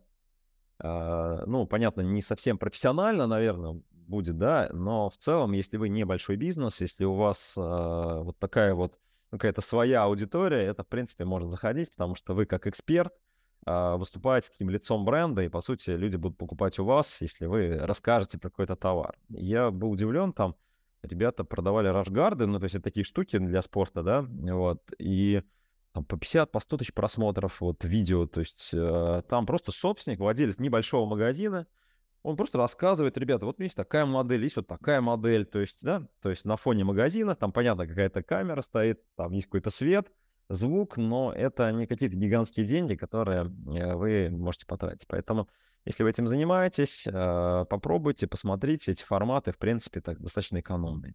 ну, 0.82 1.66
понятно, 1.66 2.00
не 2.00 2.22
совсем 2.22 2.58
профессионально, 2.58 3.26
наверное, 3.26 3.82
будет, 4.10 4.36
да, 4.36 4.68
но 4.72 5.08
в 5.08 5.16
целом, 5.16 5.52
если 5.52 5.76
вы 5.76 5.88
небольшой 5.88 6.36
бизнес, 6.36 6.80
если 6.80 7.04
у 7.04 7.14
вас 7.14 7.54
а, 7.56 8.22
вот 8.22 8.38
такая 8.38 8.74
вот 8.74 8.98
ну, 9.30 9.38
какая-то 9.38 9.60
своя 9.60 10.02
аудитория, 10.02 10.62
это, 10.62 10.82
в 10.82 10.88
принципе, 10.88 11.24
может 11.24 11.50
заходить, 11.50 11.92
потому 11.92 12.16
что 12.16 12.34
вы 12.34 12.44
как 12.44 12.66
эксперт 12.66 13.14
а, 13.64 13.96
выступаете 13.96 14.50
таким 14.50 14.68
лицом 14.68 15.04
бренда, 15.04 15.42
и, 15.42 15.48
по 15.48 15.60
сути, 15.60 15.90
люди 15.90 16.16
будут 16.16 16.36
покупать 16.36 16.78
у 16.78 16.84
вас, 16.84 17.20
если 17.22 17.46
вы 17.46 17.78
расскажете 17.78 18.38
про 18.38 18.50
какой-то 18.50 18.76
товар. 18.76 19.16
Я 19.28 19.70
был 19.70 19.92
удивлен, 19.92 20.32
там 20.32 20.56
ребята 21.02 21.44
продавали 21.44 21.88
рашгарды, 21.88 22.46
ну, 22.46 22.58
то 22.58 22.64
есть 22.64 22.74
это 22.74 22.84
такие 22.84 23.04
штуки 23.04 23.38
для 23.38 23.62
спорта, 23.62 24.02
да, 24.02 24.26
вот, 24.28 24.82
и 24.98 25.42
там, 25.92 26.04
по 26.04 26.16
50, 26.16 26.52
по 26.52 26.60
100 26.60 26.76
тысяч 26.78 26.94
просмотров 26.94 27.60
вот 27.60 27.84
видео, 27.84 28.26
то 28.26 28.40
есть 28.40 28.70
э, 28.72 29.22
там 29.28 29.46
просто 29.46 29.72
собственник, 29.72 30.20
владелец 30.20 30.58
небольшого 30.58 31.06
магазина, 31.06 31.66
он 32.22 32.36
просто 32.36 32.58
рассказывает, 32.58 33.16
ребята, 33.16 33.46
вот 33.46 33.60
есть 33.60 33.74
такая 33.74 34.04
модель, 34.04 34.42
есть 34.42 34.56
вот 34.56 34.66
такая 34.66 35.00
модель, 35.00 35.46
то 35.46 35.58
есть, 35.58 35.82
да, 35.82 36.06
то 36.20 36.30
есть 36.30 36.44
на 36.44 36.56
фоне 36.56 36.84
магазина, 36.84 37.34
там, 37.34 37.50
понятно, 37.50 37.86
какая-то 37.86 38.22
камера 38.22 38.60
стоит, 38.60 39.00
там 39.16 39.32
есть 39.32 39.46
какой-то 39.46 39.70
свет, 39.70 40.12
звук, 40.50 40.96
но 40.96 41.32
это 41.32 41.70
не 41.72 41.86
какие-то 41.86 42.16
гигантские 42.16 42.66
деньги, 42.66 42.94
которые 42.94 43.44
э, 43.44 43.94
вы 43.94 44.28
можете 44.30 44.66
потратить. 44.66 45.06
Поэтому, 45.06 45.48
если 45.84 46.02
вы 46.02 46.10
этим 46.10 46.26
занимаетесь, 46.26 47.06
э, 47.06 47.64
попробуйте, 47.70 48.26
посмотрите, 48.26 48.92
эти 48.92 49.04
форматы, 49.04 49.52
в 49.52 49.58
принципе, 49.58 50.00
так 50.00 50.20
достаточно 50.20 50.60
экономные. 50.60 51.14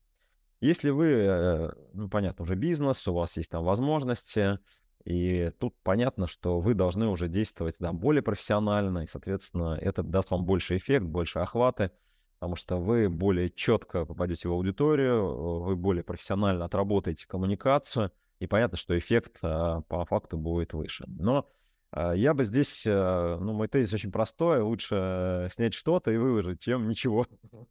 Если 0.62 0.90
вы, 0.90 1.08
э, 1.08 1.70
ну, 1.94 2.10
понятно, 2.10 2.44
уже 2.44 2.56
бизнес, 2.56 3.08
у 3.08 3.14
вас 3.14 3.36
есть 3.38 3.52
там 3.52 3.64
возможности, 3.64 4.60
и 5.04 5.52
тут 5.60 5.76
понятно, 5.84 6.26
что 6.26 6.60
вы 6.60 6.74
должны 6.74 7.08
уже 7.08 7.28
действовать 7.28 7.76
да, 7.80 7.94
более 7.94 8.24
профессионально, 8.24 9.00
и, 9.00 9.08
соответственно, 9.08 9.78
это 9.80 10.02
даст 10.02 10.32
вам 10.32 10.46
больше 10.46 10.78
эффект, 10.78 11.06
больше 11.06 11.40
охваты, 11.40 11.92
потому 12.40 12.56
что 12.56 12.78
вы 12.78 13.10
более 13.10 13.50
четко 13.50 14.06
попадете 14.06 14.50
в 14.50 14.54
аудиторию, 14.54 15.62
вы 15.62 15.76
более 15.76 16.04
профессионально 16.04 16.66
отработаете 16.66 17.28
коммуникацию, 17.28 18.12
и 18.40 18.48
понятно, 18.48 18.78
что 18.78 18.98
эффект 18.98 19.40
а, 19.44 19.82
по 19.82 20.04
факту 20.06 20.38
будет 20.38 20.74
выше. 20.74 21.06
Но 21.08 21.50
я 21.94 22.34
бы 22.34 22.44
здесь, 22.44 22.86
э, 22.86 23.38
ну, 23.40 23.54
мой 23.54 23.68
тезис 23.68 23.94
очень 23.94 24.12
простой, 24.12 24.62
лучше 24.62 25.48
снять 25.52 25.74
что-то 25.74 26.12
и 26.12 26.18
выложить, 26.18 26.62
чем 26.62 26.88
ничего. 26.88 27.26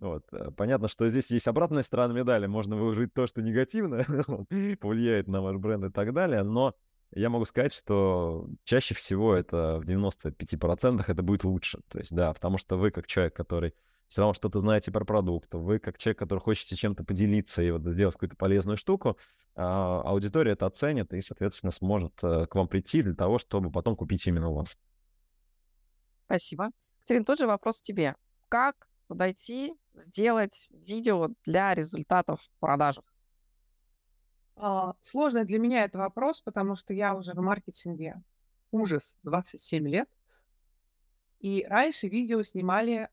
Вот. 0.00 0.24
Э, 0.32 0.50
понятно, 0.56 0.88
что 0.88 1.06
здесь 1.08 1.30
есть 1.30 1.46
обратная 1.46 1.82
сторона 1.82 2.14
медали, 2.14 2.46
можно 2.46 2.74
выложить 2.74 3.12
то, 3.12 3.26
что 3.26 3.42
негативно 3.42 4.02
повлияет 4.80 5.28
на 5.28 5.42
ваш 5.42 5.58
бренд 5.58 5.84
и 5.84 5.90
так 5.90 6.14
далее, 6.14 6.42
но 6.42 6.74
я 7.14 7.28
могу 7.28 7.44
сказать, 7.44 7.74
что 7.74 8.48
чаще 8.64 8.94
всего 8.94 9.34
это 9.34 9.78
в 9.78 9.84
95% 9.84 11.04
это 11.06 11.22
будет 11.22 11.44
лучше. 11.44 11.80
То 11.88 11.98
есть, 11.98 12.14
да, 12.14 12.32
потому 12.32 12.56
что 12.56 12.76
вы 12.76 12.90
как 12.90 13.06
человек, 13.06 13.34
который 13.34 13.74
все 14.12 14.20
равно 14.20 14.34
что-то 14.34 14.60
знаете 14.60 14.92
про 14.92 15.06
продукт, 15.06 15.54
вы 15.54 15.78
как 15.78 15.96
человек, 15.96 16.18
который 16.18 16.40
хочете 16.40 16.76
чем-то 16.76 17.02
поделиться 17.02 17.62
и 17.62 17.70
вот 17.70 17.82
сделать 17.86 18.14
какую-то 18.14 18.36
полезную 18.36 18.76
штуку, 18.76 19.16
а, 19.54 20.02
аудитория 20.02 20.52
это 20.52 20.66
оценит 20.66 21.14
и, 21.14 21.22
соответственно, 21.22 21.72
сможет 21.72 22.22
э, 22.22 22.46
к 22.46 22.54
вам 22.54 22.68
прийти 22.68 23.00
для 23.00 23.14
того, 23.14 23.38
чтобы 23.38 23.72
потом 23.72 23.96
купить 23.96 24.26
именно 24.26 24.50
у 24.50 24.54
вас. 24.54 24.76
Спасибо. 26.26 26.72
Катерин, 27.00 27.24
тот 27.24 27.38
же 27.38 27.46
вопрос 27.46 27.80
тебе. 27.80 28.14
Как 28.50 28.86
подойти, 29.06 29.72
сделать 29.94 30.68
видео 30.68 31.30
для 31.46 31.74
результатов 31.74 32.42
в 32.42 32.60
продажах? 32.60 33.06
А, 34.56 34.92
сложный 35.00 35.46
для 35.46 35.58
меня 35.58 35.84
это 35.84 35.98
вопрос, 35.98 36.42
потому 36.42 36.76
что 36.76 36.92
я 36.92 37.14
уже 37.14 37.32
в 37.32 37.40
маркетинге 37.40 38.22
ужас 38.72 39.16
27 39.22 39.88
лет. 39.88 40.10
И 41.40 41.64
раньше 41.66 42.08
видео 42.08 42.42
снимали 42.42 43.08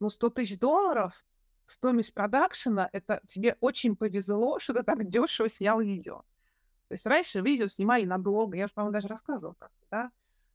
ну, 0.00 0.08
100 0.08 0.30
тысяч 0.30 0.58
долларов, 0.58 1.24
стоимость 1.66 2.14
продакшена, 2.14 2.88
это 2.92 3.20
тебе 3.26 3.56
очень 3.60 3.96
повезло, 3.96 4.58
что 4.60 4.74
ты 4.74 4.82
так 4.82 5.06
дешево 5.06 5.48
снял 5.48 5.80
видео. 5.80 6.24
То 6.88 6.94
есть 6.94 7.06
раньше 7.06 7.40
видео 7.40 7.66
снимали 7.66 8.04
надолго, 8.04 8.56
я 8.56 8.66
же, 8.66 8.72
по-моему, 8.72 8.94
даже 8.94 9.08
рассказывала 9.08 9.54
как 9.58 9.70
да? 9.90 10.10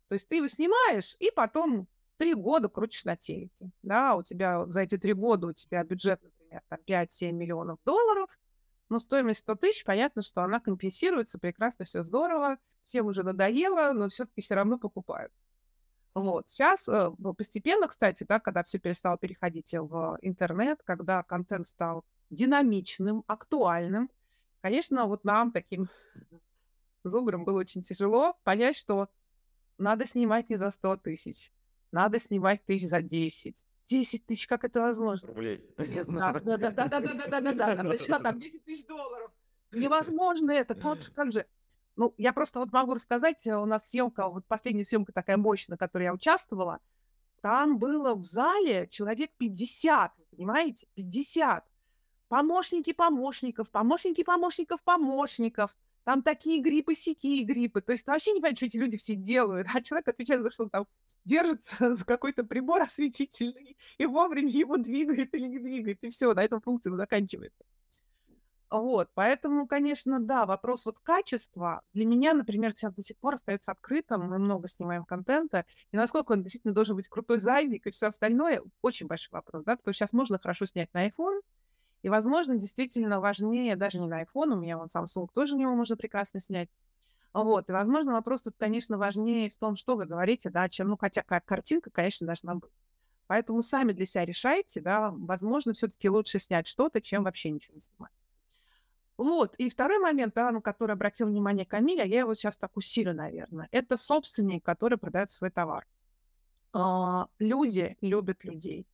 То 0.07 0.15
есть 0.15 0.27
ты 0.27 0.37
его 0.37 0.47
снимаешь, 0.47 1.15
и 1.19 1.31
потом 1.31 1.87
три 2.17 2.33
года 2.33 2.69
крутишь 2.69 3.05
на 3.05 3.15
телеке, 3.15 3.69
да, 3.81 4.15
у 4.15 4.23
тебя 4.23 4.65
за 4.67 4.81
эти 4.81 4.97
три 4.97 5.13
года 5.13 5.47
у 5.47 5.53
тебя 5.53 5.83
бюджет, 5.83 6.21
например, 6.21 6.61
там 6.69 6.79
5-7 6.87 7.31
миллионов 7.31 7.79
долларов, 7.85 8.29
но 8.89 8.99
стоимость 8.99 9.41
100 9.41 9.55
тысяч, 9.55 9.83
понятно, 9.83 10.21
что 10.21 10.41
она 10.41 10.59
компенсируется, 10.59 11.39
прекрасно, 11.39 11.85
все 11.85 12.03
здорово, 12.03 12.57
всем 12.83 13.07
уже 13.07 13.23
надоело, 13.23 13.91
но 13.93 14.09
все-таки 14.09 14.41
все 14.41 14.55
равно 14.55 14.77
покупают. 14.77 15.31
Вот. 16.15 16.49
Сейчас 16.49 16.87
э, 16.87 17.11
постепенно, 17.37 17.87
кстати, 17.87 18.25
да, 18.27 18.39
когда 18.39 18.63
все 18.63 18.77
перестало 18.77 19.17
переходить 19.17 19.73
в 19.73 20.17
интернет, 20.21 20.81
когда 20.83 21.23
контент 21.23 21.67
стал 21.67 22.05
динамичным, 22.29 23.23
актуальным, 23.27 24.11
конечно, 24.61 25.07
вот 25.07 25.23
нам, 25.23 25.51
таким 25.51 25.87
зубрам, 27.03 27.43
было 27.43 27.59
очень 27.59 27.81
тяжело 27.81 28.35
понять, 28.43 28.77
что 28.77 29.09
надо 29.77 30.05
снимать 30.05 30.49
не 30.49 30.57
за 30.57 30.69
100 30.69 30.97
тысяч, 30.97 31.51
надо 31.91 32.19
снимать 32.19 32.63
тысяч 32.65 32.89
за 32.89 33.01
10. 33.01 33.63
10 33.87 34.25
тысяч, 34.25 34.47
как 34.47 34.63
это 34.63 34.81
возможно? 34.81 35.27
Рублей. 35.27 35.65
Да-да-да-да-да-да-да-да. 35.77 38.19
Там, 38.19 38.39
10 38.39 38.63
тысяч 38.63 38.85
долларов? 38.85 39.31
Невозможно 39.71 40.51
это. 40.51 40.75
Как, 40.75 40.99
как 41.15 41.31
же? 41.31 41.45
Ну, 41.95 42.13
я 42.17 42.33
просто 42.33 42.59
вот 42.59 42.71
могу 42.71 42.95
рассказать, 42.95 43.45
э, 43.45 43.55
у 43.55 43.65
нас 43.65 43.89
съемка, 43.89 44.27
вот 44.27 44.45
последняя 44.47 44.83
съемка 44.83 45.13
такая 45.13 45.37
мощная, 45.37 45.77
в 45.77 45.79
которой 45.79 46.03
я 46.03 46.13
участвовала, 46.13 46.79
там 47.41 47.77
было 47.77 48.15
в 48.15 48.23
зале 48.25 48.87
человек 48.89 49.31
50, 49.37 50.13
понимаете, 50.31 50.87
50. 50.95 51.65
Помощники 52.29 52.93
помощников, 52.93 53.69
помощники 53.69 54.23
помощников 54.23 54.81
помощников. 54.81 55.75
Там 56.03 56.23
такие 56.23 56.61
гриппы, 56.61 56.95
сякие 56.95 57.43
гриппы. 57.43 57.81
То 57.81 57.91
есть 57.91 58.07
вообще 58.07 58.31
не 58.31 58.41
понятно, 58.41 58.57
что 58.57 58.65
эти 58.65 58.77
люди 58.77 58.97
все 58.97 59.15
делают. 59.15 59.67
А 59.73 59.81
человек 59.81 60.07
отвечает 60.07 60.41
за 60.41 60.51
что 60.51 60.69
там 60.69 60.87
держится 61.25 61.75
за 61.95 62.05
какой-то 62.05 62.43
прибор 62.43 62.81
осветительный 62.81 63.77
и 63.97 64.05
вовремя 64.05 64.49
его 64.49 64.77
двигает 64.77 65.33
или 65.33 65.47
не 65.47 65.59
двигает, 65.59 66.03
и 66.03 66.09
все, 66.09 66.33
на 66.33 66.43
этом 66.43 66.61
функция 66.61 66.93
заканчивается. 66.93 67.63
Вот, 68.73 69.11
поэтому, 69.13 69.67
конечно, 69.67 70.19
да, 70.19 70.47
вопрос 70.47 70.87
вот 70.87 70.97
качества 70.99 71.83
для 71.93 72.07
меня, 72.07 72.33
например, 72.33 72.71
сейчас 72.73 72.91
до 72.95 73.03
сих 73.03 73.15
пор 73.19 73.35
остается 73.35 73.71
открытым, 73.71 74.27
мы 74.27 74.39
много 74.39 74.67
снимаем 74.67 75.05
контента, 75.05 75.65
и 75.91 75.95
насколько 75.95 76.31
он 76.31 76.41
действительно 76.41 76.73
должен 76.73 76.95
быть 76.95 77.07
крутой 77.07 77.37
зайник 77.37 77.85
и 77.85 77.91
все 77.91 78.07
остальное, 78.07 78.63
очень 78.81 79.05
большой 79.05 79.29
вопрос, 79.33 79.61
да, 79.61 79.77
потому 79.77 79.93
что 79.93 79.99
сейчас 79.99 80.13
можно 80.13 80.39
хорошо 80.39 80.65
снять 80.65 80.91
на 80.91 81.07
iPhone, 81.07 81.41
и, 82.01 82.09
возможно, 82.09 82.55
действительно 82.55 83.19
важнее 83.19 83.75
даже 83.75 83.99
не 83.99 84.07
на 84.07 84.23
iPhone, 84.23 84.53
у 84.53 84.59
меня 84.59 84.79
вон 84.79 84.87
Samsung 84.87 85.27
тоже 85.35 85.55
него 85.55 85.75
можно 85.75 85.95
прекрасно 85.95 86.39
снять, 86.39 86.69
вот, 87.31 87.69
и, 87.69 87.73
возможно, 87.73 88.13
вопрос 88.13 88.41
тут, 88.41 88.55
конечно, 88.57 88.97
важнее 88.97 89.51
в 89.51 89.57
том, 89.57 89.75
что 89.75 89.95
вы 89.95 90.07
говорите, 90.07 90.49
да, 90.49 90.67
чем, 90.67 90.87
ну, 90.87 90.97
хотя 90.97 91.21
картинка, 91.21 91.91
конечно, 91.91 92.25
должна 92.25 92.55
быть. 92.55 92.71
Поэтому 93.27 93.61
сами 93.61 93.91
для 93.91 94.07
себя 94.07 94.25
решайте, 94.25 94.81
да, 94.81 95.11
возможно, 95.11 95.73
все-таки 95.73 96.09
лучше 96.09 96.39
снять 96.39 96.65
что-то, 96.65 97.01
чем 97.01 97.23
вообще 97.23 97.51
ничего 97.51 97.75
не 97.75 97.81
снимать. 97.81 98.11
Вот. 99.17 99.55
И 99.55 99.69
второй 99.69 99.99
момент, 99.99 100.33
да, 100.33 100.51
на 100.51 100.61
который 100.61 100.93
обратил 100.93 101.27
внимание 101.27 101.65
Камиль, 101.65 102.01
а 102.01 102.05
я 102.05 102.19
его 102.19 102.33
сейчас 102.33 102.57
так 102.57 102.75
усилю, 102.75 103.13
наверное, 103.13 103.67
это 103.71 103.95
собственник, 103.95 104.63
который 104.63 104.97
продает 104.97 105.29
свой 105.29 105.51
товар. 105.51 105.85
А, 106.73 107.27
люди 107.37 107.95
любят 108.01 108.43
людей. 108.43 108.87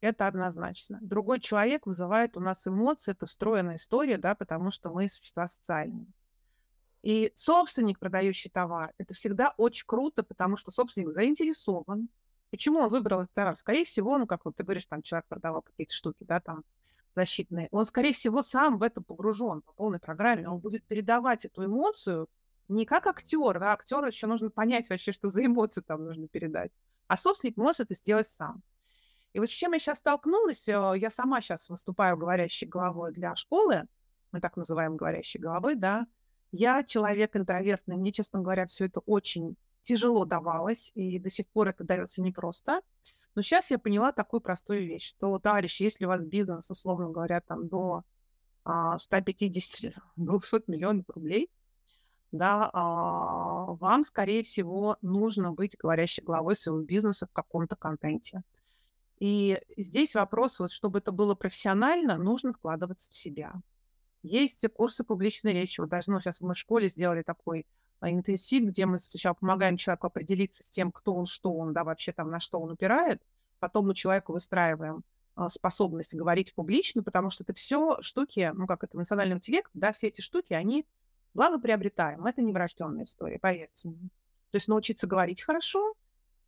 Это 0.00 0.26
однозначно. 0.26 0.98
Другой 1.02 1.40
человек 1.40 1.86
вызывает 1.86 2.36
у 2.38 2.40
нас 2.40 2.66
эмоции, 2.66 3.12
это 3.12 3.26
встроенная 3.26 3.76
история, 3.76 4.16
да, 4.16 4.34
потому 4.34 4.70
что 4.70 4.90
мы 4.90 5.10
существа 5.10 5.46
социальные. 5.46 6.06
И 7.02 7.32
собственник, 7.34 7.98
продающий 7.98 8.50
товар, 8.50 8.94
это 8.96 9.12
всегда 9.12 9.54
очень 9.58 9.86
круто, 9.86 10.22
потому 10.22 10.56
что 10.56 10.70
собственник 10.70 11.10
заинтересован. 11.10 12.08
Почему 12.50 12.80
он 12.80 12.88
выбрал 12.88 13.22
этот 13.22 13.34
товар? 13.34 13.54
Скорее 13.56 13.84
всего, 13.84 14.16
ну, 14.16 14.26
как 14.26 14.44
вот 14.44 14.56
ты 14.56 14.64
говоришь, 14.64 14.86
там 14.86 15.02
человек 15.02 15.26
продавал 15.28 15.62
какие-то 15.62 15.94
штуки, 15.94 16.24
да, 16.24 16.40
там, 16.40 16.64
защитные, 17.14 17.68
он, 17.70 17.84
скорее 17.84 18.12
всего, 18.12 18.42
сам 18.42 18.78
в 18.78 18.82
это 18.82 19.00
погружен 19.00 19.62
по 19.62 19.72
полной 19.72 19.98
программе. 19.98 20.48
Он 20.48 20.58
будет 20.58 20.84
передавать 20.84 21.44
эту 21.44 21.64
эмоцию 21.64 22.28
не 22.68 22.86
как 22.86 23.06
актер, 23.08 23.58
да, 23.58 23.72
актеру 23.72 24.06
еще 24.06 24.26
нужно 24.28 24.48
понять 24.48 24.88
вообще, 24.90 25.12
что 25.12 25.28
за 25.28 25.44
эмоцию 25.44 25.82
там 25.82 26.04
нужно 26.04 26.28
передать, 26.28 26.70
а 27.08 27.16
собственник 27.16 27.56
может 27.56 27.80
это 27.80 27.94
сделать 27.94 28.28
сам. 28.28 28.62
И 29.32 29.40
вот 29.40 29.50
с 29.50 29.52
чем 29.52 29.72
я 29.72 29.80
сейчас 29.80 29.98
столкнулась, 29.98 30.68
э, 30.68 30.92
я 30.96 31.10
сама 31.10 31.40
сейчас 31.40 31.68
выступаю 31.68 32.16
говорящей 32.16 32.68
головой 32.68 33.12
для 33.12 33.34
школы, 33.34 33.86
мы 34.30 34.40
так 34.40 34.56
называем 34.56 34.96
говорящей 34.96 35.40
головой, 35.40 35.74
да, 35.74 36.06
я 36.52 36.84
человек 36.84 37.36
интровертный, 37.36 37.96
мне, 37.96 38.12
честно 38.12 38.40
говоря, 38.40 38.66
все 38.66 38.86
это 38.86 39.00
очень 39.00 39.56
тяжело 39.82 40.24
давалось, 40.24 40.90
и 40.94 41.18
до 41.18 41.30
сих 41.30 41.48
пор 41.48 41.68
это 41.68 41.84
дается 41.84 42.22
непросто. 42.22 42.82
Но 43.34 43.42
сейчас 43.42 43.70
я 43.70 43.78
поняла 43.78 44.12
такую 44.12 44.40
простую 44.40 44.86
вещь, 44.86 45.08
что, 45.08 45.38
товарищи, 45.38 45.84
если 45.84 46.04
у 46.04 46.08
вас 46.08 46.24
бизнес, 46.24 46.70
условно 46.70 47.10
говоря, 47.10 47.40
там 47.40 47.68
до 47.68 48.02
а, 48.64 48.96
150-200 48.96 49.94
миллионов 50.66 51.04
рублей, 51.08 51.48
да, 52.32 52.70
а, 52.72 53.72
вам, 53.74 54.04
скорее 54.04 54.42
всего, 54.42 54.96
нужно 55.02 55.52
быть 55.52 55.76
говорящей 55.76 56.24
главой 56.24 56.56
своего 56.56 56.82
бизнеса 56.82 57.26
в 57.26 57.32
каком-то 57.32 57.76
контенте. 57.76 58.42
И 59.18 59.60
здесь 59.76 60.14
вопрос, 60.14 60.58
вот, 60.58 60.72
чтобы 60.72 60.98
это 60.98 61.12
было 61.12 61.34
профессионально, 61.34 62.16
нужно 62.16 62.52
вкладываться 62.52 63.10
в 63.10 63.16
себя. 63.16 63.54
Есть 64.22 64.66
курсы 64.72 65.04
публичной 65.04 65.52
речи. 65.52 65.80
Вот 65.80 65.90
даже 65.90 66.10
ну, 66.10 66.20
сейчас 66.20 66.40
мы 66.40 66.54
в 66.54 66.58
школе 66.58 66.88
сделали 66.88 67.22
такой 67.22 67.60
а, 67.60 67.79
интенсив, 68.02 68.64
где 68.64 68.86
мы 68.86 68.98
сначала 68.98 69.34
помогаем 69.34 69.76
человеку 69.76 70.06
определиться 70.06 70.64
с 70.64 70.70
тем, 70.70 70.90
кто 70.92 71.14
он, 71.14 71.26
что 71.26 71.52
он, 71.52 71.72
да, 71.72 71.84
вообще 71.84 72.12
там 72.12 72.30
на 72.30 72.40
что 72.40 72.60
он 72.60 72.70
упирает, 72.70 73.22
потом 73.58 73.88
мы 73.88 73.94
человеку 73.94 74.32
выстраиваем 74.32 75.04
а, 75.34 75.48
способность 75.48 76.14
говорить 76.14 76.54
публично, 76.54 77.02
потому 77.02 77.30
что 77.30 77.44
это 77.44 77.54
все 77.54 78.00
штуки, 78.00 78.50
ну, 78.54 78.66
как 78.66 78.84
это 78.84 78.96
эмоциональный 78.96 79.36
интеллект, 79.36 79.70
да, 79.74 79.92
все 79.92 80.08
эти 80.08 80.20
штуки, 80.20 80.52
они 80.52 80.86
благоприобретаем. 81.34 82.26
Это 82.26 82.42
не 82.42 82.52
врожденная 82.52 83.04
история, 83.04 83.38
поверьте 83.38 83.88
мне. 83.88 84.08
То 84.50 84.56
есть 84.56 84.68
научиться 84.68 85.06
говорить 85.06 85.42
хорошо 85.42 85.94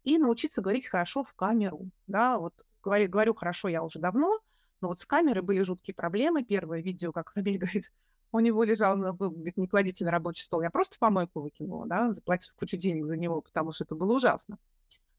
и 0.04 0.18
научиться 0.18 0.60
говорить 0.60 0.86
хорошо 0.86 1.22
в 1.22 1.34
камеру, 1.34 1.90
да, 2.06 2.38
вот 2.38 2.54
говорю, 2.82 3.08
говорю 3.08 3.34
хорошо 3.34 3.68
я 3.68 3.82
уже 3.82 3.98
давно, 3.98 4.40
но 4.80 4.88
вот 4.88 4.98
с 4.98 5.06
камерой 5.06 5.42
были 5.42 5.62
жуткие 5.62 5.94
проблемы. 5.94 6.44
Первое 6.44 6.82
видео, 6.82 7.12
как 7.12 7.30
Хамиль 7.30 7.58
говорит, 7.58 7.92
у 8.32 8.40
него 8.40 8.64
лежал, 8.64 8.96
говорит, 8.96 9.56
не 9.58 9.68
кладите 9.68 10.04
на 10.04 10.10
рабочий 10.10 10.42
стол. 10.42 10.62
Я 10.62 10.70
просто 10.70 10.96
в 10.96 10.98
помойку 10.98 11.42
выкинула, 11.42 11.86
да, 11.86 12.12
заплатив 12.12 12.54
кучу 12.54 12.78
денег 12.78 13.04
за 13.04 13.16
него, 13.16 13.42
потому 13.42 13.72
что 13.72 13.84
это 13.84 13.94
было 13.94 14.16
ужасно. 14.16 14.58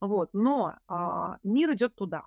Вот, 0.01 0.31
но 0.33 0.75
а, 0.87 1.37
мир 1.43 1.73
идет 1.73 1.95
туда. 1.95 2.23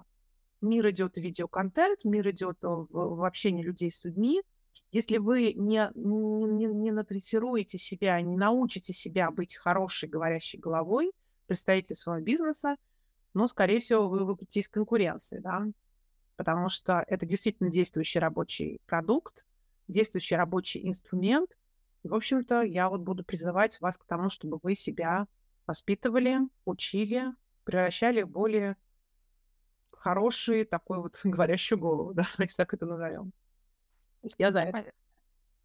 Мир 0.60 0.88
идет 0.90 1.14
в 1.14 1.20
видеоконтент, 1.20 2.04
мир 2.04 2.30
идет 2.30 2.58
в, 2.62 2.86
в 2.90 3.24
общении 3.24 3.62
людей 3.62 3.90
с 3.90 4.04
людьми. 4.04 4.42
Если 4.92 5.18
вы 5.18 5.52
не, 5.54 5.90
не, 5.94 6.66
не 6.66 6.92
натрессируете 6.92 7.78
себя, 7.78 8.20
не 8.20 8.36
научите 8.36 8.92
себя 8.92 9.30
быть 9.30 9.56
хорошей 9.56 10.08
говорящей 10.08 10.58
головой, 10.58 11.12
представитель 11.46 11.96
своего 11.96 12.24
бизнеса, 12.24 12.76
но, 13.34 13.48
скорее 13.48 13.80
всего, 13.80 14.08
вы 14.08 14.24
выпадете 14.24 14.60
из 14.60 14.68
конкуренции, 14.68 15.40
да, 15.40 15.66
потому 16.36 16.68
что 16.68 17.04
это 17.06 17.26
действительно 17.26 17.70
действующий 17.70 18.18
рабочий 18.18 18.80
продукт, 18.86 19.45
действующий 19.88 20.36
рабочий 20.36 20.86
инструмент. 20.86 21.50
в 22.02 22.14
общем-то, 22.14 22.62
я 22.62 22.88
вот 22.88 23.00
буду 23.00 23.24
призывать 23.24 23.80
вас 23.80 23.98
к 23.98 24.04
тому, 24.06 24.28
чтобы 24.28 24.58
вы 24.62 24.74
себя 24.74 25.26
воспитывали, 25.66 26.38
учили, 26.64 27.32
превращали 27.64 28.22
в 28.22 28.28
более 28.30 28.76
хороший 29.92 30.64
такой 30.64 30.98
вот 30.98 31.18
говорящую 31.24 31.78
голову, 31.78 32.14
да, 32.14 32.24
если 32.38 32.56
так 32.56 32.74
это 32.74 32.86
назовем. 32.86 33.32
Я 34.38 34.50
за 34.50 34.62
это. 34.62 34.92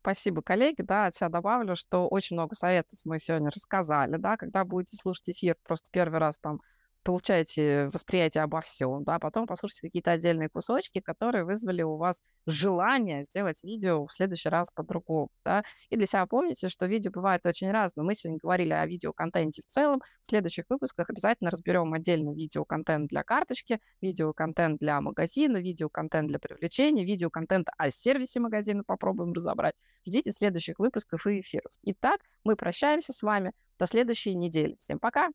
Спасибо, 0.01 0.41
коллеги. 0.41 0.81
Да, 0.81 1.05
от 1.05 1.15
себя 1.15 1.29
добавлю, 1.29 1.75
что 1.75 2.07
очень 2.07 2.35
много 2.35 2.55
советов 2.55 2.99
мы 3.05 3.19
сегодня 3.19 3.51
рассказали. 3.51 4.17
Да, 4.17 4.35
когда 4.35 4.65
будете 4.65 4.97
слушать 4.97 5.29
эфир, 5.29 5.55
просто 5.63 5.89
первый 5.91 6.19
раз 6.19 6.39
там 6.39 6.59
получаете 7.03 7.89
восприятие 7.93 8.43
обо 8.43 8.61
всем, 8.61 9.03
да, 9.03 9.19
потом 9.19 9.47
послушайте 9.47 9.81
какие-то 9.87 10.11
отдельные 10.11 10.49
кусочки, 10.49 10.99
которые 10.99 11.43
вызвали 11.43 11.81
у 11.81 11.97
вас 11.97 12.21
желание 12.45 13.23
сделать 13.23 13.63
видео 13.63 14.05
в 14.05 14.11
следующий 14.11 14.49
раз 14.49 14.71
по-другому, 14.71 15.29
да, 15.43 15.63
и 15.89 15.97
для 15.97 16.05
себя 16.05 16.25
помните, 16.25 16.69
что 16.69 16.85
видео 16.85 17.11
бывает 17.11 17.45
очень 17.45 17.71
разное. 17.71 18.05
Мы 18.05 18.15
сегодня 18.15 18.39
говорили 18.41 18.73
о 18.73 18.85
видеоконтенте 18.85 19.61
в 19.61 19.65
целом, 19.65 20.01
в 20.25 20.29
следующих 20.29 20.65
выпусках 20.69 21.09
обязательно 21.09 21.49
разберем 21.51 21.93
отдельно 21.93 22.33
видеоконтент 22.33 23.09
для 23.09 23.23
карточки, 23.23 23.79
видеоконтент 24.01 24.79
для 24.79 25.01
магазина, 25.01 25.57
видеоконтент 25.57 26.27
для 26.29 26.39
привлечения, 26.39 27.03
видеоконтент 27.05 27.67
о 27.77 27.91
сервисе 27.91 28.39
магазина 28.39 28.83
попробуем 28.83 29.33
разобрать. 29.33 29.75
Ждите 30.05 30.31
следующих 30.31 30.79
выпусков 30.79 31.25
и 31.27 31.41
эфиров. 31.41 31.71
Итак, 31.83 32.21
мы 32.43 32.55
прощаемся 32.55 33.13
с 33.13 33.21
вами 33.21 33.53
до 33.77 33.85
следующей 33.85 34.35
недели. 34.35 34.75
Всем 34.79 34.99
пока! 34.99 35.29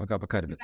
Пока-пока, 0.00 0.40
ребят. 0.40 0.58